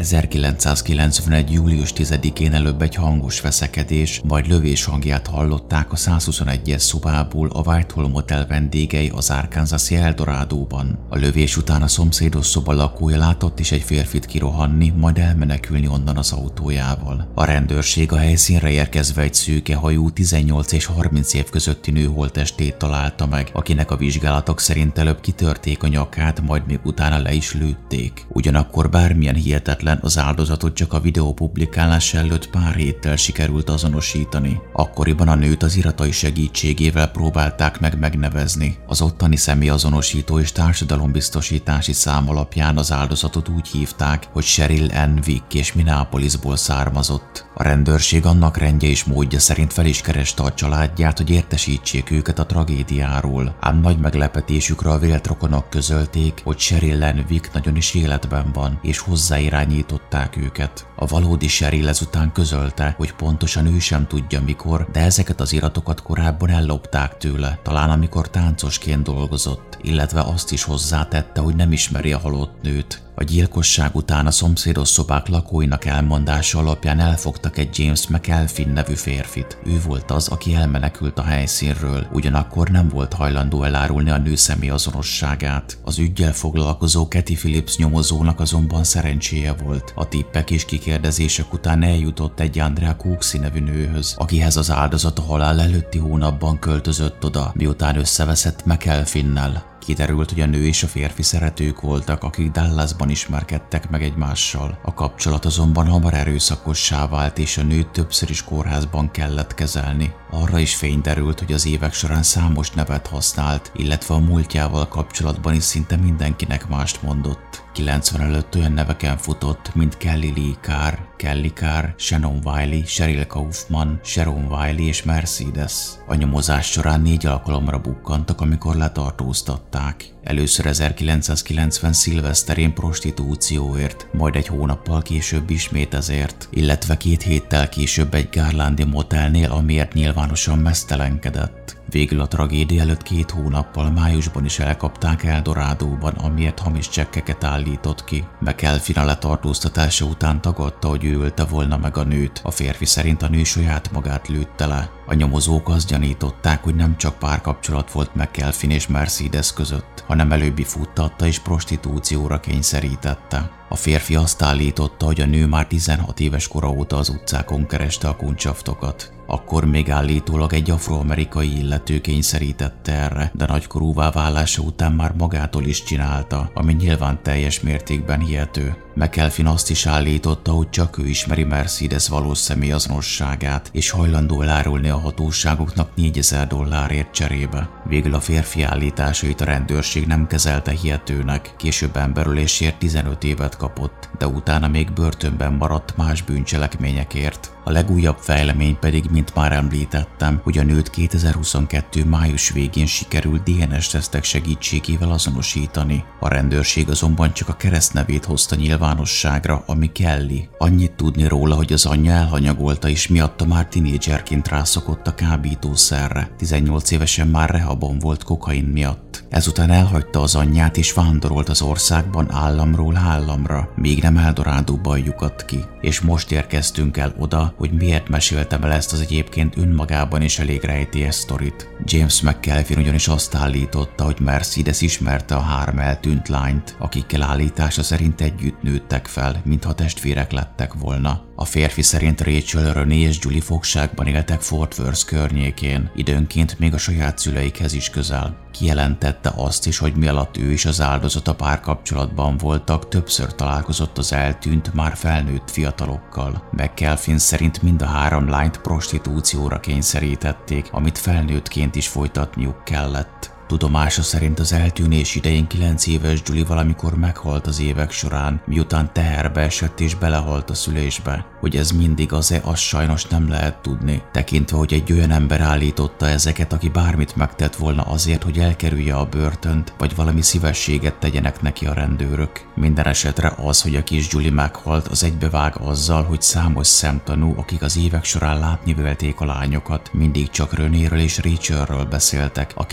1991. 0.00 1.52
július 1.52 1.92
10-én 1.96 2.54
előbb 2.54 2.82
egy 2.82 2.94
hangos 2.94 3.40
veszekedés, 3.40 4.20
majd 4.24 4.46
lövés 4.46 4.84
hangját 4.84 5.26
hallották 5.26 5.92
a 5.92 5.96
121-es 5.96 6.78
szobából 6.78 7.50
a 7.52 7.60
Whitehall 7.60 8.08
Motel 8.08 8.46
vendégei 8.46 9.12
az 9.14 9.30
Arkansas 9.30 9.90
Eldorádóban. 9.90 10.98
A 11.08 11.16
lövés 11.16 11.56
után 11.56 11.82
a 11.82 11.88
szomszédos 11.88 12.46
szoba 12.46 12.72
lakója 12.72 13.18
látott 13.18 13.58
is 13.60 13.72
egy 13.72 13.82
férfit 13.82 14.26
kirohanni, 14.26 14.92
majd 14.96 15.18
elmenekülni 15.18 15.88
onnan 15.88 16.16
az 16.16 16.32
autójával. 16.32 17.30
A 17.34 17.44
rendőrség 17.44 18.12
a 18.12 18.16
helyszínre 18.16 18.70
érkezve 18.70 19.22
egy 19.22 19.34
szőke 19.34 19.74
hajú 19.74 20.10
18 20.10 20.72
és 20.72 20.84
30 20.84 21.34
év 21.34 21.50
közötti 21.50 21.90
nő 21.90 22.04
holtestét 22.04 22.76
találta 22.76 23.26
meg, 23.26 23.50
akinek 23.52 23.90
a 23.90 23.96
vizsgálatok 23.96 24.60
szerint 24.60 24.98
előbb 24.98 25.20
kitörték 25.20 25.82
a 25.82 25.88
nyakát, 25.88 26.40
majd 26.40 26.66
még 26.66 26.80
utána 26.84 27.18
le 27.18 27.32
is 27.32 27.54
lőtték. 27.54 28.26
Ugyanakkor 28.28 28.90
bármilyen 28.90 29.34
hihetetlen 29.34 29.88
Közvetlen 29.90 30.24
az 30.24 30.28
áldozatot 30.28 30.74
csak 30.74 30.92
a 30.92 31.00
videó 31.00 31.32
publikálása 31.32 32.18
előtt 32.18 32.50
pár 32.50 32.74
héttel 32.74 33.16
sikerült 33.16 33.70
azonosítani. 33.70 34.60
Akkoriban 34.72 35.28
a 35.28 35.34
nőt 35.34 35.62
az 35.62 35.76
iratai 35.76 36.10
segítségével 36.10 37.10
próbálták 37.10 37.80
meg 37.80 37.98
megnevezni. 37.98 38.76
Az 38.86 39.00
ottani 39.00 39.36
személyazonosító 39.36 40.38
és 40.38 40.52
társadalombiztosítási 40.52 41.92
szám 41.92 42.28
alapján 42.28 42.76
az 42.76 42.92
áldozatot 42.92 43.48
úgy 43.48 43.68
hívták, 43.68 44.26
hogy 44.32 44.44
Cheryl 44.44 44.86
N. 44.86 45.20
Vick 45.24 45.54
és 45.54 45.72
Minneapolisból 45.72 46.56
származott. 46.56 47.48
A 47.54 47.62
rendőrség 47.62 48.26
annak 48.26 48.56
rendje 48.56 48.88
és 48.88 49.04
módja 49.04 49.38
szerint 49.38 49.72
fel 49.72 49.86
is 49.86 50.00
kereste 50.00 50.42
a 50.42 50.54
családját, 50.54 51.16
hogy 51.16 51.30
értesítsék 51.30 52.10
őket 52.10 52.38
a 52.38 52.46
tragédiáról. 52.46 53.56
Ám 53.60 53.80
nagy 53.80 53.98
meglepetésükre 53.98 54.90
a 54.90 54.98
vélt 54.98 55.26
rokonok 55.26 55.70
közölték, 55.70 56.40
hogy 56.44 56.56
Cheryl 56.56 56.98
N. 56.98 57.24
Vick 57.28 57.52
nagyon 57.52 57.76
is 57.76 57.94
életben 57.94 58.50
van, 58.52 58.78
és 58.82 58.98
hozzáirányít 58.98 59.79
irányították 59.80 60.36
őket. 60.36 60.86
A 60.96 61.06
valódi 61.06 61.46
Cheryl 61.46 61.88
ezután 61.88 62.32
közölte, 62.32 62.94
hogy 62.96 63.12
pontosan 63.12 63.66
ő 63.66 63.78
sem 63.78 64.06
tudja 64.06 64.40
mikor, 64.40 64.88
de 64.92 65.00
ezeket 65.00 65.40
az 65.40 65.52
iratokat 65.52 66.02
korábban 66.02 66.50
ellopták 66.50 67.16
tőle, 67.16 67.58
talán 67.62 67.90
amikor 67.90 68.30
táncosként 68.30 69.02
dolgozott, 69.02 69.78
illetve 69.82 70.20
azt 70.20 70.52
is 70.52 70.62
hozzátette, 70.62 71.40
hogy 71.40 71.54
nem 71.56 71.72
ismeri 71.72 72.12
a 72.12 72.18
halott 72.18 72.62
nőt. 72.62 73.02
A 73.20 73.24
gyilkosság 73.24 73.96
után 73.96 74.26
a 74.26 74.30
szomszédos 74.30 74.88
szobák 74.88 75.28
lakóinak 75.28 75.84
elmondása 75.84 76.58
alapján 76.58 77.00
elfogtak 77.00 77.58
egy 77.58 77.78
James 77.78 78.08
McElfin 78.08 78.68
nevű 78.68 78.94
férfit. 78.94 79.58
Ő 79.66 79.80
volt 79.86 80.10
az, 80.10 80.28
aki 80.28 80.54
elmenekült 80.54 81.18
a 81.18 81.22
helyszínről, 81.22 82.06
ugyanakkor 82.12 82.68
nem 82.68 82.88
volt 82.88 83.12
hajlandó 83.12 83.62
elárulni 83.62 84.10
a 84.10 84.18
nő 84.18 84.34
személyazonosságát. 84.34 85.78
Az 85.84 85.98
ügyel 85.98 86.32
foglalkozó 86.32 87.08
Kathy 87.08 87.34
Phillips 87.34 87.76
nyomozónak 87.76 88.40
azonban 88.40 88.84
szerencséje 88.84 89.52
volt. 89.52 89.92
A 89.94 90.08
tippek 90.08 90.50
és 90.50 90.64
kikérdezések 90.64 91.52
után 91.52 91.82
eljutott 91.82 92.40
egy 92.40 92.58
Andrea 92.58 92.96
Cooksy 92.96 93.38
nevű 93.38 93.60
nőhöz, 93.60 94.14
akihez 94.18 94.56
az 94.56 94.70
áldozat 94.70 95.18
a 95.18 95.22
halál 95.22 95.60
előtti 95.60 95.98
hónapban 95.98 96.58
költözött 96.58 97.24
oda, 97.24 97.52
miután 97.54 97.96
összeveszett 97.96 98.64
McElfinnel. 98.64 99.69
Kiderült, 99.80 100.30
hogy 100.30 100.40
a 100.40 100.46
nő 100.46 100.66
és 100.66 100.82
a 100.82 100.86
férfi 100.86 101.22
szeretők 101.22 101.80
voltak, 101.80 102.22
akik 102.22 102.50
Dallasban 102.50 103.10
ismerkedtek 103.10 103.90
meg 103.90 104.02
egymással. 104.02 104.78
A 104.82 104.94
kapcsolat 104.94 105.44
azonban 105.44 105.86
hamar 105.86 106.14
erőszakossá 106.14 107.08
vált, 107.08 107.38
és 107.38 107.58
a 107.58 107.62
nőt 107.62 107.88
többször 107.88 108.30
is 108.30 108.44
kórházban 108.44 109.10
kellett 109.10 109.54
kezelni. 109.54 110.12
Arra 110.30 110.58
is 110.58 110.74
fény 110.74 111.00
derült, 111.00 111.38
hogy 111.38 111.52
az 111.52 111.66
évek 111.66 111.92
során 111.92 112.22
számos 112.22 112.70
nevet 112.70 113.06
használt, 113.06 113.72
illetve 113.74 114.14
a 114.14 114.18
múltjával 114.18 114.88
kapcsolatban 114.88 115.54
is 115.54 115.62
szinte 115.62 115.96
mindenkinek 115.96 116.68
mást 116.68 117.02
mondott. 117.02 117.68
90 117.72 118.20
előtt 118.20 118.56
olyan 118.56 118.72
neveken 118.72 119.16
futott, 119.16 119.74
mint 119.74 119.96
Kelly 119.96 120.32
Lee 120.36 120.54
Carr, 120.60 120.94
Kelly 121.16 121.52
Carr, 121.54 121.84
Shannon 121.96 122.40
Wiley, 122.44 122.82
Sheryl 122.86 123.26
Kaufman, 123.26 124.00
Sharon 124.04 124.46
Wiley 124.52 124.86
és 124.86 125.02
Mercedes. 125.02 125.72
A 126.06 126.14
nyomozás 126.14 126.66
során 126.66 127.00
négy 127.00 127.26
alkalomra 127.26 127.78
bukkantak, 127.78 128.40
amikor 128.40 128.76
letartóztatták. 128.76 130.04
Először 130.22 130.66
1990 130.66 131.92
szilveszterén 131.92 132.74
prostitúcióért, 132.74 134.06
majd 134.12 134.36
egy 134.36 134.46
hónappal 134.46 135.02
később 135.02 135.50
ismét 135.50 135.94
ezért, 135.94 136.48
illetve 136.50 136.96
két 136.96 137.22
héttel 137.22 137.68
később 137.68 138.14
egy 138.14 138.28
Garlandi 138.32 138.84
motelnél, 138.84 139.50
amiért 139.50 139.92
nyilvánosan 139.92 140.58
mesztelenkedett. 140.58 141.79
Végül 141.90 142.20
a 142.20 142.28
tragédia 142.28 142.80
előtt 142.80 143.02
két 143.02 143.30
hónappal 143.30 143.90
májusban 143.90 144.44
is 144.44 144.58
elkapták 144.58 145.24
Eldorádóban, 145.24 146.14
amiért 146.14 146.58
hamis 146.58 146.88
csekkeket 146.88 147.44
állított 147.44 148.04
ki. 148.04 148.24
McElfin 148.40 148.96
a 148.96 149.04
letartóztatása 149.04 150.04
után 150.04 150.40
tagadta, 150.40 150.88
hogy 150.88 151.04
ő 151.04 151.18
ölte 151.18 151.44
volna 151.44 151.76
meg 151.76 151.96
a 151.96 152.02
nőt. 152.02 152.40
A 152.44 152.50
férfi 152.50 152.84
szerint 152.84 153.22
a 153.22 153.28
nő 153.28 153.44
saját 153.44 153.92
magát 153.92 154.28
lőtte 154.28 154.66
le. 154.66 154.90
A 155.06 155.14
nyomozók 155.14 155.68
azt 155.68 155.88
gyanították, 155.88 156.62
hogy 156.62 156.74
nem 156.74 156.96
csak 156.96 157.18
párkapcsolat 157.18 157.92
volt 157.92 158.14
McElfin 158.14 158.70
és 158.70 158.86
Mercedes 158.86 159.52
között, 159.52 160.04
hanem 160.06 160.32
előbbi 160.32 160.64
futtatta 160.64 161.26
és 161.26 161.38
prostitúcióra 161.38 162.40
kényszerítette. 162.40 163.50
A 163.68 163.76
férfi 163.76 164.14
azt 164.14 164.42
állította, 164.42 165.06
hogy 165.06 165.20
a 165.20 165.26
nő 165.26 165.46
már 165.46 165.66
16 165.66 166.20
éves 166.20 166.48
kora 166.48 166.70
óta 166.70 166.96
az 166.96 167.08
utcákon 167.08 167.66
kereste 167.66 168.08
a 168.08 168.16
kuncsaftokat. 168.16 169.12
Akkor 169.32 169.64
még 169.64 169.90
állítólag 169.90 170.52
egy 170.52 170.70
afroamerikai 170.70 171.58
illető 171.58 172.00
kényszerítette 172.00 172.92
erre, 172.92 173.30
de 173.34 173.46
nagykorúvá 173.46 174.10
válása 174.10 174.62
után 174.62 174.92
már 174.92 175.12
magától 175.18 175.64
is 175.64 175.82
csinálta, 175.82 176.50
ami 176.54 176.72
nyilván 176.72 177.22
teljes 177.22 177.60
mértékben 177.60 178.20
hihető. 178.20 178.76
McElfin 178.94 179.46
azt 179.46 179.70
is 179.70 179.86
állította, 179.86 180.52
hogy 180.52 180.70
csak 180.70 180.98
ő 180.98 181.06
ismeri 181.06 181.44
Mercedes 181.44 182.08
valós 182.08 182.38
személyazonosságát, 182.38 183.68
és 183.72 183.90
hajlandó 183.90 184.42
elárulni 184.42 184.88
a 184.88 184.98
hatóságoknak 184.98 185.90
4000 185.94 186.46
dollárért 186.46 187.12
cserébe. 187.12 187.68
Végül 187.88 188.14
a 188.14 188.20
férfi 188.20 188.62
állításait 188.62 189.40
a 189.40 189.44
rendőrség 189.44 190.06
nem 190.06 190.26
kezelte 190.26 190.70
hihetőnek, 190.70 191.54
később 191.56 191.96
emberülésért 191.96 192.78
15 192.78 193.24
évet 193.24 193.56
kapott, 193.56 194.08
de 194.18 194.26
utána 194.26 194.68
még 194.68 194.92
börtönben 194.92 195.52
maradt 195.52 195.96
más 195.96 196.22
bűncselekményekért. 196.22 197.50
A 197.64 197.70
legújabb 197.70 198.16
fejlemény 198.18 198.78
pedig, 198.78 199.04
mint 199.10 199.34
már 199.34 199.52
említettem, 199.52 200.40
hogy 200.42 200.58
a 200.58 200.62
nőt 200.62 200.90
2022. 200.90 202.04
május 202.04 202.50
végén 202.50 202.86
sikerült 202.86 203.42
DNS-tesztek 203.42 204.24
segítségével 204.24 205.10
azonosítani. 205.10 206.04
A 206.20 206.28
rendőrség 206.28 206.90
azonban 206.90 207.32
csak 207.32 207.48
a 207.48 207.56
keresztnevét 207.56 208.24
hozta 208.24 208.56
nyilvánosságra, 208.90 209.62
ami 209.66 209.92
Kelly. 209.92 210.48
Annyit 210.58 210.92
tudni 210.92 211.28
róla, 211.28 211.54
hogy 211.54 211.72
az 211.72 211.86
anyja 211.86 212.12
elhanyagolta 212.12 212.88
és 212.88 213.08
miatta 213.08 213.44
már 213.44 213.66
tinédzserként 213.66 214.48
rászokott 214.48 215.06
a 215.06 215.14
kábítószerre. 215.14 216.30
18 216.36 216.90
évesen 216.90 217.28
már 217.28 217.50
rehabon 217.50 217.98
volt 217.98 218.22
kokain 218.22 218.64
miatt. 218.64 219.24
Ezután 219.28 219.70
elhagyta 219.70 220.20
az 220.20 220.34
anyját 220.34 220.76
és 220.76 220.92
vándorolt 220.92 221.48
az 221.48 221.62
országban 221.62 222.32
államról 222.32 222.96
államra, 222.96 223.68
még 223.76 224.02
nem 224.02 224.16
Eldorádóba 224.16 224.96
lyukadt 224.96 225.44
ki. 225.44 225.64
És 225.80 226.00
most 226.00 226.32
érkeztünk 226.32 226.96
el 226.96 227.14
oda, 227.18 227.54
hogy 227.56 227.70
miért 227.72 228.08
meséltem 228.08 228.62
el 228.62 228.72
ezt 228.72 228.92
az 228.92 229.00
egyébként 229.00 229.56
önmagában 229.56 230.22
is 230.22 230.38
elég 230.38 230.62
rejtélyes 230.62 231.14
sztorit. 231.14 231.68
James 231.84 232.22
McKelvin 232.22 232.78
ugyanis 232.78 233.08
azt 233.08 233.34
állította, 233.34 234.04
hogy 234.04 234.20
Mercedes 234.20 234.80
ismerte 234.80 235.34
a 235.34 235.40
három 235.40 235.78
eltűnt 235.78 236.28
lányt, 236.28 236.76
akikkel 236.78 237.22
állítása 237.22 237.82
szerint 237.82 238.20
együtt 238.20 238.62
nőttek 238.70 239.06
fel, 239.06 239.40
mintha 239.44 239.74
testvérek 239.74 240.32
lettek 240.32 240.74
volna. 240.74 241.24
A 241.34 241.44
férfi 241.44 241.82
szerint 241.82 242.20
Rachel, 242.20 242.72
René 242.72 242.98
és 242.98 243.18
Julie 243.20 243.40
fogságban 243.40 244.06
éltek 244.06 244.40
Fort 244.40 244.78
Worth 244.78 245.04
környékén, 245.04 245.90
időnként 245.94 246.58
még 246.58 246.74
a 246.74 246.78
saját 246.78 247.18
szüleikhez 247.18 247.72
is 247.72 247.90
közel. 247.90 248.38
Kijelentette 248.52 249.32
azt 249.36 249.66
is, 249.66 249.78
hogy 249.78 249.94
mi 249.94 250.08
ő 250.38 250.50
és 250.50 250.64
az 250.64 250.80
áldozat 250.80 251.28
a 251.28 251.34
párkapcsolatban 251.34 252.36
voltak, 252.36 252.88
többször 252.88 253.34
találkozott 253.34 253.98
az 253.98 254.12
eltűnt, 254.12 254.74
már 254.74 254.96
felnőtt 254.96 255.50
fiatalokkal. 255.50 256.48
McKelvin 256.52 257.18
szerint 257.18 257.62
mind 257.62 257.82
a 257.82 257.86
három 257.86 258.28
lányt 258.28 258.58
prostitúcióra 258.58 259.60
kényszerítették, 259.60 260.68
amit 260.72 260.98
felnőttként 260.98 261.74
is 261.74 261.88
folytatniuk 261.88 262.64
kellett. 262.64 263.38
Tudomása 263.50 264.02
szerint 264.02 264.38
az 264.38 264.52
eltűnés 264.52 265.14
idején 265.14 265.46
9 265.46 265.86
éves 265.86 266.22
Julie 266.24 266.44
valamikor 266.44 266.94
meghalt 266.94 267.46
az 267.46 267.60
évek 267.60 267.90
során, 267.90 268.42
miután 268.46 268.92
teherbe 268.92 269.40
esett 269.40 269.80
és 269.80 269.94
belehalt 269.94 270.50
a 270.50 270.54
szülésbe. 270.54 271.26
Hogy 271.40 271.56
ez 271.56 271.70
mindig 271.70 272.12
az-e, 272.12 272.40
azt 272.44 272.62
sajnos 272.62 273.06
nem 273.06 273.28
lehet 273.28 273.62
tudni, 273.62 274.02
tekintve, 274.12 274.56
hogy 274.56 274.72
egy 274.72 274.92
olyan 274.92 275.10
ember 275.10 275.40
állította 275.40 276.08
ezeket, 276.08 276.52
aki 276.52 276.68
bármit 276.68 277.16
megtett 277.16 277.56
volna 277.56 277.82
azért, 277.82 278.22
hogy 278.22 278.38
elkerülje 278.38 278.94
a 278.94 279.04
börtönt, 279.04 279.74
vagy 279.78 279.94
valami 279.94 280.22
szívességet 280.22 280.94
tegyenek 280.94 281.42
neki 281.42 281.66
a 281.66 281.72
rendőrök. 281.72 282.44
Minden 282.54 282.86
esetre 282.86 283.34
az, 283.44 283.62
hogy 283.62 283.76
a 283.76 283.84
kis 283.84 284.06
Julie 284.10 284.30
meghalt, 284.30 284.88
az 284.88 285.04
egybevág 285.04 285.56
azzal, 285.60 286.02
hogy 286.02 286.22
számos 286.22 286.66
szemtanú, 286.66 287.34
akik 287.36 287.62
az 287.62 287.78
évek 287.78 288.04
során 288.04 288.38
látni 288.38 288.74
vélték 288.74 289.20
a 289.20 289.24
lányokat, 289.24 289.90
mindig 289.92 290.30
csak 290.30 290.54
Renéről 290.54 290.98
és 290.98 291.18
Rachelről 291.18 291.84
beszéltek, 291.84 292.52
a 292.54 292.66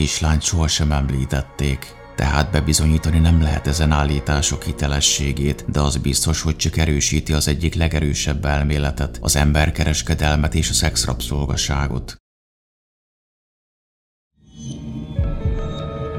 kislányt 0.68 0.90
sohasem 0.90 0.92
említették. 0.92 1.96
Tehát 2.16 2.52
bebizonyítani 2.52 3.20
nem 3.20 3.42
lehet 3.42 3.68
ezen 3.68 3.92
állítások 3.92 4.64
hitelességét, 4.64 5.66
de 5.72 5.80
az 5.80 5.98
biztos, 5.98 6.42
hogy 6.42 6.56
csak 6.56 6.78
erősíti 6.78 7.34
az 7.34 7.48
egyik 7.48 7.76
legerősebb 7.76 8.46
elméletet, 8.46 9.18
az 9.22 9.36
emberkereskedelmet 9.36 10.56
és 10.56 10.70
a 10.70 10.74
szexrabszolgaságot. 10.74 12.16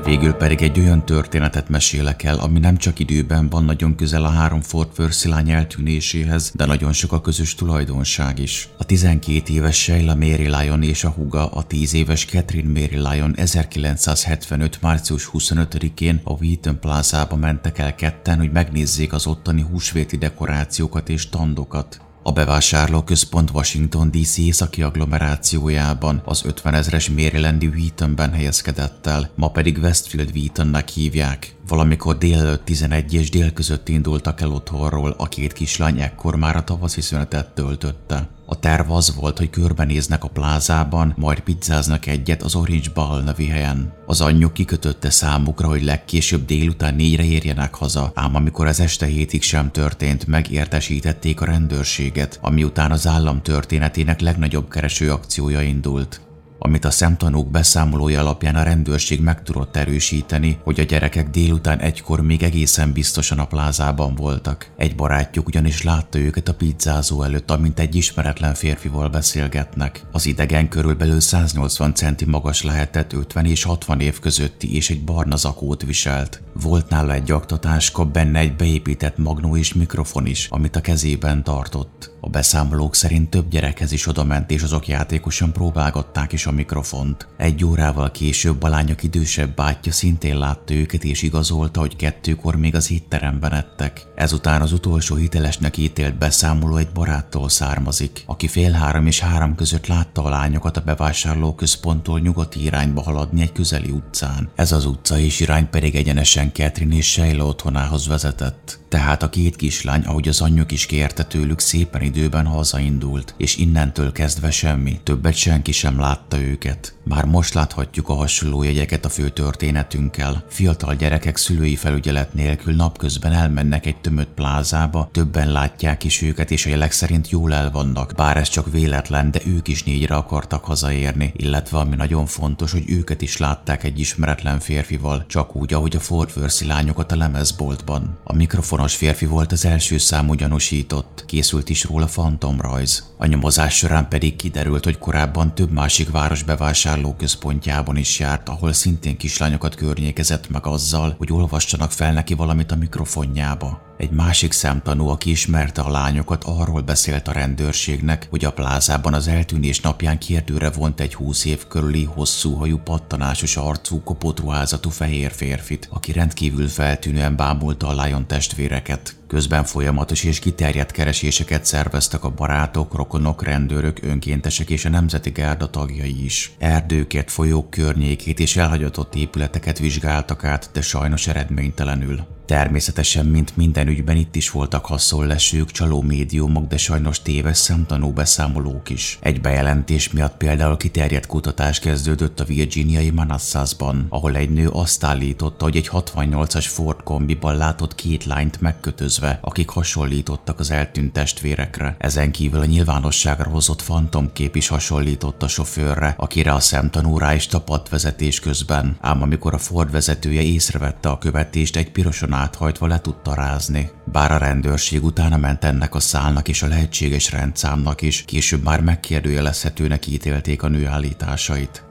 Végül 0.08 0.32
pedig 0.32 0.62
egy 0.62 0.78
olyan 0.78 1.04
történetet 1.04 1.68
mesélek 1.68 2.22
el, 2.22 2.38
ami 2.38 2.58
nem 2.58 2.76
csak 2.76 2.98
időben 2.98 3.48
van 3.48 3.64
nagyon 3.64 3.94
közel 3.94 4.24
a 4.24 4.28
három 4.28 4.60
Fort 4.60 4.98
Worth 4.98 5.48
eltűnéséhez, 5.48 6.52
de 6.54 6.66
nagyon 6.66 6.92
sok 6.92 7.12
a 7.12 7.20
közös 7.20 7.54
tulajdonság 7.54 8.38
is. 8.38 8.68
A 8.78 8.84
12 8.84 9.52
éves 9.52 9.82
Sheila 9.82 10.14
Mary 10.14 10.46
Lyon 10.46 10.82
és 10.82 11.04
a 11.04 11.10
huga, 11.10 11.46
a 11.46 11.62
10 11.62 11.94
éves 11.94 12.24
Catherine 12.24 12.80
Mary 12.80 12.96
Lyon 12.96 13.34
1975. 13.36 14.82
március 14.82 15.30
25-én 15.32 16.20
a 16.24 16.32
Wheaton 16.32 16.80
Plazába 16.80 17.36
mentek 17.36 17.78
el 17.78 17.94
ketten, 17.94 18.38
hogy 18.38 18.52
megnézzék 18.52 19.12
az 19.12 19.26
ottani 19.26 19.62
húsvéti 19.62 20.16
dekorációkat 20.16 21.08
és 21.08 21.20
standokat. 21.20 22.07
A 22.28 22.32
bevásárlóközpont 22.32 23.50
Washington 23.50 24.10
DC 24.10 24.38
északi 24.38 24.82
agglomerációjában 24.82 26.22
az 26.24 26.44
50 26.44 26.74
ezres 26.74 27.08
Marylandi 27.08 27.66
Wheatonben 27.66 28.32
helyezkedett 28.32 29.06
el, 29.06 29.30
ma 29.36 29.50
pedig 29.50 29.78
Westfield 29.78 30.30
Wheatonnek 30.34 30.88
hívják. 30.88 31.57
Valamikor 31.68 32.18
délelőtt 32.18 32.64
11 32.64 33.14
és 33.14 33.30
dél 33.30 33.52
között 33.52 33.88
indultak 33.88 34.40
el 34.40 34.52
otthonról, 34.52 35.14
a 35.18 35.28
két 35.28 35.52
kislány 35.52 36.00
ekkor 36.00 36.36
már 36.36 36.56
a 36.56 36.64
tavaszi 36.64 37.00
szünetet 37.00 37.54
töltötte. 37.54 38.28
A 38.46 38.58
terv 38.58 38.90
az 38.90 39.14
volt, 39.14 39.38
hogy 39.38 39.50
körbenéznek 39.50 40.24
a 40.24 40.28
plázában, 40.28 41.14
majd 41.16 41.40
pizzáznak 41.40 42.06
egyet 42.06 42.42
az 42.42 42.54
Orange 42.54 42.90
Ball 42.94 43.22
nevű 43.22 43.46
helyen. 43.46 43.92
Az 44.06 44.20
anyjuk 44.20 44.52
kikötötte 44.52 45.10
számukra, 45.10 45.68
hogy 45.68 45.82
legkésőbb 45.82 46.44
délután 46.44 46.94
négyre 46.94 47.24
érjenek 47.24 47.74
haza, 47.74 48.12
ám 48.14 48.34
amikor 48.34 48.66
az 48.66 48.80
este 48.80 49.06
hétig 49.06 49.42
sem 49.42 49.70
történt, 49.70 50.26
megértesítették 50.26 51.40
a 51.40 51.44
rendőrséget, 51.44 52.38
ami 52.42 52.64
után 52.64 52.90
az 52.90 53.06
állam 53.06 53.42
történetének 53.42 54.20
legnagyobb 54.20 54.68
kereső 54.70 55.12
akciója 55.12 55.62
indult 55.62 56.20
amit 56.58 56.84
a 56.84 56.90
szemtanúk 56.90 57.50
beszámolója 57.50 58.20
alapján 58.20 58.54
a 58.54 58.62
rendőrség 58.62 59.20
meg 59.20 59.42
tudott 59.42 59.76
erősíteni, 59.76 60.58
hogy 60.64 60.80
a 60.80 60.84
gyerekek 60.84 61.30
délután 61.30 61.78
egykor 61.78 62.20
még 62.20 62.42
egészen 62.42 62.92
biztosan 62.92 63.38
a 63.38 63.46
plázában 63.46 64.14
voltak. 64.14 64.70
Egy 64.76 64.94
barátjuk 64.94 65.46
ugyanis 65.46 65.82
látta 65.82 66.18
őket 66.18 66.48
a 66.48 66.54
pizzázó 66.54 67.22
előtt, 67.22 67.50
amint 67.50 67.78
egy 67.78 67.94
ismeretlen 67.94 68.54
férfival 68.54 69.08
beszélgetnek. 69.08 70.02
Az 70.12 70.26
idegen 70.26 70.68
körülbelül 70.68 71.20
180 71.20 71.94
centi 71.94 72.24
magas 72.24 72.62
lehetett 72.62 73.12
50 73.12 73.44
és 73.44 73.62
60 73.62 74.00
év 74.00 74.18
közötti 74.18 74.74
és 74.74 74.90
egy 74.90 75.04
barna 75.04 75.36
zakót 75.36 75.82
viselt. 75.82 76.42
Volt 76.62 76.88
nála 76.88 77.12
egy 77.12 77.30
aktatáska, 77.30 78.04
benne 78.04 78.38
egy 78.38 78.56
beépített 78.56 79.18
magnó 79.18 79.56
és 79.56 79.74
mikrofon 79.74 80.26
is, 80.26 80.46
amit 80.50 80.76
a 80.76 80.80
kezében 80.80 81.44
tartott. 81.44 82.16
A 82.20 82.28
beszámolók 82.28 82.94
szerint 82.94 83.30
több 83.30 83.48
gyerekhez 83.48 83.92
is 83.92 84.06
odament, 84.06 84.50
és 84.50 84.62
azok 84.62 84.88
játékosan 84.88 85.52
próbálgatták 85.52 86.32
is 86.32 86.46
a 86.46 86.52
mikrofont. 86.52 87.28
Egy 87.36 87.64
órával 87.64 88.10
később 88.10 88.62
a 88.62 88.68
lányok 88.68 89.02
idősebb 89.02 89.54
bátyja 89.54 89.92
szintén 89.92 90.38
látta 90.38 90.74
őket, 90.74 91.04
és 91.04 91.22
igazolta, 91.22 91.80
hogy 91.80 91.96
kettőkor 91.96 92.56
még 92.56 92.74
az 92.74 92.90
étteremben 92.90 93.52
ettek. 93.52 94.06
Ezután 94.14 94.62
az 94.62 94.72
utolsó 94.72 95.14
hitelesnek 95.14 95.76
ítélt 95.76 96.18
beszámoló 96.18 96.76
egy 96.76 96.88
baráttól 96.94 97.48
származik, 97.48 98.22
aki 98.26 98.48
fél 98.48 98.72
három 98.72 99.06
és 99.06 99.20
három 99.20 99.54
között 99.54 99.86
látta 99.86 100.24
a 100.24 100.28
lányokat 100.28 100.76
a 100.76 100.80
bevásárlóközponttól 100.80 102.20
nyugati 102.20 102.64
irányba 102.64 103.02
haladni 103.02 103.42
egy 103.42 103.52
közeli 103.52 103.90
utcán. 103.90 104.50
Ez 104.54 104.72
az 104.72 104.84
utca 104.84 105.18
és 105.18 105.40
irány 105.40 105.70
pedig 105.70 105.94
egyenesen 105.94 106.52
Catherine 106.52 106.94
és 106.94 107.10
Sheila 107.10 107.46
otthonához 107.46 108.06
vezetett. 108.06 108.78
Tehát 108.88 109.22
a 109.22 109.30
két 109.30 109.56
kislány, 109.56 110.02
ahogy 110.04 110.28
az 110.28 110.40
anyjuk 110.40 110.72
is 110.72 110.86
kérte 110.86 111.24
tőlük, 111.24 111.60
szépen 111.60 112.02
időben 112.08 112.46
hazaindult, 112.46 113.34
és 113.36 113.56
innentől 113.56 114.12
kezdve 114.12 114.50
semmi, 114.50 115.00
többet 115.02 115.34
senki 115.34 115.72
sem 115.72 115.98
látta 115.98 116.40
őket. 116.40 116.96
Már 117.04 117.24
most 117.24 117.54
láthatjuk 117.54 118.08
a 118.08 118.14
hasonló 118.14 118.62
jegyeket 118.62 119.04
a 119.04 119.08
fő 119.08 119.28
történetünkkel. 119.28 120.44
Fiatal 120.48 120.94
gyerekek 120.94 121.36
szülői 121.36 121.76
felügyelet 121.76 122.34
nélkül 122.34 122.74
napközben 122.74 123.32
elmennek 123.32 123.86
egy 123.86 123.96
tömött 123.96 124.34
plázába, 124.34 125.08
többen 125.12 125.52
látják 125.52 126.04
is 126.04 126.22
őket, 126.22 126.50
és 126.50 126.66
a 126.66 126.68
jelek 126.68 126.92
szerint 126.92 127.30
jól 127.30 127.54
el 127.54 127.70
vannak, 127.70 128.12
bár 128.16 128.36
ez 128.36 128.48
csak 128.48 128.70
véletlen, 128.70 129.30
de 129.30 129.40
ők 129.46 129.68
is 129.68 129.82
négyre 129.82 130.14
akartak 130.14 130.64
hazaérni, 130.64 131.32
illetve 131.36 131.78
ami 131.78 131.96
nagyon 131.96 132.26
fontos, 132.26 132.72
hogy 132.72 132.90
őket 132.90 133.22
is 133.22 133.36
látták 133.36 133.84
egy 133.84 133.98
ismeretlen 133.98 134.60
férfival, 134.60 135.24
csak 135.26 135.56
úgy, 135.56 135.74
ahogy 135.74 135.96
a 135.96 136.00
Fort 136.00 136.36
Worth 136.36 136.66
lányokat 136.66 137.12
a 137.12 137.16
lemezboltban. 137.16 138.18
A 138.24 138.34
mikrofonos 138.34 138.94
férfi 138.94 139.26
volt 139.26 139.52
az 139.52 139.64
első 139.64 139.98
számú 139.98 140.34
gyanúsított, 140.34 141.24
készült 141.26 141.68
is 141.68 141.84
róla 141.84 141.97
fantomrajz. 142.06 143.14
A 143.16 143.26
nyomozás 143.26 143.76
során 143.76 144.08
pedig 144.08 144.36
kiderült, 144.36 144.84
hogy 144.84 144.98
korábban 144.98 145.54
több 145.54 145.70
másik 145.70 146.10
város 146.10 146.42
bevásárlóközpontjában 146.42 147.96
is 147.96 148.18
járt, 148.18 148.48
ahol 148.48 148.72
szintén 148.72 149.16
kislányokat 149.16 149.74
környékezett 149.74 150.48
meg 150.50 150.66
azzal, 150.66 151.14
hogy 151.18 151.32
olvassanak 151.32 151.92
fel 151.92 152.12
neki 152.12 152.34
valamit 152.34 152.72
a 152.72 152.76
mikrofonjába. 152.76 153.87
Egy 153.98 154.10
másik 154.10 154.52
szemtanú, 154.52 155.08
aki 155.08 155.30
ismerte 155.30 155.80
a 155.80 155.90
lányokat, 155.90 156.44
arról 156.44 156.80
beszélt 156.80 157.28
a 157.28 157.32
rendőrségnek, 157.32 158.26
hogy 158.30 158.44
a 158.44 158.52
plázában 158.52 159.14
az 159.14 159.28
eltűnés 159.28 159.80
napján 159.80 160.18
kérdőre 160.18 160.70
vont 160.70 161.00
egy 161.00 161.14
húsz 161.14 161.44
év 161.44 161.66
körüli, 161.66 162.04
hosszú 162.04 162.54
hajú, 162.54 162.78
pattanásos 162.78 163.56
arcú, 163.56 164.02
kopott 164.02 164.40
ruházatú 164.40 164.90
fehér 164.90 165.30
férfit, 165.30 165.88
aki 165.90 166.12
rendkívül 166.12 166.68
feltűnően 166.68 167.36
bámulta 167.36 167.86
a 167.86 168.02
Lion 168.02 168.26
testvéreket. 168.26 169.16
Közben 169.26 169.64
folyamatos 169.64 170.24
és 170.24 170.38
kiterjedt 170.38 170.90
kereséseket 170.90 171.64
szerveztek 171.64 172.24
a 172.24 172.30
barátok, 172.30 172.94
rokonok, 172.94 173.42
rendőrök, 173.42 173.98
önkéntesek 174.02 174.70
és 174.70 174.84
a 174.84 174.88
Nemzeti 174.88 175.30
Gárda 175.30 175.70
tagjai 175.70 176.24
is. 176.24 176.52
Erdőket, 176.58 177.30
folyók 177.30 177.70
környékét 177.70 178.40
és 178.40 178.56
elhagyatott 178.56 179.14
épületeket 179.14 179.78
vizsgáltak 179.78 180.44
át, 180.44 180.70
de 180.72 180.80
sajnos 180.80 181.26
eredménytelenül. 181.26 182.37
Természetesen, 182.48 183.26
mint 183.26 183.56
minden 183.56 183.88
ügyben 183.88 184.16
itt 184.16 184.36
is 184.36 184.50
voltak 184.50 184.86
haszonlesők, 184.86 185.70
csaló 185.70 186.02
médiumok, 186.02 186.66
de 186.66 186.76
sajnos 186.76 187.22
téves 187.22 187.56
szemtanú 187.56 188.10
beszámolók 188.10 188.90
is. 188.90 189.18
Egy 189.20 189.40
bejelentés 189.40 190.10
miatt 190.10 190.36
például 190.36 190.76
kiterjedt 190.76 191.26
kutatás 191.26 191.78
kezdődött 191.78 192.40
a 192.40 192.44
virginiai 192.44 193.10
Manassasban, 193.10 194.06
ahol 194.08 194.36
egy 194.36 194.50
nő 194.50 194.68
azt 194.68 195.04
állította, 195.04 195.64
hogy 195.64 195.76
egy 195.76 195.90
68-as 195.92 196.64
Ford 196.68 197.02
kombiban 197.02 197.56
látott 197.56 197.94
két 197.94 198.24
lányt 198.24 198.60
megkötözve, 198.60 199.38
akik 199.42 199.68
hasonlítottak 199.68 200.58
az 200.58 200.70
eltűnt 200.70 201.12
testvérekre. 201.12 201.96
Ezen 201.98 202.30
kívül 202.30 202.60
a 202.60 202.64
nyilvánosságra 202.64 203.50
hozott 203.50 203.82
fantomkép 203.82 204.56
is 204.56 204.68
hasonlított 204.68 205.42
a 205.42 205.48
sofőrre, 205.48 206.14
akire 206.18 206.52
a 206.52 206.60
szemtanú 206.60 207.18
rá 207.18 207.34
is 207.34 207.46
tapadt 207.46 207.88
vezetés 207.88 208.40
közben. 208.40 208.96
Ám 209.00 209.22
amikor 209.22 209.54
a 209.54 209.58
Ford 209.58 209.90
vezetője 209.90 210.42
észrevette 210.42 211.08
a 211.08 211.18
követést, 211.18 211.76
egy 211.76 211.90
piroson 211.90 212.36
áthajtva 212.38 212.86
le 212.86 213.00
tudta 213.00 213.34
rázni. 213.34 213.90
Bár 214.04 214.32
a 214.32 214.36
rendőrség 214.36 215.04
utána 215.04 215.36
ment 215.36 215.64
ennek 215.64 215.94
a 215.94 216.00
szálnak 216.00 216.48
és 216.48 216.62
a 216.62 216.66
lehetséges 216.66 217.30
rendszámnak 217.30 218.02
is, 218.02 218.24
később 218.24 218.62
már 218.62 218.80
megkérdőjelezhetőnek 218.80 220.06
ítélték 220.06 220.62
a 220.62 220.68
nő 220.68 220.86
állításait. 220.86 221.82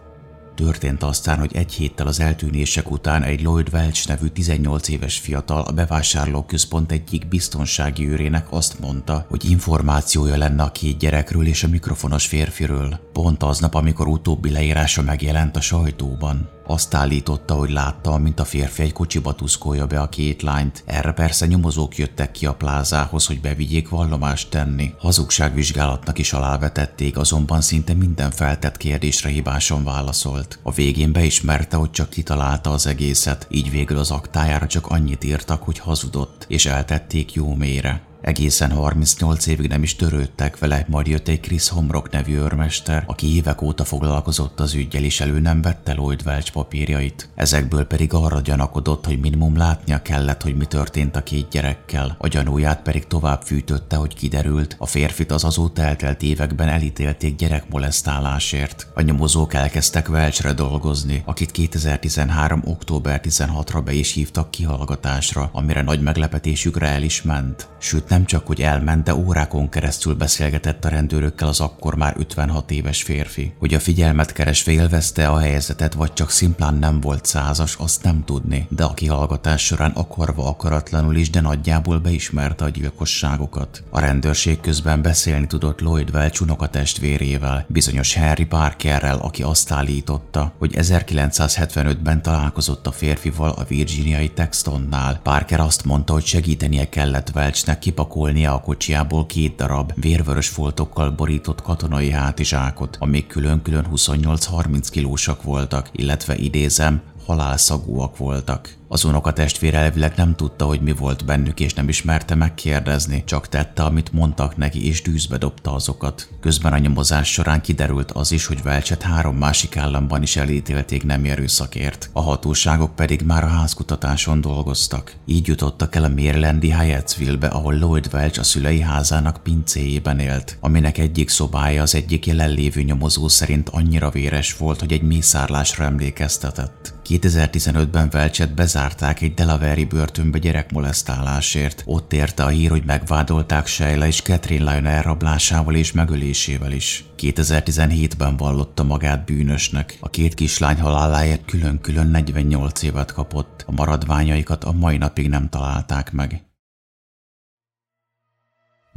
Történt 0.55 1.03
aztán, 1.03 1.39
hogy 1.39 1.55
egy 1.55 1.73
héttel 1.73 2.07
az 2.07 2.19
eltűnések 2.19 2.91
után 2.91 3.23
egy 3.23 3.41
Lloyd 3.41 3.69
Welch 3.73 4.07
nevű 4.07 4.27
18 4.27 4.87
éves 4.87 5.17
fiatal 5.17 5.61
a 5.61 5.71
bevásárlóközpont 5.71 6.91
egyik 6.91 7.27
biztonsági 7.27 8.09
őrének 8.09 8.47
azt 8.49 8.79
mondta, 8.79 9.25
hogy 9.29 9.49
információja 9.49 10.37
lenne 10.37 10.63
a 10.63 10.71
két 10.71 10.97
gyerekről 10.97 11.47
és 11.47 11.63
a 11.63 11.67
mikrofonos 11.67 12.25
férfiről, 12.25 12.99
pont 13.13 13.43
aznap, 13.43 13.73
amikor 13.73 14.07
utóbbi 14.07 14.51
leírása 14.51 15.01
megjelent 15.01 15.55
a 15.55 15.61
sajtóban. 15.61 16.49
Azt 16.69 16.93
állította, 16.93 17.53
hogy 17.53 17.69
látta, 17.69 18.17
mint 18.17 18.39
a 18.39 18.45
férfi 18.45 18.81
egy 18.81 18.93
kocsiba 18.93 19.33
tuszkolja 19.33 19.85
be 19.87 19.99
a 19.99 20.09
két 20.09 20.41
lányt. 20.41 20.83
Erre 20.85 21.11
persze 21.11 21.45
nyomozók 21.45 21.97
jöttek 21.97 22.31
ki 22.31 22.45
a 22.45 22.53
plázához, 22.53 23.25
hogy 23.25 23.41
bevigyék 23.41 23.89
vallomást 23.89 24.49
tenni. 24.49 24.93
Hazugságvizsgálatnak 24.97 26.17
is 26.17 26.33
alávetették, 26.33 27.17
azonban 27.17 27.61
szinte 27.61 27.93
minden 27.93 28.31
feltett 28.31 28.77
kérdésre 28.77 29.29
hibásan 29.29 29.83
válaszolt. 29.83 30.59
A 30.63 30.71
végén 30.71 31.11
beismerte, 31.11 31.77
hogy 31.77 31.91
csak 31.91 32.09
kitalálta 32.09 32.71
az 32.71 32.87
egészet, 32.87 33.47
így 33.49 33.71
végül 33.71 33.97
az 33.97 34.11
aktájára 34.11 34.67
csak 34.67 34.87
annyit 34.87 35.23
írtak, 35.23 35.63
hogy 35.63 35.79
hazudott, 35.79 36.45
és 36.47 36.65
eltették 36.65 37.33
jó 37.33 37.55
mélyre. 37.55 38.06
Egészen 38.27 38.71
38 38.71 39.45
évig 39.45 39.67
nem 39.67 39.83
is 39.83 39.95
törődtek 39.95 40.59
vele, 40.59 40.85
majd 40.87 41.07
jött 41.07 41.27
egy 41.27 41.39
Chris 41.39 41.69
Homrock 41.69 42.11
nevű 42.11 42.35
őrmester, 42.35 43.03
aki 43.05 43.35
évek 43.35 43.61
óta 43.61 43.83
foglalkozott 43.83 44.59
az 44.59 44.73
ügyel, 44.73 45.03
és 45.03 45.19
elő 45.19 45.39
nem 45.39 45.61
vette 45.61 45.93
Lloyd 45.93 46.21
Welch 46.25 46.51
papírjait. 46.51 47.29
Ezekből 47.35 47.83
pedig 47.85 48.13
arra 48.13 48.41
gyanakodott, 48.41 49.05
hogy 49.05 49.19
minimum 49.19 49.57
látnia 49.57 50.01
kellett, 50.01 50.41
hogy 50.41 50.55
mi 50.55 50.65
történt 50.65 51.15
a 51.15 51.23
két 51.23 51.49
gyerekkel. 51.49 52.15
A 52.19 52.27
gyanúját 52.27 52.81
pedig 52.81 53.07
tovább 53.07 53.41
fűtötte, 53.41 53.95
hogy 53.95 54.15
kiderült, 54.15 54.75
a 54.79 54.85
férfit 54.85 55.31
az 55.31 55.43
azóta 55.43 55.81
eltelt 55.81 56.21
években 56.21 56.67
elítélték 56.67 57.35
gyerekmolesztálásért. 57.35 58.87
A 58.93 59.01
nyomozók 59.01 59.53
elkezdtek 59.53 60.09
Welchre 60.09 60.53
dolgozni, 60.53 61.21
akit 61.25 61.51
2013. 61.51 62.61
október 62.65 63.21
16-ra 63.23 63.81
be 63.85 63.93
is 63.93 64.13
hívtak 64.13 64.51
kihallgatásra, 64.51 65.49
amire 65.53 65.81
nagy 65.81 66.01
meglepetésükre 66.01 66.87
el 66.87 67.03
is 67.03 67.21
ment. 67.21 67.67
Sőt, 67.79 68.09
nem 68.09 68.16
csak, 68.25 68.47
hogy 68.47 68.61
elment, 68.61 69.03
de 69.03 69.15
órákon 69.15 69.69
keresztül 69.69 70.15
beszélgetett 70.15 70.85
a 70.85 70.89
rendőrökkel 70.89 71.47
az 71.47 71.59
akkor 71.59 71.95
már 71.95 72.15
56 72.17 72.71
éves 72.71 73.03
férfi. 73.03 73.53
Hogy 73.59 73.73
a 73.73 73.79
figyelmet 73.79 74.33
keresve 74.33 74.71
élvezte 74.71 75.27
a 75.27 75.37
helyzetet, 75.37 75.93
vagy 75.93 76.13
csak 76.13 76.29
szimplán 76.29 76.75
nem 76.75 77.01
volt 77.01 77.25
százas, 77.25 77.75
azt 77.75 78.03
nem 78.03 78.23
tudni, 78.25 78.67
de 78.69 78.83
a 78.83 78.93
kihallgatás 78.93 79.65
során 79.65 79.91
akarva 79.91 80.47
akaratlanul 80.47 81.15
is, 81.15 81.29
de 81.29 81.41
nagyjából 81.41 81.99
beismerte 81.99 82.65
a 82.65 82.69
gyilkosságokat. 82.69 83.83
A 83.89 83.99
rendőrség 83.99 84.59
közben 84.59 85.01
beszélni 85.01 85.47
tudott 85.47 85.79
Lloyd 85.79 86.09
Welch 86.13 86.41
unokatestvérével, 86.41 87.65
bizonyos 87.67 88.15
Harry 88.15 88.45
Parkerrel, 88.45 89.17
aki 89.17 89.43
azt 89.43 89.71
állította, 89.71 90.53
hogy 90.57 90.73
1975-ben 90.75 92.21
találkozott 92.21 92.87
a 92.87 92.91
férfival 92.91 93.49
a 93.49 93.63
virginiai 93.63 94.29
Textonnál. 94.29 95.19
Parker 95.23 95.59
azt 95.59 95.85
mondta, 95.85 96.13
hogy 96.13 96.25
segítenie 96.25 96.89
kellett 96.89 97.31
Welchnek 97.35 97.79
kipakolnia 98.07 98.53
a 98.53 98.59
kocsiából 98.59 99.25
két 99.25 99.55
darab 99.55 99.91
vérvörös 99.95 100.47
foltokkal 100.47 101.11
borított 101.11 101.61
katonai 101.61 102.09
hátizsákot, 102.09 102.97
amik 102.99 103.27
külön-külön 103.27 103.85
28-30 103.93 104.87
kilósak 104.91 105.43
voltak, 105.43 105.89
illetve 105.91 106.35
idézem, 106.35 107.01
halálszagúak 107.27 108.17
voltak. 108.17 108.75
Az 108.89 109.03
unoka 109.03 109.33
testvér 109.33 109.75
elvileg 109.75 110.13
nem 110.15 110.35
tudta, 110.35 110.65
hogy 110.65 110.81
mi 110.81 110.91
volt 110.91 111.25
bennük, 111.25 111.59
és 111.59 111.73
nem 111.73 111.89
ismerte 111.89 112.35
megkérdezni, 112.35 113.23
csak 113.25 113.47
tette, 113.47 113.83
amit 113.83 114.11
mondtak 114.11 114.57
neki, 114.57 114.87
és 114.87 115.01
dűzbe 115.01 115.37
dobta 115.37 115.73
azokat. 115.73 116.29
Közben 116.39 116.73
a 116.73 116.77
nyomozás 116.77 117.31
során 117.31 117.61
kiderült 117.61 118.11
az 118.11 118.31
is, 118.31 118.45
hogy 118.45 118.63
Velcset 118.63 119.01
három 119.01 119.37
másik 119.37 119.77
államban 119.77 120.21
is 120.21 120.35
elítélték 120.35 121.03
nem 121.03 121.25
erőszakért. 121.25 122.09
A 122.13 122.21
hatóságok 122.21 122.95
pedig 122.95 123.21
már 123.21 123.43
a 123.43 123.47
házkutatáson 123.47 124.41
dolgoztak. 124.41 125.15
Így 125.25 125.47
jutottak 125.47 125.95
el 125.95 126.03
a 126.03 126.09
Marylandi 126.09 126.73
Hyattsville-be, 126.73 127.47
ahol 127.47 127.73
Lloyd 127.73 128.09
Welch 128.13 128.39
a 128.39 128.43
szülei 128.43 128.79
házának 128.79 129.43
pincéjében 129.43 130.19
élt, 130.19 130.57
aminek 130.59 130.97
egyik 130.97 131.29
szobája 131.29 131.81
az 131.81 131.95
egyik 131.95 132.25
jelenlévő 132.25 132.81
nyomozó 132.81 133.27
szerint 133.27 133.69
annyira 133.69 134.09
véres 134.09 134.57
volt, 134.57 134.79
hogy 134.79 134.91
egy 134.91 135.01
mészárlásra 135.01 135.83
emlékeztetett. 135.83 136.95
2015-ben 137.09 138.09
Velcset 138.09 138.53
bezárták 138.53 139.21
egy 139.21 139.33
Delaware-i 139.33 139.85
börtönbe 139.85 140.37
gyerekmolesztálásért. 140.37 141.83
Ott 141.85 142.13
érte 142.13 142.43
a 142.43 142.47
hír, 142.47 142.69
hogy 142.69 142.83
megvádolták 142.85 143.67
Sheila 143.67 144.07
és 144.07 144.21
Catherine 144.21 144.71
Lyon 144.71 144.85
elrablásával 144.85 145.75
és 145.75 145.91
megölésével 145.91 146.71
is. 146.71 147.05
2017-ben 147.17 148.37
vallotta 148.37 148.83
magát 148.83 149.25
bűnösnek. 149.25 149.97
A 149.99 150.09
két 150.09 150.33
kislány 150.33 150.79
haláláért 150.79 151.45
külön-külön 151.45 152.07
48 152.07 152.81
évet 152.81 153.11
kapott. 153.11 153.63
A 153.67 153.71
maradványaikat 153.71 154.63
a 154.63 154.71
mai 154.71 154.97
napig 154.97 155.29
nem 155.29 155.49
találták 155.49 156.11
meg. 156.11 156.46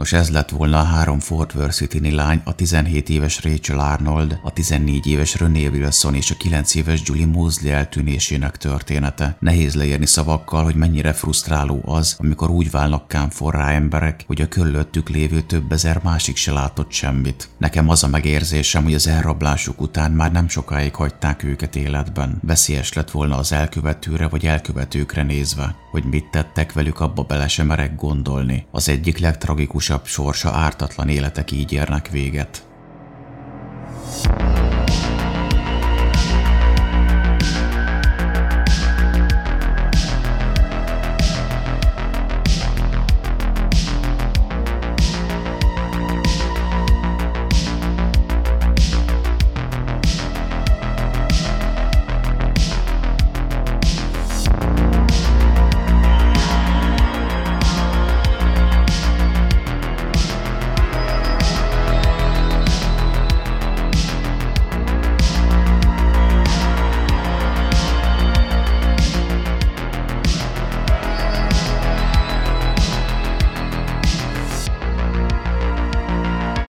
Nos 0.00 0.12
ez 0.12 0.30
lett 0.30 0.50
volna 0.50 0.78
a 0.78 0.82
három 0.82 1.18
Fort 1.18 1.54
Worth 1.54 2.10
lány, 2.10 2.40
a 2.44 2.54
17 2.54 3.08
éves 3.08 3.42
Rachel 3.42 3.78
Arnold, 3.78 4.38
a 4.42 4.52
14 4.52 5.06
éves 5.06 5.38
René 5.38 5.66
Wilson 5.66 6.14
és 6.14 6.30
a 6.30 6.34
9 6.36 6.74
éves 6.74 7.00
Julie 7.04 7.26
Mosley 7.26 7.72
eltűnésének 7.72 8.56
története. 8.56 9.36
Nehéz 9.40 9.74
leírni 9.74 10.06
szavakkal, 10.06 10.64
hogy 10.64 10.74
mennyire 10.74 11.12
frusztráló 11.12 11.82
az, 11.84 12.16
amikor 12.18 12.50
úgy 12.50 12.70
válnak 12.70 13.08
kámforrá 13.08 13.70
emberek, 13.70 14.24
hogy 14.26 14.40
a 14.40 14.48
körülöttük 14.48 15.08
lévő 15.08 15.40
több 15.40 15.72
ezer 15.72 16.00
másik 16.02 16.36
se 16.36 16.52
látott 16.52 16.90
semmit. 16.90 17.48
Nekem 17.58 17.88
az 17.88 18.04
a 18.04 18.08
megérzésem, 18.08 18.82
hogy 18.82 18.94
az 18.94 19.06
elrablásuk 19.06 19.80
után 19.80 20.12
már 20.12 20.32
nem 20.32 20.48
sokáig 20.48 20.94
hagyták 20.94 21.42
őket 21.42 21.76
életben. 21.76 22.38
Veszélyes 22.42 22.92
lett 22.92 23.10
volna 23.10 23.36
az 23.36 23.52
elkövetőre 23.52 24.28
vagy 24.28 24.46
elkövetőkre 24.46 25.22
nézve, 25.22 25.74
hogy 25.90 26.04
mit 26.04 26.30
tettek 26.30 26.72
velük, 26.72 27.00
abba 27.00 27.22
bele 27.22 27.48
sem 27.48 27.66
merek 27.66 27.96
gondolni. 27.96 28.66
Az 28.70 28.88
egyik 28.88 29.18
legtragikusabb 29.18 29.88
legkitakarósabb 29.90 30.06
sorsa 30.06 30.50
ártatlan 30.50 31.08
életek 31.08 31.50
így 31.50 31.72
érnek 31.72 32.08
véget. 32.08 32.62